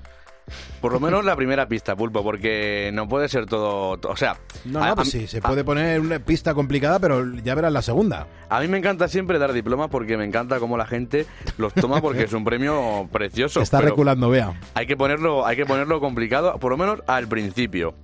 Por 0.81 0.93
lo 0.93 0.99
menos 0.99 1.23
la 1.25 1.35
primera 1.35 1.67
pista, 1.67 1.95
Pulpo, 1.95 2.23
porque 2.23 2.91
no 2.93 3.07
puede 3.07 3.29
ser 3.29 3.45
todo... 3.45 3.99
O 4.07 4.15
sea... 4.15 4.37
No, 4.65 4.79
no, 4.79 4.85
a 4.85 4.95
pues 4.95 5.09
sí, 5.09 5.27
se 5.27 5.41
puede 5.41 5.63
poner 5.63 5.99
una 5.99 6.19
pista 6.19 6.53
complicada, 6.53 6.99
pero 6.99 7.35
ya 7.35 7.55
verás 7.55 7.71
la 7.71 7.81
segunda. 7.81 8.27
A 8.49 8.59
mí 8.59 8.67
me 8.67 8.77
encanta 8.77 9.07
siempre 9.07 9.39
dar 9.39 9.53
diplomas 9.53 9.89
porque 9.89 10.17
me 10.17 10.25
encanta 10.25 10.59
cómo 10.59 10.77
la 10.77 10.85
gente 10.85 11.25
los 11.57 11.73
toma 11.73 12.01
porque 12.01 12.23
es 12.23 12.33
un 12.33 12.43
premio 12.43 13.07
precioso. 13.11 13.61
Está 13.61 13.81
reculando, 13.81 14.29
vea. 14.29 14.53
Hay 14.73 14.87
que 14.87 14.97
ponerlo, 14.97 15.45
hay 15.45 15.55
que 15.55 15.65
ponerlo 15.65 15.99
complicado, 15.99 16.57
por 16.59 16.71
lo 16.71 16.77
menos 16.77 17.01
al 17.07 17.27
principio. 17.27 17.95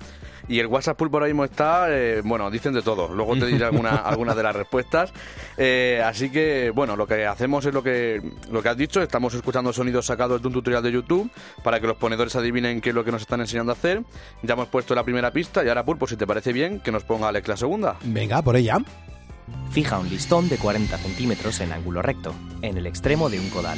Y 0.48 0.60
el 0.60 0.68
WhatsApp 0.68 0.98
Pulpo 0.98 1.18
ahora 1.18 1.28
mismo 1.28 1.44
está, 1.44 1.88
eh, 1.90 2.22
bueno, 2.24 2.50
dicen 2.52 2.74
de 2.74 2.82
todo. 2.82 3.14
Luego 3.14 3.36
te 3.36 3.48
diré 3.48 3.66
alguna, 3.66 3.96
algunas 4.06 4.36
de 4.36 4.44
las 4.44 4.56
respuestas. 4.56 5.12
Eh, 5.58 6.02
así 6.04 6.30
que, 6.30 6.72
bueno, 6.74 6.96
lo 6.96 7.08
que 7.08 7.26
hacemos 7.26 7.66
es 7.66 7.74
lo 7.74 7.82
que, 7.82 8.22
lo 8.52 8.62
que 8.62 8.70
has 8.70 8.78
dicho. 8.78 9.02
Estamos 9.02 9.34
escuchando 9.34 9.74
sonidos 9.74 10.06
sacados 10.06 10.42
de 10.42 10.48
un 10.48 10.54
tutorial 10.54 10.84
de 10.84 10.92
YouTube 10.92 11.30
para 11.64 11.80
que 11.80 11.88
los 11.88 11.98
ponedores 11.98 12.36
adivinen 12.36 12.82
qué 12.82 12.90
es 12.90 12.96
lo 12.96 13.04
que 13.04 13.12
nos 13.12 13.22
están 13.22 13.42
enseñando 13.42 13.72
a 13.72 13.76
hacer. 13.76 14.04
Ya 14.44 14.54
hemos 14.54 14.68
puesto 14.68 14.94
la 14.94 15.04
primera 15.04 15.32
pista 15.32 15.64
y 15.64 15.70
ahora, 15.70 15.84
Pulpo, 15.84 16.08
si 16.08 16.16
te 16.16 16.28
parece 16.28 16.54
bien, 16.54 16.80
que 16.80 16.92
nos 16.92 17.04
ponga 17.04 17.28
Alex 17.28 17.48
la 17.48 17.58
segunda. 17.58 17.96
Venga, 18.04 18.42
por 18.42 18.56
ella. 18.56 18.78
Fija 19.72 20.00
un 20.00 20.10
listón 20.10 20.48
de 20.50 20.58
40 20.58 20.98
centímetros 20.98 21.60
en 21.60 21.72
ángulo 21.72 22.02
recto, 22.02 22.34
en 22.62 22.78
el 22.78 22.88
extremo 22.88 23.30
de 23.30 23.40
un 23.40 23.50
codal. 23.50 23.78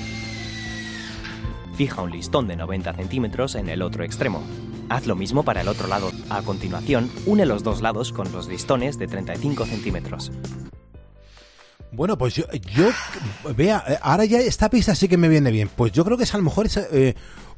Fija 1.75 2.01
un 2.01 2.11
listón 2.11 2.47
de 2.47 2.55
90 2.55 2.93
centímetros 2.93 3.55
en 3.55 3.69
el 3.69 3.81
otro 3.81 4.03
extremo. 4.03 4.43
Haz 4.89 5.05
lo 5.05 5.15
mismo 5.15 5.43
para 5.43 5.61
el 5.61 5.67
otro 5.67 5.87
lado. 5.87 6.11
A 6.29 6.41
continuación, 6.41 7.09
une 7.25 7.45
los 7.45 7.63
dos 7.63 7.81
lados 7.81 8.11
con 8.13 8.31
los 8.31 8.47
listones 8.47 8.97
de 8.97 9.07
35 9.07 9.65
centímetros. 9.65 10.31
Bueno, 11.91 12.17
pues 12.17 12.35
yo, 12.35 12.45
yo 12.75 12.89
vea, 13.55 13.83
ahora 14.01 14.25
ya 14.25 14.39
esta 14.39 14.69
pista 14.69 14.93
sí 14.93 15.07
que 15.07 15.17
me 15.17 15.29
viene 15.29 15.51
bien. 15.51 15.69
Pues 15.73 15.91
yo 15.91 16.03
creo 16.05 16.17
que 16.17 16.23
es 16.23 16.33
a 16.33 16.37
lo 16.37 16.43
mejor 16.43 16.65
es, 16.65 16.77
eh, 16.77 17.15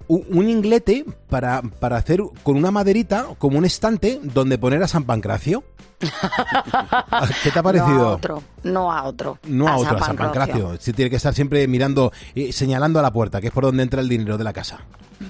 un 0.09 0.49
inglete 0.49 1.05
para, 1.29 1.61
para 1.61 1.97
hacer 1.97 2.21
con 2.41 2.57
una 2.57 2.71
maderita, 2.71 3.27
como 3.37 3.59
un 3.59 3.65
estante, 3.65 4.19
donde 4.23 4.57
poner 4.57 4.81
a 4.81 4.87
San 4.87 5.03
Pancracio. 5.03 5.63
¿Qué 7.43 7.51
te 7.51 7.59
ha 7.59 7.63
parecido? 7.63 7.93
No 7.93 8.01
a 8.01 8.13
otro, 8.13 8.43
no 8.63 8.91
a 8.91 9.03
otro. 9.03 9.37
No 9.43 9.67
a, 9.67 9.77
otro, 9.77 9.97
a 9.97 9.99
San 9.99 10.07
San 10.07 10.15
Pancracio. 10.15 10.53
Pancracio. 10.53 10.81
Sí, 10.81 10.93
tiene 10.93 11.11
que 11.11 11.17
estar 11.17 11.35
siempre 11.35 11.67
mirando, 11.67 12.11
eh, 12.33 12.51
señalando 12.51 12.97
a 12.99 13.03
la 13.03 13.13
puerta, 13.13 13.39
que 13.39 13.47
es 13.47 13.53
por 13.53 13.65
donde 13.65 13.83
entra 13.83 14.01
el 14.01 14.09
dinero 14.09 14.37
de 14.37 14.43
la 14.43 14.53
casa. 14.53 14.79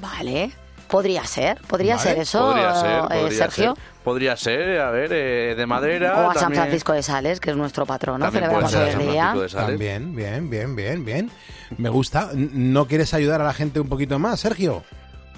Vale, 0.01 0.51
podría 0.89 1.23
ser, 1.25 1.61
podría 1.61 1.95
Vale, 1.95 2.09
ser 2.09 2.19
eso, 2.19 2.39
Podría 2.47 2.75
ser, 2.75 2.89
eh, 2.91 3.01
podría 3.21 3.31
Sergio. 3.37 3.75
ser. 3.75 3.83
Podría 4.03 4.35
ser, 4.37 4.79
a 4.81 4.91
ver, 4.91 5.11
eh, 5.13 5.55
de 5.55 5.65
madera. 5.65 6.27
O 6.27 6.31
a 6.31 6.35
San 6.35 6.53
Francisco 6.53 6.93
de 6.93 7.03
Sales, 7.03 7.39
que 7.39 7.51
es 7.51 7.55
nuestro 7.57 7.85
patrono, 7.85 8.25
También 8.25 8.43
celebramos 8.45 8.71
puede 8.71 8.85
hoy 8.85 8.91
ser 8.91 9.01
el 9.01 9.07
día. 9.11 9.21
Francisco 9.31 9.41
de 9.43 9.49
Sales. 9.49 9.67
También, 9.67 10.15
bien, 10.15 10.49
bien, 10.49 10.75
bien, 10.75 11.05
bien. 11.05 11.31
Me 11.77 11.89
gusta. 11.89 12.31
¿No 12.33 12.87
quieres 12.87 13.13
ayudar 13.13 13.39
a 13.41 13.43
la 13.45 13.53
gente 13.53 13.79
un 13.79 13.87
poquito 13.87 14.17
más, 14.19 14.39
Sergio? 14.39 14.83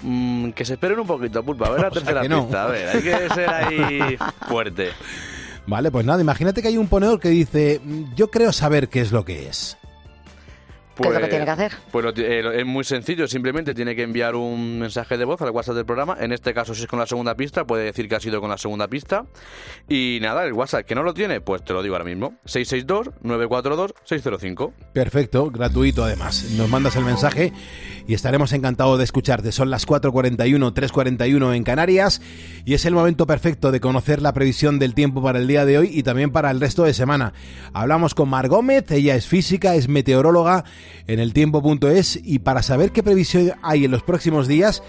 Mm, 0.02 0.50
que 0.50 0.64
se 0.64 0.72
esperen 0.74 0.98
un 0.98 1.06
poquito, 1.06 1.44
Pulpa. 1.44 1.66
A 1.66 1.70
ver 1.70 1.80
la 1.82 1.88
O 1.88 1.92
sea 1.92 2.02
tercera 2.02 2.24
no. 2.24 2.42
pista. 2.44 2.64
A 2.64 2.66
ver, 2.68 2.88
hay 2.88 3.02
que 3.02 3.28
ser 3.34 3.50
ahí 3.50 4.18
fuerte. 4.48 4.90
Vale, 5.66 5.90
pues 5.92 6.04
nada, 6.04 6.20
imagínate 6.20 6.60
que 6.60 6.68
hay 6.68 6.76
un 6.76 6.88
ponedor 6.88 7.20
que 7.20 7.28
dice, 7.28 7.80
"Mm, 7.84 8.14
yo 8.16 8.30
creo 8.30 8.52
saber 8.52 8.88
qué 8.88 9.00
es 9.00 9.12
lo 9.12 9.24
que 9.24 9.48
es. 9.48 9.76
¿Qué 10.96 11.08
es 11.08 11.14
lo 11.14 11.20
que 11.20 11.28
tiene 11.28 11.44
que 11.44 11.50
hacer? 11.50 11.72
Pues 11.90 12.04
lo 12.04 12.12
ti- 12.12 12.22
eh, 12.24 12.60
es 12.60 12.66
muy 12.66 12.84
sencillo, 12.84 13.26
simplemente 13.26 13.74
tiene 13.74 13.96
que 13.96 14.02
enviar 14.02 14.34
un 14.36 14.78
mensaje 14.78 15.16
de 15.16 15.24
voz 15.24 15.40
al 15.42 15.50
WhatsApp 15.50 15.76
del 15.76 15.86
programa. 15.86 16.16
En 16.20 16.32
este 16.32 16.52
caso, 16.54 16.74
si 16.74 16.82
es 16.82 16.86
con 16.86 16.98
la 16.98 17.06
segunda 17.06 17.34
pista, 17.34 17.64
puede 17.64 17.84
decir 17.84 18.08
que 18.08 18.16
ha 18.16 18.20
sido 18.20 18.40
con 18.40 18.50
la 18.50 18.58
segunda 18.58 18.88
pista. 18.88 19.24
Y 19.88 20.18
nada, 20.20 20.44
el 20.44 20.52
WhatsApp 20.52 20.84
que 20.86 20.94
no 20.94 21.02
lo 21.02 21.14
tiene, 21.14 21.40
pues 21.40 21.64
te 21.64 21.72
lo 21.72 21.82
digo 21.82 21.94
ahora 21.94 22.04
mismo: 22.04 22.34
662-942-605. 22.46 24.72
Perfecto, 24.92 25.50
gratuito 25.50 26.04
además. 26.04 26.44
Nos 26.56 26.68
mandas 26.68 26.96
el 26.96 27.04
mensaje 27.04 27.52
y 28.06 28.14
estaremos 28.14 28.52
encantados 28.52 28.98
de 28.98 29.04
escucharte. 29.04 29.52
Son 29.52 29.70
las 29.70 29.86
4.41, 29.86 30.72
3.41 30.72 31.54
en 31.56 31.64
Canarias 31.64 32.20
y 32.64 32.74
es 32.74 32.84
el 32.84 32.94
momento 32.94 33.26
perfecto 33.26 33.72
de 33.72 33.80
conocer 33.80 34.22
la 34.22 34.32
previsión 34.32 34.78
del 34.78 34.94
tiempo 34.94 35.22
para 35.22 35.38
el 35.38 35.46
día 35.46 35.64
de 35.64 35.78
hoy 35.78 35.90
y 35.92 36.02
también 36.02 36.30
para 36.30 36.50
el 36.50 36.60
resto 36.60 36.84
de 36.84 36.94
semana. 36.94 37.32
Hablamos 37.72 38.14
con 38.14 38.28
Mar 38.28 38.48
Gómez, 38.48 38.90
ella 38.90 39.14
es 39.14 39.26
física, 39.26 39.74
es 39.74 39.88
meteoróloga 39.88 40.64
en 41.06 41.20
el 41.20 41.32
tiempo.es 41.32 42.20
y 42.22 42.40
para 42.40 42.62
saber 42.62 42.92
qué 42.92 43.02
previsión 43.02 43.52
hay 43.62 43.84
en 43.84 43.90
los 43.90 44.02
próximos 44.02 44.48
días 44.48 44.82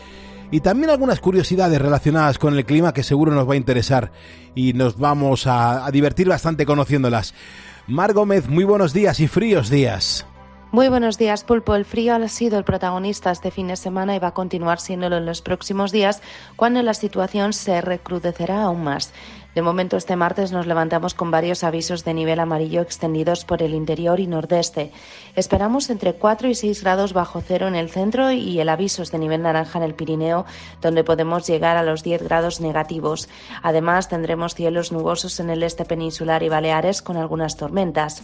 y 0.53 0.59
también 0.59 0.91
algunas 0.91 1.19
curiosidades 1.19 1.81
relacionadas 1.81 2.37
con 2.37 2.55
el 2.55 2.63
clima 2.63 2.93
que 2.93 3.01
seguro 3.01 3.31
nos 3.31 3.49
va 3.49 3.53
a 3.53 3.57
interesar 3.57 4.11
y 4.53 4.73
nos 4.73 4.99
vamos 4.99 5.47
a, 5.47 5.89
divertir 5.91 6.29
bastante 6.29 6.63
conociéndolas. 6.65 7.33
Mar 7.87 8.13
Gómez, 8.13 8.47
muy 8.47 8.63
buenos 8.63 8.93
días 8.93 9.19
y 9.19 9.27
fríos 9.27 9.71
días. 9.71 10.27
Muy 10.71 10.89
buenos 10.89 11.17
días, 11.17 11.43
Pulpo. 11.43 11.73
El 11.75 11.85
frío 11.85 12.15
ha 12.15 12.27
sido 12.27 12.59
el 12.59 12.63
protagonista 12.63 13.31
este 13.31 13.49
fin 13.49 13.67
de 13.67 13.75
semana 13.75 14.15
y 14.15 14.19
va 14.19 14.29
a 14.29 14.33
continuar 14.35 14.79
siéndolo 14.79 15.17
en 15.17 15.25
los 15.25 15.41
próximos 15.41 15.91
días, 15.91 16.21
cuando 16.55 16.83
la 16.83 16.93
situación 16.93 17.53
se 17.53 17.81
recrudecerá 17.81 18.63
aún 18.63 18.83
más. 18.83 19.11
De 19.55 19.61
momento, 19.61 19.97
este 19.97 20.15
martes 20.15 20.51
nos 20.51 20.65
levantamos 20.65 21.13
con 21.13 21.29
varios 21.29 21.63
avisos 21.63 22.03
de 22.03 22.13
nivel 22.13 22.39
amarillo 22.39 22.81
extendidos 22.81 23.45
por 23.45 23.61
el 23.61 23.75
interior 23.75 24.19
y 24.19 24.25
nordeste. 24.25 24.91
Esperamos 25.35 25.91
entre 25.91 26.13
4 26.13 26.49
y 26.49 26.55
6 26.55 26.81
grados 26.81 27.13
bajo 27.13 27.41
cero 27.41 27.67
en 27.67 27.75
el 27.75 27.89
centro 27.89 28.31
y 28.31 28.59
el 28.59 28.69
aviso 28.69 29.03
es 29.03 29.11
de 29.11 29.19
nivel 29.19 29.43
naranja 29.43 29.77
en 29.77 29.85
el 29.85 29.93
Pirineo, 29.93 30.45
donde 30.81 31.03
podemos 31.03 31.45
llegar 31.45 31.77
a 31.77 31.83
los 31.83 32.01
10 32.01 32.23
grados 32.23 32.61
negativos. 32.61 33.29
Además, 33.61 34.09
tendremos 34.09 34.55
cielos 34.55 34.91
nubosos 34.91 35.39
en 35.39 35.51
el 35.51 35.61
este 35.61 35.85
peninsular 35.85 36.41
y 36.41 36.49
Baleares 36.49 37.01
con 37.01 37.17
algunas 37.17 37.55
tormentas. 37.55 38.23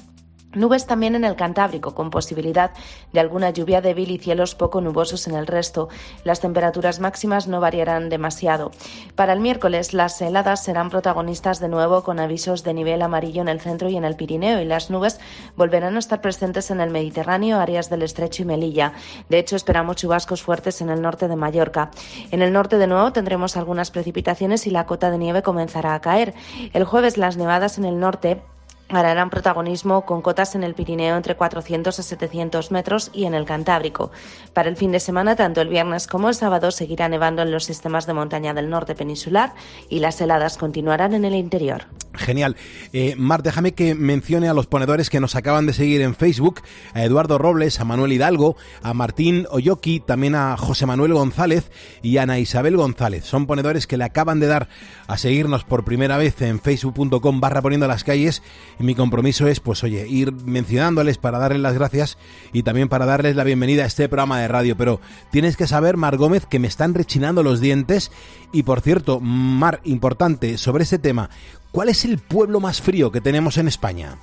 Nubes 0.53 0.87
también 0.87 1.13
en 1.13 1.25
el 1.25 1.35
Cantábrico, 1.35 1.93
con 1.93 2.09
posibilidad 2.09 2.71
de 3.13 3.19
alguna 3.19 3.51
lluvia 3.51 3.81
débil 3.81 4.09
y 4.09 4.17
cielos 4.17 4.55
poco 4.55 4.81
nubosos 4.81 5.27
en 5.27 5.35
el 5.35 5.45
resto. 5.45 5.89
Las 6.23 6.39
temperaturas 6.39 6.99
máximas 6.99 7.47
no 7.47 7.59
variarán 7.59 8.09
demasiado. 8.09 8.71
Para 9.13 9.33
el 9.33 9.41
miércoles, 9.41 9.93
las 9.93 10.19
heladas 10.21 10.63
serán 10.63 10.89
protagonistas 10.89 11.59
de 11.59 11.67
nuevo 11.67 12.03
con 12.03 12.19
avisos 12.19 12.63
de 12.63 12.73
nivel 12.73 13.03
amarillo 13.03 13.43
en 13.43 13.47
el 13.47 13.61
centro 13.61 13.89
y 13.89 13.97
en 13.97 14.05
el 14.05 14.15
Pirineo, 14.15 14.59
y 14.59 14.65
las 14.65 14.89
nubes 14.89 15.19
volverán 15.55 15.95
a 15.95 15.99
estar 15.99 16.19
presentes 16.19 16.71
en 16.71 16.81
el 16.81 16.89
Mediterráneo, 16.89 17.59
áreas 17.59 17.91
del 17.91 18.01
Estrecho 18.01 18.41
y 18.41 18.45
Melilla. 18.45 18.93
De 19.29 19.37
hecho, 19.37 19.55
esperamos 19.55 19.97
chubascos 19.97 20.41
fuertes 20.41 20.81
en 20.81 20.89
el 20.89 21.01
norte 21.01 21.27
de 21.27 21.35
Mallorca. 21.35 21.91
En 22.31 22.41
el 22.41 22.51
norte, 22.51 22.79
de 22.79 22.87
nuevo, 22.87 23.13
tendremos 23.13 23.55
algunas 23.55 23.91
precipitaciones 23.91 24.65
y 24.65 24.71
la 24.71 24.87
cota 24.87 25.11
de 25.11 25.19
nieve 25.19 25.43
comenzará 25.43 25.93
a 25.93 26.01
caer. 26.01 26.33
El 26.73 26.85
jueves, 26.85 27.17
las 27.17 27.37
nevadas 27.37 27.77
en 27.77 27.85
el 27.85 27.99
norte 27.99 28.41
Harán 28.89 29.29
protagonismo 29.29 30.05
con 30.05 30.21
cotas 30.21 30.55
en 30.55 30.63
el 30.63 30.73
Pirineo 30.73 31.15
entre 31.15 31.35
400 31.35 31.99
a 31.99 32.03
700 32.03 32.71
metros 32.71 33.11
y 33.13 33.25
en 33.25 33.35
el 33.35 33.45
Cantábrico. 33.45 34.11
Para 34.53 34.69
el 34.69 34.75
fin 34.75 34.91
de 34.91 34.99
semana, 34.99 35.35
tanto 35.35 35.61
el 35.61 35.69
viernes 35.69 36.07
como 36.07 36.29
el 36.29 36.35
sábado 36.35 36.71
seguirá 36.71 37.07
nevando 37.07 37.43
en 37.43 37.51
los 37.51 37.65
sistemas 37.65 38.07
de 38.07 38.13
montaña 38.13 38.53
del 38.53 38.69
norte 38.69 38.95
peninsular 38.95 39.53
y 39.89 39.99
las 39.99 40.19
heladas 40.21 40.57
continuarán 40.57 41.13
en 41.13 41.25
el 41.25 41.35
interior. 41.35 41.85
Genial. 42.15 42.57
Eh, 42.91 43.15
Mar, 43.17 43.43
déjame 43.43 43.73
que 43.73 43.93
mencione 43.93 44.49
a 44.49 44.53
los 44.53 44.65
ponedores 44.65 45.09
que 45.09 45.19
nos 45.19 45.35
acaban 45.35 45.67
de 45.67 45.73
seguir 45.73 46.01
en 46.01 46.15
Facebook, 46.15 46.61
a 46.93 47.03
Eduardo 47.03 47.37
Robles, 47.37 47.79
a 47.79 47.85
Manuel 47.85 48.11
Hidalgo, 48.11 48.57
a 48.81 48.93
Martín 48.93 49.45
Oyoki, 49.51 49.99
también 49.99 50.35
a 50.35 50.57
José 50.57 50.85
Manuel 50.85 51.13
González 51.13 51.71
y 52.01 52.17
a 52.17 52.23
Ana 52.23 52.39
Isabel 52.39 52.75
González. 52.75 53.25
Son 53.25 53.45
ponedores 53.45 53.85
que 53.85 53.97
le 53.97 54.03
acaban 54.03 54.39
de 54.39 54.47
dar 54.47 54.67
a 55.07 55.17
seguirnos 55.17 55.63
por 55.63 55.85
primera 55.85 56.17
vez 56.17 56.41
en 56.41 56.59
facebook.com 56.59 57.39
barra 57.39 57.61
poniendo 57.61 57.87
las 57.87 58.03
calles 58.03 58.41
y 58.80 58.84
mi 58.84 58.95
compromiso 58.95 59.47
es, 59.47 59.59
pues 59.59 59.84
oye, 59.84 60.07
ir 60.07 60.32
mencionándoles 60.32 61.17
para 61.17 61.38
darles 61.38 61.61
las 61.61 61.73
gracias 61.73 62.17
y 62.53 62.63
también 62.63 62.88
para 62.88 63.05
darles 63.05 63.36
la 63.36 63.43
bienvenida 63.43 63.84
a 63.84 63.88
este 63.88 64.07
programa 64.07 64.39
de 64.39 64.47
radio. 64.47 64.77
Pero 64.77 65.01
tienes 65.32 65.57
que 65.57 65.67
saber, 65.67 65.97
Mar 65.97 66.15
Gómez, 66.15 66.45
que 66.45 66.59
me 66.59 66.67
están 66.67 66.93
rechinando 66.93 67.43
los 67.43 67.59
dientes 67.59 68.11
y 68.53 68.63
por 68.63 68.82
cierto, 68.82 69.19
Mar, 69.19 69.82
importante 69.84 70.57
sobre 70.57 70.84
este 70.84 70.97
tema, 70.97 71.30
¿cuál 71.71 71.89
es 71.89 72.05
el 72.05 72.19
pueblo 72.19 72.61
más 72.61 72.82
frío 72.82 73.11
que 73.11 73.21
tenemos 73.21 73.57
en 73.57 73.67
España? 73.67 74.17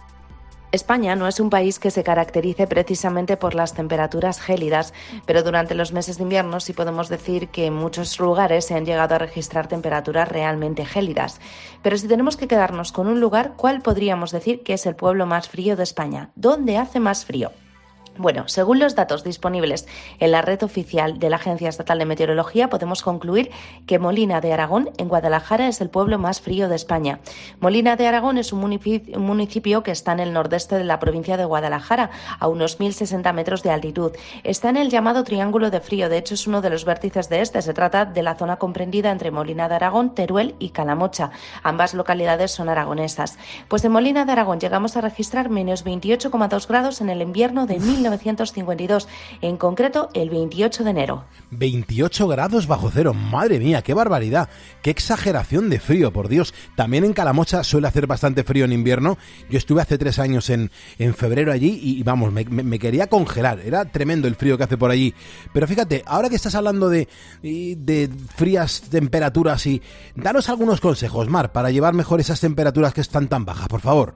España 0.73 1.15
no 1.17 1.29
es 1.29 1.41
un 1.41 1.49
país 1.49 1.79
que 1.79 1.91
se 1.91 2.03
caracterice 2.03 2.67
precisamente 2.67 3.37
por 3.37 3.55
las 3.55 3.75
temperaturas 3.75 4.41
gélidas, 4.41 4.93
pero 5.25 5.43
durante 5.43 5.75
los 5.75 5.93
meses 5.93 6.17
de 6.17 6.25
invierno 6.25 6.61
sí 6.61 6.73
podemos 6.73 7.09
decir 7.09 7.49
que 7.49 7.67
en 7.67 7.75
muchos 7.75 8.19
lugares 8.19 8.67
se 8.67 8.75
han 8.75 8.85
llegado 8.85 9.15
a 9.15 9.19
registrar 9.19 9.69
temperaturas 9.69 10.29
realmente 10.29 10.85
gélidas. 10.85 11.41
Pero 11.83 11.97
si 11.97 12.09
tenemos 12.09 12.37
que 12.37 12.49
quedarnos 12.49 12.93
con 12.93 13.07
un 13.07 13.21
lugar, 13.21 13.55
¿cuál 13.57 13.81
podríamos 13.81 14.33
decir 14.33 14.63
que 14.63 14.75
es 14.75 14.87
el 14.87 14.97
pueblo 14.97 15.25
más 15.25 15.49
frío 15.49 15.77
de 15.77 15.85
España? 15.85 16.31
¿Dónde 16.35 16.79
hace 16.79 17.01
más 17.01 17.25
frío? 17.25 17.53
Bueno, 18.19 18.49
según 18.49 18.79
los 18.79 18.95
datos 18.95 19.25
disponibles 19.25 19.87
en 20.21 20.33
la 20.33 20.41
red 20.41 20.63
oficial 20.63 21.19
de 21.19 21.29
la 21.29 21.37
Agencia 21.37 21.69
Estatal 21.69 21.99
de 21.99 22.07
Meteorología, 22.07 22.71
podemos 22.71 23.03
concluir 23.03 23.51
que 23.87 23.99
Molina 23.99 24.41
de 24.41 24.55
Aragón, 24.55 24.91
en 24.97 25.09
Guadalajara, 25.09 25.69
es 25.69 25.83
el 25.83 25.91
pueblo 25.91 26.19
más 26.19 26.41
frío 26.41 26.69
de 26.71 26.77
España. 26.77 27.21
Molina 27.61 27.97
de 27.97 28.07
Aragón 28.07 28.39
es 28.39 28.55
un 28.55 28.61
municipio 28.61 29.83
que 29.83 29.91
está 29.91 30.13
en 30.13 30.21
el 30.21 30.33
nordeste 30.33 30.77
de 30.79 30.85
la 30.85 30.99
provincia 30.99 31.37
de 31.37 31.45
Guadalajara, 31.45 32.11
a 32.39 32.49
unos 32.49 32.79
1.060 32.81 33.33
metros 33.35 33.63
de 33.63 33.71
altitud. 33.71 34.13
Está 34.45 34.71
en 34.71 34.79
el 34.79 34.89
llamado 34.89 35.23
Triángulo 35.23 35.71
de 35.71 35.81
Frío, 35.81 36.09
de 36.09 36.17
hecho 36.17 36.35
es 36.35 36.47
uno 36.47 36.63
de 36.63 36.71
los 36.71 36.87
vértices 36.87 37.29
de 37.29 37.43
este. 37.43 37.61
Se 37.61 37.75
trata 37.75 38.07
de 38.07 38.23
la 38.23 38.37
zona 38.37 38.57
comprendida 38.57 39.11
entre 39.11 39.31
Molina 39.31 39.69
de 39.69 39.75
Aragón, 39.75 40.15
Teruel 40.15 40.55
y 40.59 40.71
Calamocha. 40.71 41.33
Ambas 41.63 41.93
localidades 41.93 42.51
son 42.51 42.71
aragonesas. 42.71 43.37
Pues 43.69 43.85
en 43.85 43.93
Molina 43.93 44.25
de 44.25 44.33
Aragón 44.33 44.59
llegamos 44.59 44.97
a 44.97 45.03
registrar 45.03 45.51
menos 45.51 45.85
28,2 45.85 46.67
grados 46.67 47.03
en 47.03 47.11
el 47.11 47.21
invierno 47.21 47.67
de 47.67 47.79
1900 47.79 48.06
1952, 48.11 49.09
en 49.43 49.57
concreto 49.57 50.09
el 50.15 50.31
28 50.31 50.85
de 50.85 50.91
enero. 50.91 51.25
28 51.51 52.29
grados 52.29 52.67
bajo 52.67 52.91
cero, 52.91 53.15
madre 53.15 53.59
mía, 53.59 53.83
qué 53.83 53.95
barbaridad, 53.95 54.49
qué 54.83 54.91
exageración 54.91 55.71
de 55.71 55.81
frío, 55.81 56.13
por 56.13 56.29
Dios. 56.29 56.55
También 56.75 57.05
en 57.05 57.13
Calamocha 57.13 57.65
suele 57.65 57.89
hacer 57.89 58.07
bastante 58.07 58.45
frío 58.45 58.65
en 58.65 58.73
invierno. 58.73 59.19
Yo 59.51 59.59
estuve 59.59 59.83
hace 59.83 59.99
tres 59.99 60.19
años 60.19 60.51
en, 60.51 60.71
en 60.99 61.15
febrero 61.15 61.53
allí 61.53 61.79
y 61.83 62.03
vamos, 62.03 62.33
me, 62.33 62.79
quería 62.79 63.09
congelar, 63.09 63.61
era 63.61 63.85
tremendo 63.87 64.29
el 64.29 64.37
frío 64.37 64.57
que 64.57 64.65
hace 64.65 64.77
por 64.77 64.91
allí. 64.91 65.15
Pero 65.53 65.67
fíjate, 65.67 66.03
ahora 66.07 66.29
que 66.29 66.37
estás 66.37 66.55
hablando 66.55 66.89
de, 66.89 67.09
de 67.43 68.11
frías 68.35 68.83
temperaturas 68.91 69.67
y 69.67 69.83
danos 70.15 70.49
algunos 70.49 70.81
consejos, 70.81 71.29
Mar, 71.29 71.53
para 71.53 71.71
llevar 71.71 71.95
mejor 71.95 72.21
esas 72.21 72.41
temperaturas 72.41 72.95
que 72.95 73.01
están 73.01 73.29
tan 73.29 73.45
bajas, 73.45 73.69
por 73.69 73.81
favor. 73.81 74.15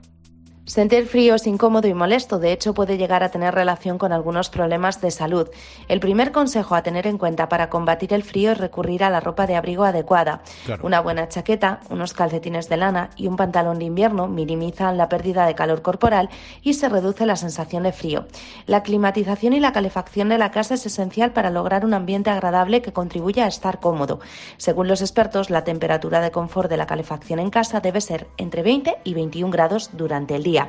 Sentir 0.71 1.05
frío 1.05 1.35
es 1.35 1.47
incómodo 1.47 1.89
y 1.89 1.93
molesto, 1.93 2.39
de 2.39 2.53
hecho 2.53 2.73
puede 2.73 2.97
llegar 2.97 3.25
a 3.25 3.29
tener 3.29 3.53
relación 3.53 3.97
con 3.97 4.13
algunos 4.13 4.49
problemas 4.49 5.01
de 5.01 5.11
salud. 5.11 5.49
El 5.89 5.99
primer 5.99 6.31
consejo 6.31 6.75
a 6.75 6.81
tener 6.81 7.07
en 7.07 7.17
cuenta 7.17 7.49
para 7.49 7.69
combatir 7.69 8.13
el 8.13 8.23
frío 8.23 8.53
es 8.53 8.57
recurrir 8.57 9.03
a 9.03 9.09
la 9.09 9.19
ropa 9.19 9.47
de 9.47 9.57
abrigo 9.57 9.83
adecuada. 9.83 10.43
Una 10.81 11.01
buena 11.01 11.27
chaqueta, 11.27 11.81
unos 11.89 12.13
calcetines 12.13 12.69
de 12.69 12.77
lana 12.77 13.09
y 13.17 13.27
un 13.27 13.35
pantalón 13.35 13.79
de 13.79 13.83
invierno 13.83 14.29
minimizan 14.29 14.97
la 14.97 15.09
pérdida 15.09 15.45
de 15.45 15.55
calor 15.55 15.81
corporal 15.81 16.29
y 16.61 16.75
se 16.75 16.87
reduce 16.87 17.25
la 17.25 17.35
sensación 17.35 17.83
de 17.83 17.91
frío. 17.91 18.25
La 18.65 18.81
climatización 18.81 19.51
y 19.51 19.59
la 19.59 19.73
calefacción 19.73 20.29
de 20.29 20.37
la 20.37 20.51
casa 20.51 20.75
es 20.75 20.85
esencial 20.85 21.33
para 21.33 21.49
lograr 21.49 21.83
un 21.83 21.93
ambiente 21.93 22.29
agradable 22.29 22.81
que 22.81 22.93
contribuya 22.93 23.43
a 23.43 23.49
estar 23.49 23.81
cómodo. 23.81 24.21
Según 24.55 24.87
los 24.87 25.01
expertos, 25.01 25.49
la 25.49 25.65
temperatura 25.65 26.21
de 26.21 26.31
confort 26.31 26.69
de 26.69 26.77
la 26.77 26.87
calefacción 26.87 27.39
en 27.39 27.49
casa 27.49 27.81
debe 27.81 27.99
ser 27.99 28.27
entre 28.37 28.63
20 28.63 28.99
y 29.03 29.13
21 29.13 29.51
grados 29.51 29.89
durante 29.91 30.33
el 30.33 30.43
día. 30.43 30.60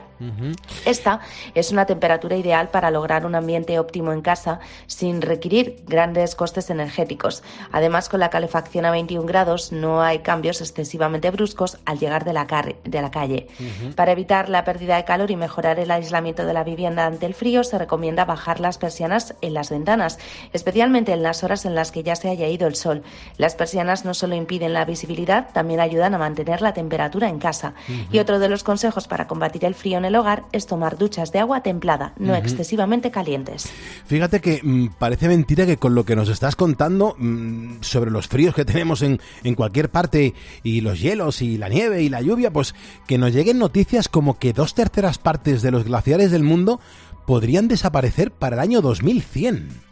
Esta 0.84 1.20
es 1.54 1.72
una 1.72 1.86
temperatura 1.86 2.36
ideal 2.36 2.68
para 2.68 2.90
lograr 2.90 3.26
un 3.26 3.34
ambiente 3.34 3.78
óptimo 3.78 4.12
en 4.12 4.22
casa 4.22 4.60
sin 4.86 5.20
requerir 5.20 5.82
grandes 5.86 6.34
costes 6.34 6.70
energéticos. 6.70 7.42
Además, 7.72 8.08
con 8.08 8.20
la 8.20 8.30
calefacción 8.30 8.84
a 8.84 8.90
21 8.90 9.26
grados 9.26 9.72
no 9.72 10.02
hay 10.02 10.20
cambios 10.20 10.60
excesivamente 10.60 11.30
bruscos 11.30 11.78
al 11.84 11.98
llegar 11.98 12.24
de 12.24 12.32
la, 12.32 12.46
de 12.84 13.02
la 13.02 13.10
calle. 13.10 13.48
Para 13.96 14.12
evitar 14.12 14.48
la 14.48 14.64
pérdida 14.64 14.96
de 14.96 15.04
calor 15.04 15.30
y 15.30 15.36
mejorar 15.36 15.78
el 15.78 15.90
aislamiento 15.90 16.46
de 16.46 16.52
la 16.52 16.64
vivienda 16.64 17.06
ante 17.06 17.26
el 17.26 17.34
frío, 17.34 17.64
se 17.64 17.78
recomienda 17.78 18.24
bajar 18.24 18.60
las 18.60 18.78
persianas 18.78 19.34
en 19.40 19.54
las 19.54 19.70
ventanas, 19.70 20.18
especialmente 20.52 21.12
en 21.12 21.22
las 21.22 21.42
horas 21.44 21.64
en 21.64 21.74
las 21.74 21.92
que 21.92 22.02
ya 22.02 22.16
se 22.16 22.28
haya 22.28 22.48
ido 22.48 22.66
el 22.66 22.76
sol. 22.76 23.02
Las 23.36 23.54
persianas 23.54 24.04
no 24.04 24.14
solo 24.14 24.34
impiden 24.34 24.72
la 24.72 24.84
visibilidad, 24.84 25.48
también 25.52 25.80
ayudan 25.80 26.14
a 26.14 26.18
mantener 26.18 26.62
la 26.62 26.72
temperatura 26.72 27.28
en 27.28 27.38
casa. 27.38 27.74
Y 28.10 28.18
otro 28.18 28.38
de 28.38 28.48
los 28.48 28.62
consejos 28.62 29.08
para 29.08 29.26
combatir 29.26 29.64
el 29.64 29.71
frío 29.74 29.98
en 29.98 30.04
el 30.04 30.14
hogar 30.14 30.44
es 30.52 30.66
tomar 30.66 30.98
duchas 30.98 31.32
de 31.32 31.38
agua 31.38 31.62
templada, 31.62 32.14
no 32.18 32.34
excesivamente 32.34 33.10
calientes. 33.10 33.68
Fíjate 34.06 34.40
que 34.40 34.60
mm, 34.62 34.88
parece 34.98 35.28
mentira 35.28 35.66
que 35.66 35.76
con 35.76 35.94
lo 35.94 36.04
que 36.04 36.16
nos 36.16 36.28
estás 36.28 36.56
contando 36.56 37.14
mm, 37.18 37.82
sobre 37.82 38.10
los 38.10 38.28
fríos 38.28 38.54
que 38.54 38.64
tenemos 38.66 39.02
en, 39.02 39.20
en 39.44 39.54
cualquier 39.54 39.90
parte 39.90 40.34
y 40.62 40.80
los 40.80 41.00
hielos 41.00 41.42
y 41.42 41.58
la 41.58 41.68
nieve 41.68 42.02
y 42.02 42.08
la 42.08 42.20
lluvia, 42.20 42.52
pues 42.52 42.74
que 43.06 43.18
nos 43.18 43.32
lleguen 43.32 43.58
noticias 43.58 44.08
como 44.08 44.38
que 44.38 44.52
dos 44.52 44.74
terceras 44.74 45.18
partes 45.18 45.62
de 45.62 45.70
los 45.70 45.84
glaciares 45.84 46.30
del 46.30 46.42
mundo 46.42 46.80
podrían 47.26 47.68
desaparecer 47.68 48.30
para 48.30 48.56
el 48.56 48.60
año 48.60 48.80
2100. 48.80 49.91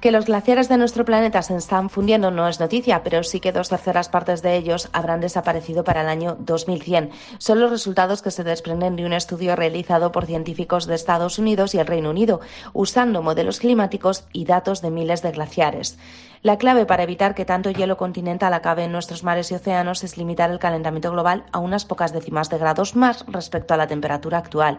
Que 0.00 0.12
los 0.12 0.24
glaciares 0.24 0.70
de 0.70 0.78
nuestro 0.78 1.04
planeta 1.04 1.42
se 1.42 1.54
están 1.54 1.90
fundiendo 1.90 2.30
no 2.30 2.48
es 2.48 2.58
noticia, 2.58 3.02
pero 3.02 3.22
sí 3.22 3.38
que 3.38 3.52
dos 3.52 3.68
terceras 3.68 4.08
partes 4.08 4.40
de 4.40 4.56
ellos 4.56 4.88
habrán 4.94 5.20
desaparecido 5.20 5.84
para 5.84 6.00
el 6.00 6.08
año 6.08 6.38
2100. 6.40 7.10
Son 7.36 7.60
los 7.60 7.70
resultados 7.70 8.22
que 8.22 8.30
se 8.30 8.42
desprenden 8.42 8.96
de 8.96 9.04
un 9.04 9.12
estudio 9.12 9.56
realizado 9.56 10.10
por 10.10 10.24
científicos 10.24 10.86
de 10.86 10.94
Estados 10.94 11.38
Unidos 11.38 11.74
y 11.74 11.80
el 11.80 11.86
Reino 11.86 12.08
Unido, 12.08 12.40
usando 12.72 13.20
modelos 13.20 13.60
climáticos 13.60 14.24
y 14.32 14.46
datos 14.46 14.80
de 14.80 14.90
miles 14.90 15.20
de 15.20 15.32
glaciares. 15.32 15.98
La 16.42 16.56
clave 16.56 16.86
para 16.86 17.02
evitar 17.02 17.34
que 17.34 17.44
tanto 17.44 17.70
hielo 17.70 17.98
continental 17.98 18.54
acabe 18.54 18.84
en 18.84 18.92
nuestros 18.92 19.24
mares 19.24 19.50
y 19.50 19.54
océanos 19.54 20.02
es 20.04 20.16
limitar 20.16 20.50
el 20.50 20.58
calentamiento 20.58 21.10
global 21.10 21.44
a 21.52 21.58
unas 21.58 21.84
pocas 21.84 22.14
décimas 22.14 22.48
de 22.48 22.56
grados 22.56 22.96
más 22.96 23.26
respecto 23.28 23.74
a 23.74 23.76
la 23.76 23.88
temperatura 23.88 24.38
actual. 24.38 24.78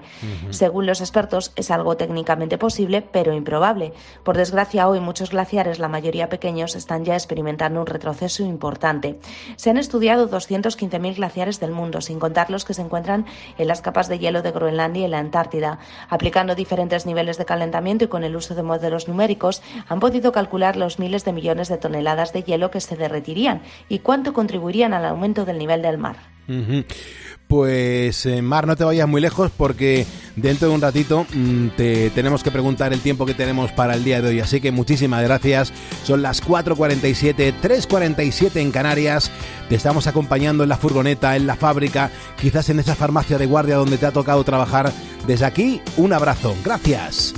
Según 0.50 0.88
los 0.88 1.02
expertos, 1.02 1.52
es 1.56 1.70
algo 1.70 1.98
técnicamente 1.98 2.58
posible, 2.58 3.04
pero 3.04 3.32
improbable. 3.32 3.94
Por 4.24 4.38
desgracia, 4.38 4.90
hoy 4.90 5.02
muchos 5.02 5.30
glaciares, 5.30 5.78
la 5.78 5.88
mayoría 5.88 6.30
pequeños, 6.30 6.76
están 6.76 7.06
ya 7.06 7.14
experimentando 7.14 7.80
un 7.80 7.86
retroceso 7.86 8.42
importante. 8.42 9.20
Se 9.56 9.70
han 9.70 9.78
estudiado 9.78 10.32
215.000 10.32 11.16
glaciares 11.18 11.60
del 11.60 11.74
mundo, 11.74 12.02
sin 12.02 12.18
contar 12.18 12.50
los 12.50 12.66
que 12.66 12.74
se 12.74 12.82
encuentran 12.82 13.28
en 13.60 13.68
las 13.68 13.82
capas 13.82 14.08
de 14.08 14.18
hielo 14.18 14.42
de 14.42 14.50
Groenlandia 14.50 15.06
y 15.06 15.10
la 15.12 15.20
Antártida. 15.20 15.78
Aplicando 16.10 16.56
diferentes 16.56 17.06
niveles 17.06 17.38
de 17.38 17.46
calentamiento 17.46 18.06
y 18.06 18.08
con 18.08 18.24
el 18.24 18.36
uso 18.36 18.56
de 18.56 18.64
modelos 18.64 19.08
numéricos, 19.08 19.62
han 19.88 20.00
podido 20.00 20.32
calcular 20.32 20.76
los 20.76 20.98
miles 20.98 21.24
de 21.24 21.34
millones 21.34 21.51
de 21.56 21.78
toneladas 21.78 22.34
de 22.34 22.44
hielo 22.44 22.72
que 22.72 22.82
se 22.82 22.96
derretirían 22.96 23.62
y 23.90 24.00
cuánto 24.00 24.34
contribuirían 24.34 24.94
al 24.94 25.06
aumento 25.06 25.46
del 25.46 25.58
nivel 25.58 25.82
del 25.82 25.98
mar. 25.98 26.18
Pues 27.52 28.26
eh, 28.26 28.42
Mar, 28.42 28.66
no 28.66 28.78
te 28.78 28.86
vayas 28.86 29.10
muy 29.10 29.20
lejos 29.20 29.52
porque 29.56 30.06
dentro 30.38 30.70
de 30.70 30.74
un 30.74 30.80
ratito 30.80 31.26
mm, 31.34 31.68
te 31.76 32.10
tenemos 32.12 32.44
que 32.44 32.52
preguntar 32.52 32.94
el 32.94 33.02
tiempo 33.02 33.26
que 33.26 33.34
tenemos 33.34 33.74
para 33.74 33.94
el 33.94 34.06
día 34.06 34.22
de 34.22 34.30
hoy. 34.30 34.40
Así 34.40 34.62
que 34.62 34.72
muchísimas 34.72 35.22
gracias. 35.22 35.74
Son 36.04 36.22
las 36.22 36.42
4.47, 36.42 37.54
3.47 37.62 38.56
en 38.56 38.72
Canarias. 38.72 39.32
Te 39.68 39.76
estamos 39.76 40.08
acompañando 40.08 40.64
en 40.64 40.70
la 40.70 40.78
furgoneta, 40.78 41.36
en 41.36 41.46
la 41.46 41.58
fábrica, 41.58 42.10
quizás 42.40 42.70
en 42.70 42.80
esa 42.80 42.96
farmacia 42.96 43.38
de 43.38 43.48
guardia 43.48 43.76
donde 43.76 43.98
te 43.98 44.06
ha 44.06 44.12
tocado 44.12 44.46
trabajar. 44.46 44.94
Desde 45.28 45.46
aquí, 45.46 45.82
un 45.98 46.14
abrazo. 46.14 46.56
Gracias. 46.64 47.34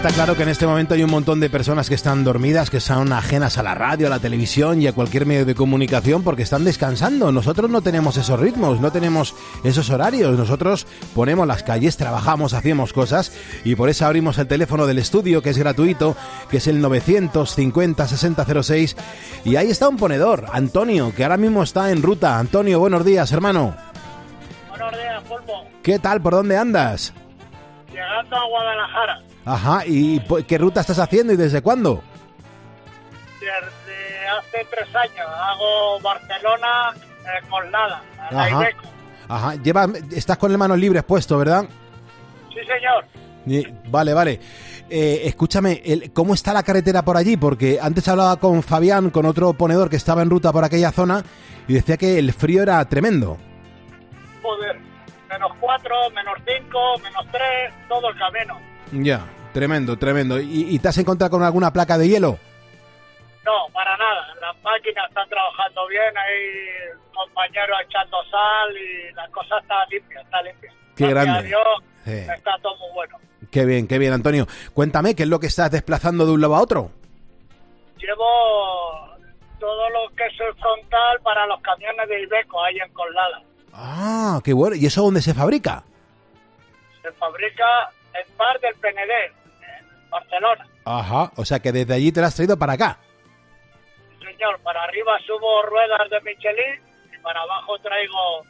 Está 0.00 0.14
claro 0.14 0.34
que 0.34 0.44
en 0.44 0.48
este 0.48 0.66
momento 0.66 0.94
hay 0.94 1.02
un 1.02 1.10
montón 1.10 1.40
de 1.40 1.50
personas 1.50 1.90
que 1.90 1.94
están 1.94 2.24
dormidas, 2.24 2.70
que 2.70 2.80
son 2.80 3.12
ajenas 3.12 3.58
a 3.58 3.62
la 3.62 3.74
radio, 3.74 4.06
a 4.06 4.10
la 4.10 4.18
televisión 4.18 4.80
y 4.80 4.86
a 4.86 4.94
cualquier 4.94 5.26
medio 5.26 5.44
de 5.44 5.54
comunicación 5.54 6.24
porque 6.24 6.40
están 6.40 6.64
descansando. 6.64 7.30
Nosotros 7.32 7.68
no 7.68 7.82
tenemos 7.82 8.16
esos 8.16 8.40
ritmos, 8.40 8.80
no 8.80 8.90
tenemos 8.90 9.34
esos 9.62 9.90
horarios. 9.90 10.38
Nosotros 10.38 10.86
ponemos 11.14 11.46
las 11.46 11.62
calles, 11.62 11.98
trabajamos, 11.98 12.54
hacemos 12.54 12.94
cosas 12.94 13.30
y 13.62 13.74
por 13.74 13.90
eso 13.90 14.06
abrimos 14.06 14.38
el 14.38 14.46
teléfono 14.46 14.86
del 14.86 15.00
estudio 15.00 15.42
que 15.42 15.50
es 15.50 15.58
gratuito, 15.58 16.16
que 16.48 16.56
es 16.56 16.66
el 16.66 16.80
950 16.80 18.08
6006 18.08 18.96
y 19.44 19.56
ahí 19.56 19.70
está 19.70 19.86
un 19.90 19.98
ponedor, 19.98 20.46
Antonio, 20.50 21.12
que 21.14 21.24
ahora 21.24 21.36
mismo 21.36 21.62
está 21.62 21.90
en 21.90 22.00
ruta. 22.00 22.38
Antonio, 22.38 22.80
buenos 22.80 23.04
días, 23.04 23.30
hermano. 23.32 23.76
Buenos 24.70 24.92
días, 24.92 25.22
Pulpo. 25.24 25.66
¿Qué 25.82 25.98
tal? 25.98 26.22
¿Por 26.22 26.32
dónde 26.32 26.56
andas? 26.56 27.12
Llegando 27.92 28.34
a 28.34 28.46
Guadalajara. 28.46 29.29
Ajá, 29.44 29.82
¿y 29.86 30.20
qué 30.46 30.58
ruta 30.58 30.80
estás 30.80 30.98
haciendo 30.98 31.32
y 31.32 31.36
desde 31.36 31.62
cuándo? 31.62 32.02
Desde 33.40 34.28
hace 34.28 34.66
tres 34.70 34.94
años 34.94 35.26
hago 35.26 36.00
Barcelona 36.00 36.92
eh, 36.94 37.46
con 37.48 37.70
nada, 37.70 38.02
a 38.18 38.42
Ajá. 38.44 38.68
Ajá, 39.28 39.54
lleva, 39.56 39.86
estás 40.14 40.36
con 40.38 40.50
las 40.50 40.58
manos 40.58 40.78
libres 40.78 41.04
puesto, 41.04 41.38
¿verdad? 41.38 41.64
Sí, 42.50 42.58
señor. 42.66 43.04
Vale, 43.88 44.12
vale. 44.12 44.40
Eh, 44.90 45.22
escúchame, 45.24 45.80
el- 45.84 46.12
¿cómo 46.12 46.34
está 46.34 46.52
la 46.52 46.62
carretera 46.64 47.02
por 47.04 47.16
allí? 47.16 47.36
Porque 47.36 47.78
antes 47.80 48.06
hablaba 48.08 48.36
con 48.38 48.62
Fabián, 48.62 49.10
con 49.10 49.24
otro 49.24 49.52
ponedor 49.54 49.88
que 49.88 49.96
estaba 49.96 50.22
en 50.22 50.30
ruta 50.30 50.52
por 50.52 50.64
aquella 50.64 50.90
zona, 50.92 51.24
y 51.68 51.74
decía 51.74 51.96
que 51.96 52.18
el 52.18 52.32
frío 52.32 52.62
era 52.62 52.84
tremendo. 52.88 53.38
Joder, 54.42 54.78
menos 55.30 55.52
cuatro, 55.60 55.94
menos 56.14 56.34
cinco, 56.44 56.98
menos 57.02 57.24
tres, 57.30 57.72
todo 57.88 58.10
el 58.10 58.18
camino. 58.18 58.58
Ya, 58.92 59.24
tremendo, 59.52 59.96
tremendo. 59.96 60.40
¿Y, 60.40 60.66
y 60.74 60.78
te 60.78 60.88
has 60.88 60.98
encontrado 60.98 61.30
con 61.30 61.42
alguna 61.42 61.72
placa 61.72 61.96
de 61.98 62.08
hielo? 62.08 62.38
No, 63.44 63.72
para 63.72 63.96
nada. 63.96 64.34
Las 64.40 64.56
máquinas 64.62 65.08
están 65.08 65.28
trabajando 65.28 65.86
bien, 65.88 66.16
hay 66.16 66.98
compañeros 67.14 67.76
echando 67.86 68.16
sal 68.24 68.76
y 68.76 69.14
la 69.14 69.28
cosa 69.28 69.58
está 69.58 69.86
limpia, 69.86 70.20
está 70.20 70.42
limpia. 70.42 70.72
Qué 70.96 71.06
Gracias 71.08 71.24
grande. 71.24 71.38
a 71.38 71.42
Dios, 71.42 71.84
Sí. 72.04 72.32
está 72.32 72.58
todo 72.62 72.76
muy 72.78 72.90
bueno. 72.94 73.16
Qué 73.50 73.64
bien, 73.64 73.86
qué 73.86 73.98
bien, 73.98 74.12
Antonio. 74.12 74.46
Cuéntame, 74.74 75.14
¿qué 75.14 75.24
es 75.24 75.28
lo 75.28 75.38
que 75.40 75.46
estás 75.48 75.70
desplazando 75.70 76.26
de 76.26 76.32
un 76.32 76.40
lado 76.40 76.56
a 76.56 76.60
otro? 76.62 76.90
Llevo 77.98 79.16
todo 79.58 79.90
lo 79.90 80.14
que 80.16 80.24
es 80.26 80.40
el 80.40 80.54
frontal 80.54 81.20
para 81.22 81.46
los 81.46 81.60
camiones 81.60 82.08
de 82.08 82.22
Ibeco 82.22 82.62
ahí 82.64 82.76
en 82.78 82.92
Colada. 82.92 83.42
Ah, 83.72 84.40
qué 84.44 84.52
bueno. 84.52 84.74
¿Y 84.76 84.86
eso 84.86 85.02
dónde 85.02 85.20
se 85.22 85.34
fabrica? 85.34 85.84
Se 87.02 87.12
fabrica 87.12 87.64
en 88.14 88.36
Bar 88.36 88.60
del 88.60 88.74
PND, 88.76 89.12
en 89.26 90.10
Barcelona. 90.10 90.66
Ajá, 90.84 91.30
o 91.36 91.44
sea 91.44 91.60
que 91.60 91.72
desde 91.72 91.94
allí 91.94 92.12
te 92.12 92.20
lo 92.20 92.26
has 92.26 92.34
traído 92.34 92.58
para 92.58 92.74
acá. 92.74 92.98
Señor, 94.18 94.60
para 94.60 94.82
arriba 94.84 95.18
subo 95.26 95.62
ruedas 95.62 96.08
de 96.10 96.20
Michelin 96.20 96.80
y 97.14 97.18
para 97.22 97.40
abajo 97.42 97.78
traigo 97.80 98.44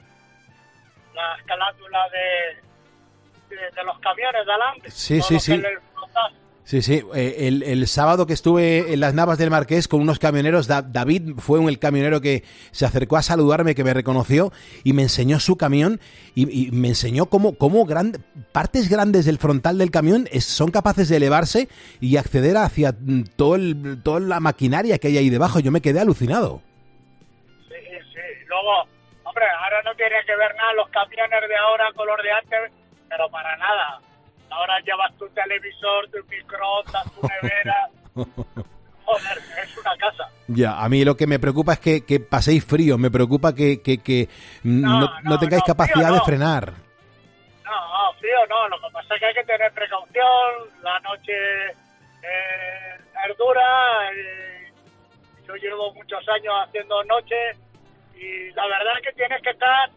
la 1.14 1.36
escalátula 1.36 2.08
de, 2.10 3.56
de, 3.56 3.70
de 3.70 3.84
los 3.84 3.98
camiones 4.00 4.46
de 4.46 4.52
adelante. 4.52 4.90
Sí, 4.90 5.20
sí, 5.20 5.40
sí. 5.40 5.62
Sí, 6.70 6.82
sí. 6.82 7.02
eh, 7.16 7.34
el, 7.48 7.64
el 7.64 7.88
sábado 7.88 8.26
que 8.28 8.32
estuve 8.32 8.92
en 8.92 9.00
las 9.00 9.12
Navas 9.12 9.38
del 9.38 9.50
Marqués 9.50 9.88
con 9.88 10.00
unos 10.00 10.20
camioneros, 10.20 10.68
Da- 10.68 10.82
David 10.82 11.32
fue 11.38 11.58
un, 11.58 11.68
el 11.68 11.80
camionero 11.80 12.20
que 12.20 12.44
se 12.70 12.86
acercó 12.86 13.16
a 13.16 13.22
saludarme, 13.22 13.74
que 13.74 13.82
me 13.82 13.92
reconoció 13.92 14.52
y 14.84 14.92
me 14.92 15.02
enseñó 15.02 15.40
su 15.40 15.56
camión 15.56 15.98
y, 16.36 16.70
me 16.70 16.86
enseñó 16.86 17.26
cómo, 17.26 17.56
cómo 17.56 17.84
gran- 17.86 18.24
partes 18.52 18.88
grandes 18.88 19.24
del 19.24 19.38
frontal 19.38 19.78
del 19.78 19.90
camión 19.90 20.28
son 20.38 20.70
capaces 20.70 21.08
de 21.08 21.16
elevarse 21.16 21.68
y 22.00 22.16
acceder 22.18 22.56
hacia 22.56 22.92
mm, 22.92 23.22
todo 23.34 23.56
el, 23.56 24.00
toda 24.04 24.20
la 24.20 24.38
maquinaria 24.38 24.98
que 24.98 25.08
hay 25.08 25.18
ahí 25.18 25.28
debajo. 25.28 25.58
Yo 25.58 25.72
me 25.72 25.80
quedé 25.80 25.98
alucinado. 25.98 26.62
Sí, 27.68 27.74
sí. 28.14 28.20
Luego, 28.46 28.82
hombre, 29.24 29.44
ahora 29.64 29.82
no 29.84 29.92
tiene 29.96 30.14
que 30.24 30.36
ver 30.36 30.54
nada 30.54 30.72
los 30.74 30.88
camiones 30.90 31.48
de 31.48 31.56
ahora 31.56 31.92
con 31.96 32.06
los 32.06 32.16
de 32.22 32.30
antes, 32.30 32.72
pero 33.08 33.28
para 33.28 33.56
nada. 33.56 34.00
Ahora 34.50 34.78
llevas 34.84 35.16
tu 35.16 35.28
televisor, 35.30 36.08
tu 36.10 36.18
microondas, 36.28 37.04
tu 37.14 37.20
nevera. 37.26 37.88
Joder, 39.04 39.38
es 39.62 39.76
una 39.78 39.96
casa. 39.96 40.28
Ya, 40.48 40.78
a 40.80 40.88
mí 40.88 41.04
lo 41.04 41.16
que 41.16 41.26
me 41.26 41.38
preocupa 41.38 41.72
es 41.74 41.80
que, 41.80 42.04
que 42.04 42.20
paséis 42.20 42.64
frío, 42.64 42.98
me 42.98 43.10
preocupa 43.10 43.54
que, 43.54 43.80
que- 43.82 43.98
que, 44.02 44.28
no, 44.64 45.00
no 45.22 45.38
tengáis 45.38 45.62
no, 45.66 45.74
capacidad 45.74 46.12
de 46.12 46.20
frenar. 46.20 46.72
No, 47.64 48.12
frío 48.18 48.38
no. 48.48 48.68
Lo 48.68 48.76
que 48.80 48.92
pasa 48.92 49.14
es 49.14 49.20
que 49.20 49.26
hay 49.26 49.34
que 49.34 49.44
tener 49.44 49.72
precaución. 49.72 50.50
La 50.82 50.98
noche 51.00 51.32
eh, 51.66 52.98
es 53.30 53.36
dura. 53.38 54.10
eh, 54.12 54.72
yo 55.46 55.54
llevo 55.56 55.92
muchos 55.94 56.28
años 56.28 56.54
haciendo 56.66 57.02
noche 57.04 57.34
y 58.14 58.50
la 58.52 58.66
verdad 58.66 58.92
es 58.98 59.06
que 59.08 59.12
tienes 59.14 59.42
que 59.42 59.50
estar 59.50 59.90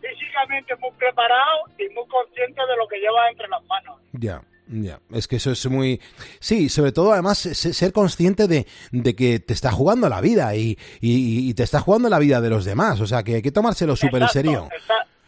físicamente 0.00 0.74
muy 0.76 0.90
preparado 0.92 1.62
y 1.78 1.88
muy 1.94 2.06
consciente 2.08 2.60
de 2.66 2.76
lo 2.76 2.86
que 2.88 2.98
llevas 2.98 3.30
entre 3.30 3.48
las 3.48 3.62
manos. 3.64 4.00
Ya, 4.12 4.42
ya. 4.68 4.98
Es 5.12 5.26
que 5.28 5.36
eso 5.36 5.50
es 5.52 5.66
muy... 5.66 6.00
Sí, 6.40 6.68
sobre 6.68 6.92
todo 6.92 7.12
además 7.12 7.38
se- 7.38 7.72
ser 7.74 7.92
consciente 7.92 8.46
de, 8.48 8.66
de 8.92 9.14
que 9.16 9.40
te 9.40 9.52
está 9.52 9.70
jugando 9.72 10.08
la 10.08 10.20
vida 10.20 10.54
y, 10.54 10.78
y- 11.00 11.50
y 11.50 11.54
te 11.54 11.62
está 11.62 11.80
jugando 11.80 12.08
la 12.08 12.18
vida 12.18 12.40
de 12.40 12.50
los 12.50 12.64
demás. 12.64 13.00
O 13.00 13.06
sea, 13.06 13.22
que 13.22 13.36
hay 13.36 13.42
que 13.42 13.52
tomárselo 13.52 13.96
súper 13.96 14.22
en 14.22 14.28
serio. 14.28 14.68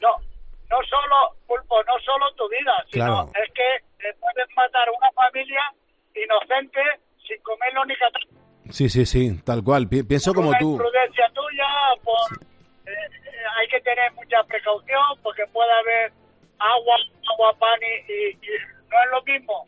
no, 0.00 0.08
no 0.70 0.76
solo, 0.88 1.36
Pulpo, 1.46 1.76
no 1.84 1.92
solo 2.04 2.26
tu 2.36 2.48
vida, 2.48 2.72
sino 2.90 3.04
Claro. 3.04 3.30
es 3.44 3.52
que 3.52 4.08
eh, 4.08 4.14
puedes 4.20 4.48
matar 4.56 4.88
una 4.96 5.10
familia 5.12 5.60
inocente 6.14 6.80
sin 7.26 7.40
comerlo 7.42 7.84
ni 7.86 7.94
catar. 7.96 8.22
Sí, 8.70 8.88
sí, 8.88 9.04
sí, 9.06 9.40
tal 9.44 9.62
cual. 9.62 9.88
Pi- 9.88 10.02
pienso 10.04 10.32
como 10.32 10.48
una 10.50 10.58
tú. 10.58 10.72
imprudencia 10.72 11.28
tuya, 11.34 11.66
por, 12.02 12.16
hay 12.86 13.68
que 13.68 13.80
tener 13.80 14.12
mucha 14.12 14.42
precaución 14.44 15.02
porque 15.22 15.46
puede 15.52 15.72
haber 15.72 16.12
agua, 16.58 16.96
agua 17.32 17.54
pan 17.58 17.78
y, 17.82 18.12
y- 18.12 18.30
y 18.30 18.58
no 18.90 18.96
es 19.04 19.10
lo 19.10 19.22
mismo 19.22 19.66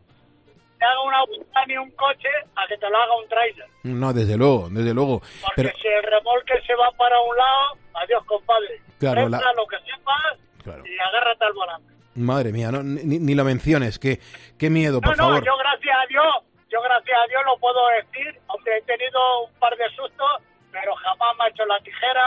que 0.79 0.85
haga 0.85 1.01
un 1.03 1.15
agua 1.15 1.37
y 1.67 1.77
un 1.77 1.91
coche 1.93 2.29
a 2.57 2.67
que 2.67 2.77
te 2.77 2.91
lo 2.91 2.97
haga 2.99 3.17
un 3.17 3.29
trailer. 3.29 3.67
No, 3.85 4.13
desde 4.13 4.37
luego, 4.37 4.69
desde 4.71 4.93
luego. 4.93 5.21
Porque 5.21 5.53
Pero, 5.57 5.71
si 5.81 5.89
el 5.89 6.03
remolque 6.03 6.55
se 6.67 6.75
va 6.75 6.91
para 6.93 7.21
un 7.21 7.37
lado, 7.37 7.79
adiós 7.95 8.25
compadre. 8.27 8.81
Claro, 8.99 9.29
la- 9.29 9.41
lo 9.57 9.67
que 9.67 9.77
sepas 9.79 10.39
y 10.85 10.99
agárrate 10.99 11.45
al 11.45 11.53
volante. 11.53 11.93
madre 12.17 12.53
mía, 12.53 12.71
no, 12.73 12.83
ni, 12.83 13.19
ni 13.19 13.35
lo 13.35 13.45
menciones. 13.45 13.99
Qué, 13.99 14.19
qué 14.59 14.71
miedo, 14.71 15.01
por 15.01 15.17
no, 15.17 15.25
no, 15.25 15.29
favor. 15.31 15.45
yo 15.47 15.57
gracias 15.59 15.97
a 16.03 16.07
Dios, 16.07 16.27
yo 16.71 16.81
gracias 16.83 17.19
a 17.23 17.27
Dios 17.29 17.43
lo 17.47 17.57
puedo 17.59 17.81
decir, 17.89 18.41
aunque 18.49 18.77
he 18.79 18.83
tenido 18.83 19.45
un 19.45 19.53
par 19.61 19.77
de 19.77 19.85
sustos, 19.91 20.43
pero 20.75 20.93
jamás 20.97 21.37
me 21.39 21.45
ha 21.45 21.49
hecho 21.49 21.65
la 21.67 21.79
tijera, 21.81 22.25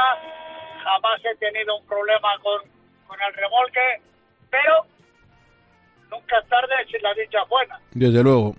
jamás 0.82 1.20
he 1.26 1.36
tenido 1.36 1.78
un 1.78 1.86
problema 1.86 2.30
con, 2.42 2.62
con 3.06 3.18
el 3.22 3.34
remolque, 3.34 4.02
pero 4.50 4.86
nunca 6.10 6.40
es 6.40 6.48
tarde 6.48 6.74
si 6.90 6.98
la 7.00 7.14
dicha 7.14 7.42
es 7.44 7.50
buena. 7.50 7.80
Desde 7.92 8.24
luego. 8.24 8.56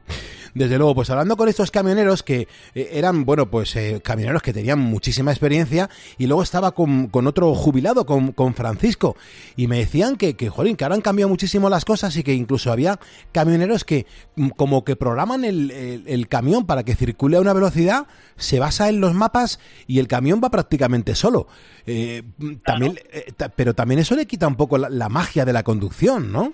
Desde 0.58 0.76
luego, 0.76 0.94
pues 0.96 1.08
hablando 1.10 1.36
con 1.36 1.48
estos 1.48 1.70
camioneros 1.70 2.22
que 2.22 2.48
eh, 2.74 2.90
eran, 2.92 3.24
bueno, 3.24 3.48
pues 3.50 3.76
eh, 3.76 4.00
camioneros 4.02 4.42
que 4.42 4.52
tenían 4.52 4.78
muchísima 4.80 5.30
experiencia 5.30 5.88
y 6.18 6.26
luego 6.26 6.42
estaba 6.42 6.72
con, 6.72 7.06
con 7.08 7.26
otro 7.26 7.54
jubilado, 7.54 8.04
con, 8.04 8.32
con 8.32 8.54
Francisco, 8.54 9.16
y 9.56 9.68
me 9.68 9.78
decían 9.78 10.16
que, 10.16 10.34
que, 10.34 10.48
jolín, 10.50 10.76
que 10.76 10.84
ahora 10.84 10.96
han 10.96 11.00
cambiado 11.00 11.28
muchísimo 11.28 11.68
las 11.70 11.84
cosas 11.84 12.16
y 12.16 12.22
que 12.24 12.34
incluso 12.34 12.72
había 12.72 12.98
camioneros 13.32 13.84
que 13.84 14.06
mm, 14.36 14.48
como 14.50 14.84
que 14.84 14.96
programan 14.96 15.44
el, 15.44 15.70
el- 15.70 16.04
el 16.06 16.28
camión 16.28 16.66
para 16.66 16.82
que 16.82 16.96
circule 16.96 17.36
a 17.36 17.40
una 17.40 17.52
velocidad, 17.52 18.06
se 18.36 18.58
basa 18.58 18.88
en 18.88 19.00
los 19.00 19.14
mapas 19.14 19.60
y 19.86 20.00
el 20.00 20.08
camión 20.08 20.40
va 20.42 20.50
prácticamente 20.50 21.14
solo. 21.14 21.46
Eh, 21.86 22.22
mm, 22.38 22.54
también, 22.64 22.98
eh, 23.12 23.32
pero 23.54 23.74
también 23.74 24.00
eso 24.00 24.16
le 24.16 24.26
quita 24.26 24.48
un 24.48 24.56
poco 24.56 24.76
la, 24.78 24.88
la 24.88 25.08
magia 25.08 25.44
de 25.44 25.52
la 25.52 25.62
conducción, 25.62 26.32
¿no? 26.32 26.52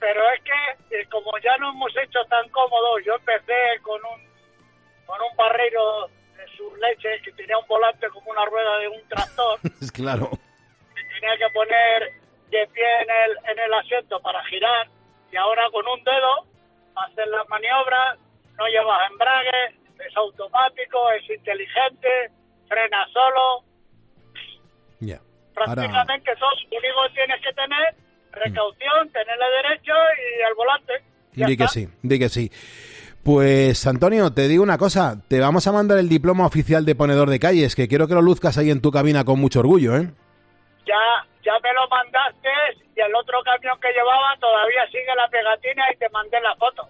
Pero 0.00 0.22
es 0.30 0.42
que 0.42 0.96
eh, 0.96 1.06
como 1.10 1.36
ya 1.38 1.56
no 1.58 1.70
hemos 1.70 1.96
hecho 1.96 2.24
tan 2.28 2.48
cómodo, 2.50 2.98
yo 3.00 3.14
empecé 3.14 3.80
con 3.82 4.00
un 4.04 4.28
con 5.06 5.18
un 5.22 5.36
barrero 5.36 6.08
de 6.36 6.46
sus 6.56 6.78
leches 6.78 7.22
que 7.22 7.32
tenía 7.32 7.56
un 7.56 7.66
volante 7.66 8.08
como 8.10 8.30
una 8.30 8.44
rueda 8.44 8.78
de 8.78 8.88
un 8.88 9.08
tractor. 9.08 9.58
Es 9.80 9.90
claro. 9.90 10.30
tenía 10.94 11.36
que 11.38 11.52
poner 11.54 12.12
de 12.50 12.66
pie 12.68 13.00
en 13.02 13.10
el, 13.10 13.50
en 13.50 13.58
el 13.58 13.74
asiento 13.74 14.20
para 14.20 14.44
girar 14.44 14.88
y 15.32 15.36
ahora 15.36 15.68
con 15.70 15.86
un 15.86 16.02
dedo 16.04 16.46
hacer 16.96 17.26
las 17.28 17.48
maniobras, 17.48 18.18
no 18.56 18.66
llevas 18.66 19.10
embrague, 19.10 19.76
es 20.06 20.16
automático, 20.16 21.10
es 21.12 21.30
inteligente, 21.30 22.30
frena 22.68 23.06
solo, 23.12 23.64
Ya. 25.00 25.20
Ahora, 25.56 25.74
prácticamente 25.74 26.36
todo 26.36 26.50
lo 26.50 26.78
único 26.78 27.02
que 27.08 27.14
tienes 27.14 27.42
que 27.42 27.52
tener, 27.52 27.94
precaución, 28.38 29.08
tenerle 29.12 29.44
derecho 29.62 29.92
y 29.92 30.42
al 30.42 30.54
volante. 30.54 30.92
Di 31.34 31.56
que 31.56 31.68
sí, 31.68 31.88
di 32.02 32.18
que 32.18 32.28
sí. 32.28 32.50
Pues 33.22 33.86
Antonio, 33.86 34.32
te 34.32 34.48
digo 34.48 34.62
una 34.62 34.78
cosa, 34.78 35.16
te 35.28 35.40
vamos 35.40 35.66
a 35.66 35.72
mandar 35.72 35.98
el 35.98 36.08
diploma 36.08 36.46
oficial 36.46 36.84
de 36.84 36.94
ponedor 36.94 37.28
de 37.28 37.38
calles, 37.38 37.74
que 37.74 37.88
quiero 37.88 38.08
que 38.08 38.14
lo 38.14 38.22
luzcas 38.22 38.56
ahí 38.58 38.70
en 38.70 38.80
tu 38.80 38.90
cabina 38.90 39.24
con 39.24 39.38
mucho 39.38 39.60
orgullo, 39.60 39.96
¿eh? 39.96 40.08
ya, 40.88 41.26
ya 41.44 41.52
me 41.62 41.72
lo 41.74 41.86
mandaste 41.88 42.48
y 42.96 43.00
el 43.00 43.14
otro 43.14 43.38
camión 43.44 43.78
que 43.80 43.88
llevaba 43.92 44.34
todavía 44.40 44.86
sigue 44.86 45.14
la 45.14 45.28
pegatina 45.28 45.84
y 45.92 45.96
te 45.98 46.08
mandé 46.08 46.40
la 46.40 46.56
foto. 46.56 46.88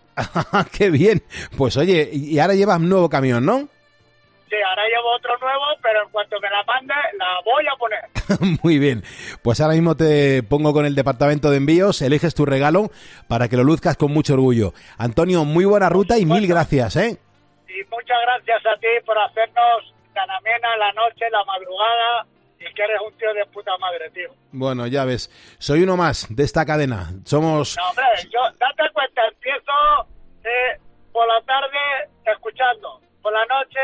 ¡Qué 0.78 0.90
bien! 0.90 1.22
Pues 1.57 1.76
oye, 1.76 2.09
y 2.12 2.38
ahora 2.38 2.55
llevas 2.55 2.80
nuevo 2.80 3.09
camión, 3.11 3.44
¿no? 3.44 3.68
Sí, 4.49 4.57
ahora 4.66 4.82
llevo 4.88 5.14
otro 5.14 5.36
nuevo, 5.38 5.64
pero 5.82 6.03
en 6.05 6.09
cuanto 6.11 6.40
me 6.40 6.49
la 6.49 6.62
mande, 6.64 6.94
la 7.18 7.40
voy 7.44 7.66
a 7.66 7.76
poner. 7.76 8.59
Muy 8.62 8.78
bien. 8.78 9.03
Pues 9.42 9.61
ahora 9.61 9.74
mismo 9.74 9.94
te 9.94 10.42
pongo 10.42 10.72
con 10.72 10.86
el 10.86 10.94
departamento 10.94 11.51
de 11.51 11.59
envíos, 11.59 12.01
eliges 12.01 12.34
tu 12.34 12.46
regalo 12.46 12.90
para 13.28 13.49
que 13.49 13.57
lo 13.57 13.64
luzcas 13.64 13.96
con 13.96 14.12
mucho 14.12 14.34
orgullo. 14.34 14.72
Antonio, 14.96 15.44
muy 15.44 15.66
buena 15.66 15.88
ruta 15.90 16.18
y 16.18 16.24
mil 16.24 16.46
gracias, 16.46 16.96
¿eh? 16.96 17.18
Y 17.68 17.84
muchas 17.90 18.16
gracias 18.22 18.64
a 18.66 18.80
ti 18.80 18.88
por 19.05 19.18
hacernos 19.18 19.94
tan 20.14 20.30
amena 20.30 20.76
la 20.78 20.92
noche, 20.92 21.28
la 21.30 21.44
madrugada, 21.44 22.26
y 22.59 22.74
que 22.74 22.82
eres 22.82 23.01
un 23.07 23.12
tío 23.18 23.32
de 23.34 23.44
puta 23.46 23.76
madre, 23.78 24.11
tío. 24.11 24.30
Bueno, 24.53 24.86
ya 24.86 25.05
ves, 25.05 25.30
soy 25.59 25.82
uno 25.82 25.96
más 25.96 26.26
de 26.34 26.42
esta 26.42 26.64
cadena. 26.64 27.11
Somos... 27.24 27.76
No, 27.76 27.90
hombre, 27.90 28.05
yo, 28.32 28.40
date 28.59 28.90
cuenta, 28.94 29.22
empiezo 29.28 29.72
eh, 30.42 30.80
por 31.12 31.28
la 31.28 31.40
tarde 31.42 31.78
escuchando, 32.24 33.01
por 33.22 33.32
la 33.32 33.44
noche 33.46 33.78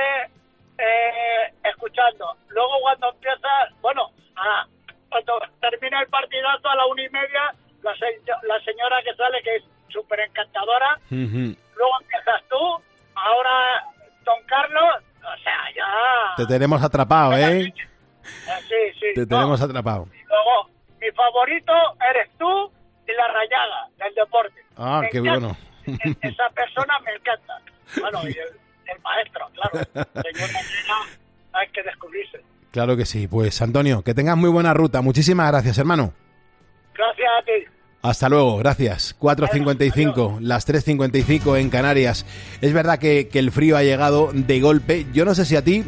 eh, 0.78 1.52
escuchando. 1.64 2.36
Luego 2.48 2.72
cuando 2.82 3.10
empieza, 3.10 3.48
bueno, 3.80 4.10
a, 4.36 4.66
cuando 5.08 5.40
termina 5.60 6.00
el 6.00 6.08
partidazo 6.08 6.68
a 6.68 6.74
la 6.76 6.86
una 6.86 7.02
y 7.02 7.08
media, 7.10 7.54
la, 7.82 7.94
se- 7.96 8.20
la 8.46 8.60
señora 8.64 9.02
que 9.02 9.14
sale, 9.14 9.42
que 9.42 9.56
es 9.56 9.64
súper 9.90 10.20
encantadora, 10.20 10.98
luego 11.10 12.00
empiezas 12.00 12.42
tú, 12.50 12.82
ahora 13.14 13.84
Don 14.24 14.42
Carlos, 14.46 14.96
o 15.22 15.42
sea, 15.42 15.60
ya... 15.74 16.34
Te 16.36 16.46
tenemos 16.46 16.82
atrapado, 16.82 17.36
¿eh? 17.36 17.72
Sí, 18.24 18.74
sí. 19.00 19.06
Te 19.14 19.20
no. 19.20 19.26
tenemos 19.26 19.62
atrapado. 19.62 20.06
Luego, 20.28 20.70
mi 21.00 21.10
favorito 21.12 21.72
eres 22.10 22.30
tú 22.38 22.72
y 23.06 23.12
la 23.12 23.28
rayada 23.28 23.88
del 23.98 24.14
deporte. 24.14 24.60
Ah, 24.76 25.00
Me 25.02 25.10
qué 25.10 25.18
encanta. 25.18 25.40
bueno. 25.40 25.56
Esa 26.22 26.48
persona 26.50 26.98
me 27.00 27.12
encanta. 27.12 27.60
Bueno, 28.00 28.22
y 28.24 28.28
el, 28.38 28.53
hay 31.52 31.68
que 31.72 31.82
descubrirse. 31.82 32.40
Claro 32.70 32.96
que 32.96 33.06
sí. 33.06 33.28
Pues 33.28 33.60
Antonio, 33.62 34.02
que 34.02 34.14
tengas 34.14 34.36
muy 34.36 34.50
buena 34.50 34.74
ruta. 34.74 35.00
Muchísimas 35.00 35.50
gracias, 35.50 35.78
hermano. 35.78 36.12
Gracias 36.94 37.28
a 37.40 37.44
ti. 37.44 37.52
Hasta 38.02 38.28
luego, 38.28 38.58
gracias. 38.58 39.16
4.55, 39.18 40.40
las 40.40 40.68
3.55 40.68 41.58
en 41.58 41.70
Canarias. 41.70 42.26
Es 42.60 42.74
verdad 42.74 42.98
que, 42.98 43.28
que 43.28 43.38
el 43.38 43.50
frío 43.50 43.78
ha 43.78 43.82
llegado 43.82 44.30
de 44.34 44.60
golpe. 44.60 45.06
Yo 45.14 45.24
no 45.24 45.34
sé 45.34 45.46
si 45.46 45.56
a 45.56 45.64
ti, 45.64 45.84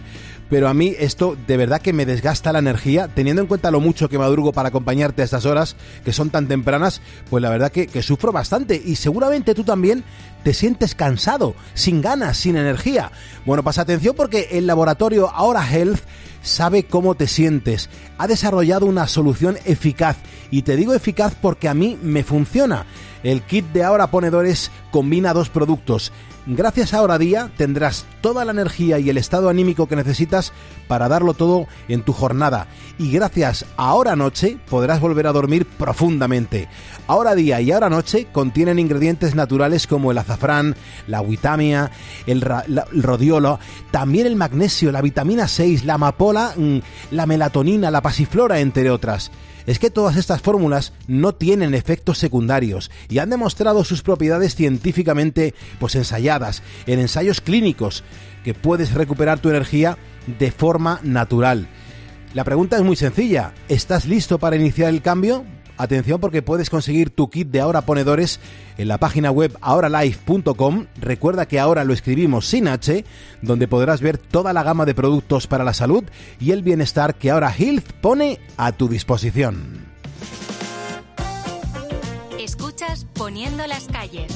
pero 0.48 0.68
a 0.68 0.74
mí 0.74 0.94
esto 0.98 1.36
de 1.46 1.56
verdad 1.56 1.80
que 1.80 1.92
me 1.92 2.06
desgasta 2.06 2.52
la 2.52 2.60
energía. 2.60 3.08
Teniendo 3.08 3.42
en 3.42 3.48
cuenta 3.48 3.70
lo 3.70 3.80
mucho 3.80 4.08
que 4.08 4.18
madrugo 4.18 4.52
para 4.52 4.68
acompañarte 4.68 5.22
a 5.22 5.24
estas 5.24 5.46
horas, 5.46 5.76
que 6.04 6.12
son 6.12 6.30
tan 6.30 6.48
tempranas, 6.48 7.00
pues 7.30 7.42
la 7.42 7.50
verdad 7.50 7.72
que, 7.72 7.86
que 7.86 8.02
sufro 8.02 8.32
bastante. 8.32 8.80
Y 8.84 8.96
seguramente 8.96 9.54
tú 9.54 9.64
también 9.64 10.04
te 10.42 10.54
sientes 10.54 10.94
cansado, 10.94 11.54
sin 11.74 12.00
ganas, 12.00 12.36
sin 12.36 12.56
energía. 12.56 13.10
Bueno, 13.44 13.64
pasa 13.64 13.82
atención 13.82 14.14
porque 14.16 14.48
el 14.52 14.66
laboratorio 14.66 15.28
Ahora 15.30 15.68
Health 15.68 16.00
sabe 16.42 16.84
cómo 16.84 17.16
te 17.16 17.26
sientes. 17.26 17.90
Ha 18.18 18.28
desarrollado 18.28 18.86
una 18.86 19.08
solución 19.08 19.58
eficaz. 19.64 20.16
Y 20.50 20.62
te 20.62 20.76
digo 20.76 20.94
eficaz 20.94 21.34
porque 21.40 21.68
a 21.68 21.74
mí 21.74 21.98
me 22.00 22.22
funciona. 22.22 22.86
El 23.26 23.42
kit 23.42 23.66
de 23.72 23.82
Ahora 23.82 24.06
Ponedores 24.12 24.70
combina 24.92 25.34
dos 25.34 25.48
productos. 25.48 26.12
Gracias 26.46 26.94
a 26.94 26.98
Ahora 26.98 27.18
Día 27.18 27.50
tendrás 27.56 28.06
toda 28.20 28.44
la 28.44 28.52
energía 28.52 29.00
y 29.00 29.10
el 29.10 29.18
estado 29.18 29.48
anímico 29.48 29.88
que 29.88 29.96
necesitas 29.96 30.52
para 30.86 31.08
darlo 31.08 31.34
todo 31.34 31.66
en 31.88 32.02
tu 32.02 32.12
jornada. 32.12 32.68
Y 33.00 33.10
gracias 33.10 33.64
a 33.76 33.88
Ahora 33.88 34.14
Noche 34.14 34.58
podrás 34.70 35.00
volver 35.00 35.26
a 35.26 35.32
dormir 35.32 35.66
profundamente. 35.66 36.68
Ahora 37.08 37.34
Día 37.34 37.60
y 37.60 37.72
Ahora 37.72 37.90
Noche 37.90 38.28
contienen 38.30 38.78
ingredientes 38.78 39.34
naturales 39.34 39.88
como 39.88 40.12
el 40.12 40.18
azafrán, 40.18 40.76
la 41.08 41.20
witamia, 41.20 41.90
el, 42.28 42.46
el 42.68 43.02
rodiolo, 43.02 43.58
también 43.90 44.28
el 44.28 44.36
magnesio, 44.36 44.92
la 44.92 45.02
vitamina 45.02 45.48
6, 45.48 45.84
la 45.84 45.94
amapola, 45.94 46.52
mm, 46.56 46.78
la 47.10 47.26
melatonina, 47.26 47.90
la 47.90 48.02
pasiflora, 48.02 48.60
entre 48.60 48.88
otras. 48.88 49.32
Es 49.66 49.78
que 49.78 49.90
todas 49.90 50.16
estas 50.16 50.40
fórmulas 50.40 50.92
no 51.08 51.34
tienen 51.34 51.74
efectos 51.74 52.18
secundarios 52.18 52.90
y 53.08 53.18
han 53.18 53.30
demostrado 53.30 53.84
sus 53.84 54.02
propiedades 54.02 54.54
científicamente 54.54 55.54
pues 55.80 55.96
ensayadas 55.96 56.62
en 56.86 57.00
ensayos 57.00 57.40
clínicos 57.40 58.04
que 58.44 58.54
puedes 58.54 58.94
recuperar 58.94 59.40
tu 59.40 59.50
energía 59.50 59.98
de 60.38 60.52
forma 60.52 61.00
natural. 61.02 61.66
La 62.32 62.44
pregunta 62.44 62.76
es 62.76 62.82
muy 62.82 62.96
sencilla, 62.96 63.54
¿estás 63.68 64.06
listo 64.06 64.38
para 64.38 64.56
iniciar 64.56 64.90
el 64.90 65.02
cambio? 65.02 65.44
Atención 65.76 66.20
porque 66.20 66.42
puedes 66.42 66.70
conseguir 66.70 67.10
tu 67.10 67.28
kit 67.30 67.48
de 67.48 67.60
ahora 67.60 67.82
ponedores 67.82 68.40
en 68.78 68.88
la 68.88 68.98
página 68.98 69.30
web 69.30 69.56
ahoralife.com. 69.60 70.86
Recuerda 71.00 71.46
que 71.46 71.60
ahora 71.60 71.84
lo 71.84 71.92
escribimos 71.92 72.46
sin 72.46 72.68
H, 72.68 73.04
donde 73.42 73.68
podrás 73.68 74.00
ver 74.00 74.18
toda 74.18 74.52
la 74.52 74.62
gama 74.62 74.84
de 74.84 74.94
productos 74.94 75.46
para 75.46 75.64
la 75.64 75.74
salud 75.74 76.04
y 76.40 76.52
el 76.52 76.62
bienestar 76.62 77.14
que 77.14 77.30
ahora 77.30 77.54
Health 77.56 77.92
pone 78.00 78.40
a 78.56 78.72
tu 78.72 78.88
disposición. 78.88 79.86
Escuchas 82.38 83.06
Poniendo 83.14 83.66
las 83.66 83.84
calles. 83.86 84.32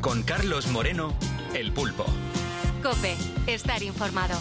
Con 0.00 0.22
Carlos 0.22 0.68
Moreno, 0.68 1.12
el 1.54 1.72
pulpo. 1.72 2.04
Cope, 2.82 3.14
estar 3.46 3.82
informado. 3.82 4.34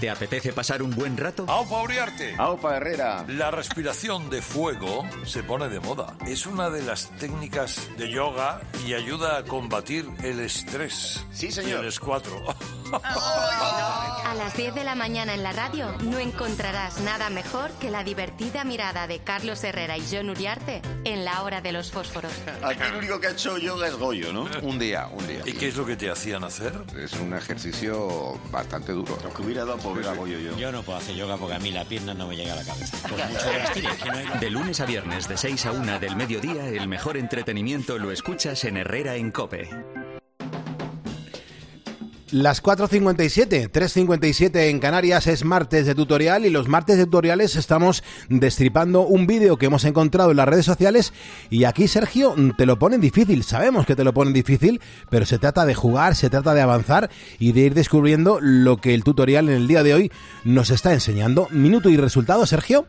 ¿Te 0.00 0.08
apetece 0.08 0.52
pasar 0.52 0.80
un 0.80 0.94
buen 0.94 1.16
rato? 1.16 1.44
Aupa 1.48 1.82
Uriarte. 1.82 2.36
Aupa 2.38 2.76
Herrera. 2.76 3.24
La 3.26 3.50
respiración 3.50 4.30
de 4.30 4.42
fuego 4.42 5.04
se 5.24 5.42
pone 5.42 5.68
de 5.68 5.80
moda. 5.80 6.16
Es 6.24 6.46
una 6.46 6.70
de 6.70 6.82
las 6.82 7.10
técnicas 7.18 7.88
de 7.98 8.08
yoga 8.08 8.60
y 8.86 8.94
ayuda 8.94 9.38
a 9.38 9.44
combatir 9.44 10.08
el 10.22 10.38
estrés. 10.38 11.26
Sí, 11.32 11.50
señor. 11.50 11.80
Tienes 11.80 11.98
cuatro. 11.98 12.32
A 12.92 14.34
las 14.36 14.56
10 14.56 14.74
de 14.74 14.84
la 14.84 14.94
mañana 14.94 15.34
en 15.34 15.42
la 15.42 15.52
radio 15.52 15.92
no 16.04 16.18
encontrarás 16.18 17.00
nada 17.00 17.28
mejor 17.28 17.70
que 17.72 17.90
la 17.90 18.04
divertida 18.04 18.64
mirada 18.64 19.06
de 19.06 19.18
Carlos 19.18 19.62
Herrera 19.64 19.98
y 19.98 20.04
John 20.10 20.30
Uriarte 20.30 20.80
en 21.04 21.24
la 21.24 21.42
hora 21.42 21.60
de 21.60 21.72
los 21.72 21.90
fósforos. 21.90 22.32
Aquí 22.62 22.82
el 22.82 22.94
único 22.94 23.20
que 23.20 23.26
ha 23.26 23.30
hecho 23.30 23.58
yoga 23.58 23.88
es 23.88 23.96
Goyo, 23.96 24.32
¿no? 24.32 24.46
Un 24.62 24.78
día, 24.78 25.08
un 25.12 25.26
día. 25.26 25.40
¿Y 25.44 25.52
qué 25.54 25.68
es 25.68 25.76
lo 25.76 25.84
que 25.84 25.96
te 25.96 26.08
hacían 26.08 26.44
hacer? 26.44 26.72
Es 26.96 27.14
un 27.14 27.34
ejercicio 27.34 28.38
bastante 28.50 28.92
duro. 28.92 29.18
Lo 29.22 29.34
que 29.34 29.42
hubiera 29.42 29.64
dado 29.64 29.78
por 29.78 29.87
Goyo 29.88 30.38
yo. 30.38 30.56
Yo 30.56 30.72
no 30.72 30.82
puedo 30.82 30.98
hacer 30.98 31.14
yoga 31.14 31.36
porque 31.36 31.54
a 31.54 31.58
mí 31.58 31.70
la 31.70 31.84
pierna 31.84 32.14
no 32.14 32.26
me 32.26 32.36
llega 32.36 32.52
a 32.52 32.56
la 32.56 32.64
cabeza. 32.64 32.96
Por 33.08 33.18
mucho 33.18 33.50
que 33.50 33.58
las 33.58 33.72
tire, 33.72 33.88
que 34.02 34.10
no 34.10 34.16
hay- 34.16 34.38
De 34.40 34.50
lunes 34.50 34.80
a 34.80 34.86
viernes 34.86 35.28
de 35.28 35.36
6 35.36 35.66
a 35.66 35.72
1 35.72 35.98
del 35.98 36.16
mediodía, 36.16 36.66
el 36.68 36.88
mejor 36.88 37.16
entretenimiento 37.16 37.98
lo 37.98 38.10
escuchas 38.12 38.64
en 38.64 38.76
Herrera 38.76 39.16
en 39.16 39.30
Cope. 39.30 39.68
Las 42.30 42.62
4.57, 42.62 43.70
3.57 43.70 44.68
en 44.68 44.80
Canarias 44.80 45.26
es 45.26 45.46
martes 45.46 45.86
de 45.86 45.94
tutorial 45.94 46.44
y 46.44 46.50
los 46.50 46.68
martes 46.68 46.98
de 46.98 47.06
tutoriales 47.06 47.56
estamos 47.56 48.04
destripando 48.28 49.06
un 49.06 49.26
vídeo 49.26 49.56
que 49.56 49.66
hemos 49.66 49.86
encontrado 49.86 50.30
en 50.30 50.36
las 50.36 50.46
redes 50.46 50.66
sociales 50.66 51.14
y 51.48 51.64
aquí 51.64 51.88
Sergio 51.88 52.34
te 52.58 52.66
lo 52.66 52.78
ponen 52.78 53.00
difícil, 53.00 53.44
sabemos 53.44 53.86
que 53.86 53.96
te 53.96 54.04
lo 54.04 54.12
ponen 54.12 54.34
difícil, 54.34 54.82
pero 55.08 55.24
se 55.24 55.38
trata 55.38 55.64
de 55.64 55.74
jugar, 55.74 56.16
se 56.16 56.28
trata 56.28 56.52
de 56.52 56.60
avanzar 56.60 57.08
y 57.38 57.52
de 57.52 57.60
ir 57.60 57.72
descubriendo 57.72 58.40
lo 58.42 58.76
que 58.76 58.92
el 58.92 59.04
tutorial 59.04 59.48
en 59.48 59.56
el 59.56 59.66
día 59.66 59.82
de 59.82 59.94
hoy 59.94 60.12
nos 60.44 60.68
está 60.68 60.92
enseñando. 60.92 61.48
Minuto 61.50 61.88
y 61.88 61.96
resultado, 61.96 62.44
Sergio. 62.44 62.86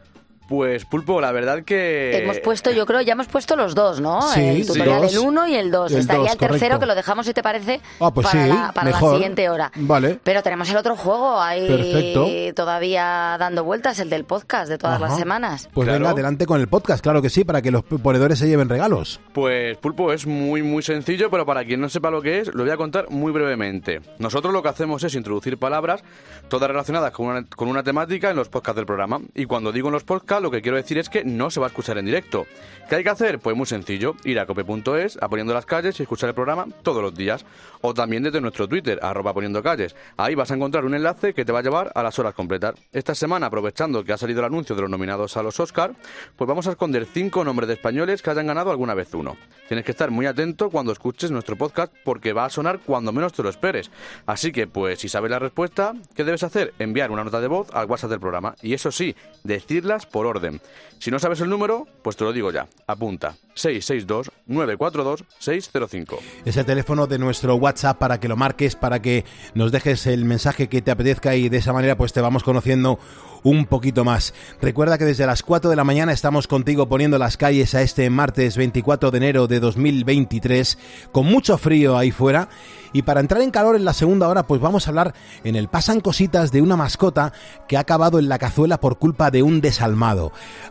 Pues 0.49 0.83
Pulpo, 0.85 1.21
la 1.21 1.31
verdad 1.31 1.63
que... 1.63 2.17
Hemos 2.23 2.39
puesto, 2.39 2.71
yo 2.71 2.85
creo, 2.87 3.01
ya 3.01 3.13
hemos 3.13 3.27
puesto 3.27 3.55
los 3.55 3.75
dos, 3.75 4.01
¿no? 4.01 4.21
Sí, 4.33 4.41
el 4.41 4.63
sí. 4.63 4.67
tutorial 4.73 5.01
Dos. 5.03 5.13
el 5.13 5.19
1 5.19 5.47
y 5.47 5.55
el 5.55 5.69
2. 5.71 5.91
El 5.91 5.97
Estaría 5.99 6.21
dos, 6.23 6.31
el 6.31 6.37
tercero 6.37 6.57
correcto. 6.57 6.79
que 6.79 6.85
lo 6.87 6.95
dejamos, 6.95 7.25
si 7.27 7.33
te 7.33 7.43
parece, 7.43 7.79
Ah, 7.99 8.11
pues 8.11 8.27
para, 8.27 8.43
sí, 8.43 8.49
la, 8.49 8.71
para 8.73 8.89
la 8.89 8.95
mejor. 8.95 9.13
siguiente 9.13 9.47
hora. 9.49 9.71
Vale. 9.75 10.19
Pero 10.23 10.41
tenemos 10.41 10.69
el 10.71 10.77
otro 10.77 10.95
juego 10.95 11.39
ahí 11.39 11.67
Perfecto. 11.67 12.27
todavía 12.55 13.37
dando 13.39 13.63
vueltas, 13.63 13.99
el 13.99 14.09
del 14.09 14.25
podcast 14.25 14.69
de 14.69 14.77
todas 14.77 14.95
Ajá. 14.97 15.07
las 15.09 15.17
semanas. 15.17 15.69
Pues 15.73 15.87
venga, 15.87 16.09
adelante 16.09 16.45
con 16.45 16.59
el 16.59 16.67
podcast, 16.67 17.01
claro 17.03 17.21
que 17.21 17.29
sí, 17.29 17.43
para 17.43 17.61
que 17.61 17.71
los 17.71 17.83
ponedores 17.83 18.39
se 18.39 18.47
lleven 18.47 18.69
regalos. 18.69 19.19
Pues 19.33 19.77
Pulpo 19.77 20.11
es 20.13 20.25
muy 20.25 20.63
muy 20.63 20.81
sencillo, 20.83 21.29
pero 21.29 21.45
para 21.45 21.63
quien 21.63 21.79
no 21.81 21.89
sepa 21.89 22.09
lo 22.09 22.21
que 22.21 22.39
es, 22.39 22.53
lo 22.53 22.63
voy 22.63 22.71
a 22.71 22.77
contar 22.77 23.09
muy 23.09 23.31
brevemente. 23.31 24.01
Nosotros 24.17 24.51
lo 24.53 24.61
que 24.63 24.69
hacemos 24.69 25.03
es 25.03 25.13
introducir 25.15 25.57
palabras, 25.57 26.03
todas 26.47 26.67
relacionadas 26.69 27.11
con 27.11 27.27
una, 27.27 27.45
con 27.55 27.67
una 27.67 27.83
temática 27.83 28.29
en 28.29 28.35
los 28.35 28.49
podcasts 28.49 28.77
del 28.77 28.85
programa. 28.85 29.19
Y 29.35 29.45
cuando 29.45 29.71
digo 29.71 29.87
en 29.89 29.93
los 29.93 30.03
podcasts, 30.03 30.38
lo 30.39 30.51
que 30.51 30.61
quiero 30.61 30.77
decir 30.77 30.97
es 30.97 31.09
que 31.09 31.23
no 31.23 31.49
se 31.49 31.59
va 31.59 31.67
a 31.67 31.69
escuchar 31.69 31.97
en 31.97 32.05
directo. 32.05 32.45
¿Qué 32.89 32.95
hay 32.95 33.03
que 33.03 33.09
hacer? 33.09 33.39
Pues 33.39 33.55
muy 33.55 33.67
sencillo, 33.67 34.15
ir 34.23 34.39
a 34.39 34.47
cope.es, 34.47 35.19
a 35.21 35.29
Poniendo 35.29 35.53
las 35.53 35.65
Calles 35.65 35.99
y 35.99 36.03
escuchar 36.03 36.29
el 36.29 36.35
programa 36.35 36.65
todos 36.81 37.03
los 37.03 37.13
días. 37.13 37.45
O 37.81 37.93
también 37.93 38.23
desde 38.23 38.41
nuestro 38.41 38.67
Twitter, 38.67 38.99
arroba 39.01 39.33
Poniendo 39.33 39.61
Calles. 39.61 39.95
Ahí 40.17 40.33
vas 40.33 40.49
a 40.49 40.55
encontrar 40.55 40.85
un 40.85 40.95
enlace 40.95 41.33
que 41.33 41.45
te 41.45 41.51
va 41.51 41.59
a 41.59 41.61
llevar 41.61 41.91
a 41.93 42.01
las 42.01 42.17
horas 42.17 42.33
completas. 42.33 42.75
Esta 42.91 43.13
semana, 43.13 43.45
aprovechando 43.45 44.03
que 44.03 44.11
ha 44.11 44.17
salido 44.17 44.39
el 44.39 44.45
anuncio 44.45 44.75
de 44.75 44.81
los 44.81 44.89
nominados 44.89 45.37
a 45.37 45.43
los 45.43 45.59
Oscar, 45.59 45.93
pues 46.35 46.47
vamos 46.47 46.67
a 46.67 46.71
esconder 46.71 47.05
cinco 47.05 47.43
nombres 47.43 47.67
de 47.67 47.75
españoles 47.75 48.21
que 48.21 48.31
hayan 48.31 48.47
ganado 48.47 48.71
alguna 48.71 48.95
vez 48.95 49.13
uno. 49.13 49.37
Tienes 49.67 49.85
que 49.85 49.91
estar 49.91 50.09
muy 50.09 50.25
atento 50.25 50.71
cuando 50.71 50.91
escuches 50.91 51.29
nuestro 51.29 51.57
podcast 51.57 51.93
porque 52.03 52.33
va 52.33 52.45
a 52.45 52.49
sonar 52.49 52.79
cuando 52.79 53.11
menos 53.11 53.33
te 53.33 53.43
lo 53.43 53.49
esperes. 53.49 53.91
Así 54.25 54.51
que, 54.51 54.65
pues, 54.65 54.99
si 54.99 55.09
sabes 55.09 55.29
la 55.29 55.37
respuesta, 55.37 55.93
¿qué 56.15 56.23
debes 56.23 56.43
hacer? 56.43 56.73
Enviar 56.79 57.11
una 57.11 57.23
nota 57.23 57.39
de 57.39 57.47
voz 57.47 57.67
al 57.71 57.85
WhatsApp 57.85 58.09
del 58.09 58.19
programa. 58.19 58.55
Y 58.61 58.73
eso 58.73 58.91
sí, 58.91 59.15
decirlas 59.43 60.05
por 60.05 60.25
orden. 60.29 60.61
Si 60.99 61.11
no 61.11 61.19
sabes 61.19 61.41
el 61.41 61.49
número, 61.49 61.85
pues 62.01 62.15
te 62.15 62.23
lo 62.23 62.31
digo 62.33 62.51
ya. 62.51 62.67
Apunta. 62.87 63.35
662-942-605. 63.55 66.17
Es 66.45 66.57
el 66.57 66.65
teléfono 66.65 67.05
de 67.07 67.17
nuestro 67.19 67.55
WhatsApp 67.55 67.97
para 67.97 68.19
que 68.19 68.27
lo 68.27 68.35
marques, 68.37 68.75
para 68.75 69.01
que 69.01 69.25
nos 69.53 69.71
dejes 69.71 70.05
el 70.07 70.25
mensaje 70.25 70.67
que 70.69 70.81
te 70.81 70.91
apetezca 70.91 71.35
y 71.35 71.49
de 71.49 71.57
esa 71.57 71.73
manera 71.73 71.97
pues 71.97 72.13
te 72.13 72.21
vamos 72.21 72.43
conociendo 72.43 72.99
un 73.43 73.65
poquito 73.65 74.05
más. 74.05 74.33
Recuerda 74.61 74.97
que 74.97 75.05
desde 75.05 75.25
las 75.25 75.43
4 75.43 75.69
de 75.69 75.75
la 75.75 75.83
mañana 75.83 76.11
estamos 76.11 76.47
contigo 76.47 76.89
poniendo 76.89 77.17
las 77.17 77.37
calles 77.37 77.75
a 77.75 77.81
este 77.81 78.09
martes 78.09 78.57
24 78.57 79.11
de 79.11 79.17
enero 79.17 79.47
de 79.47 79.59
2023 79.59 80.77
con 81.11 81.25
mucho 81.25 81.57
frío 81.57 81.97
ahí 81.97 82.11
fuera 82.11 82.49
y 82.93 83.03
para 83.03 83.19
entrar 83.19 83.41
en 83.41 83.51
calor 83.51 83.75
en 83.75 83.85
la 83.85 83.93
segunda 83.93 84.27
hora 84.27 84.47
pues 84.47 84.61
vamos 84.61 84.87
a 84.87 84.89
hablar 84.89 85.13
en 85.43 85.55
el 85.55 85.67
Pasan 85.67 86.01
Cositas 86.01 86.51
de 86.51 86.61
una 86.61 86.75
mascota 86.75 87.33
que 87.67 87.77
ha 87.77 87.81
acabado 87.81 88.19
en 88.19 88.29
la 88.29 88.39
cazuela 88.39 88.79
por 88.79 88.97
culpa 88.97 89.31
de 89.31 89.43
un 89.43 89.61
desalmado. 89.61 90.18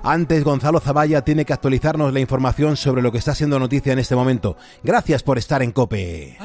Antes 0.03 0.45
Gonzalo 0.45 0.81
Zavalla 0.81 1.23
tiene 1.23 1.45
que 1.45 1.53
actualizarnos 1.53 2.13
la 2.13 2.21
información 2.21 2.77
sobre 2.77 3.03
lo 3.03 3.11
que 3.13 3.19
está 3.19 3.35
siendo 3.35 3.59
noticia 3.59 3.93
en 3.93 3.99
este 3.99 4.15
momento. 4.15 4.57
Gracias 4.83 5.23
por 5.23 5.39
estar 5.39 5.63
en 5.63 5.73
Cope. 5.73 6.37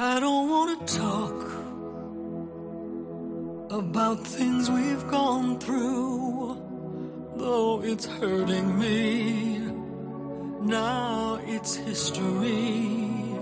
Now 10.66 11.40
it's 11.46 11.76
history. 11.76 13.36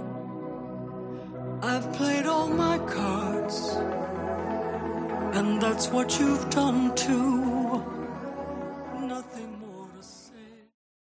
I've 1.61 1.93
played 1.93 2.25
all 2.25 2.47
my 2.47 2.79
cards, 2.79 3.77
and 5.37 5.61
that's 5.61 5.89
what 5.89 6.19
you've 6.19 6.49
done 6.49 6.95
too. 6.95 7.60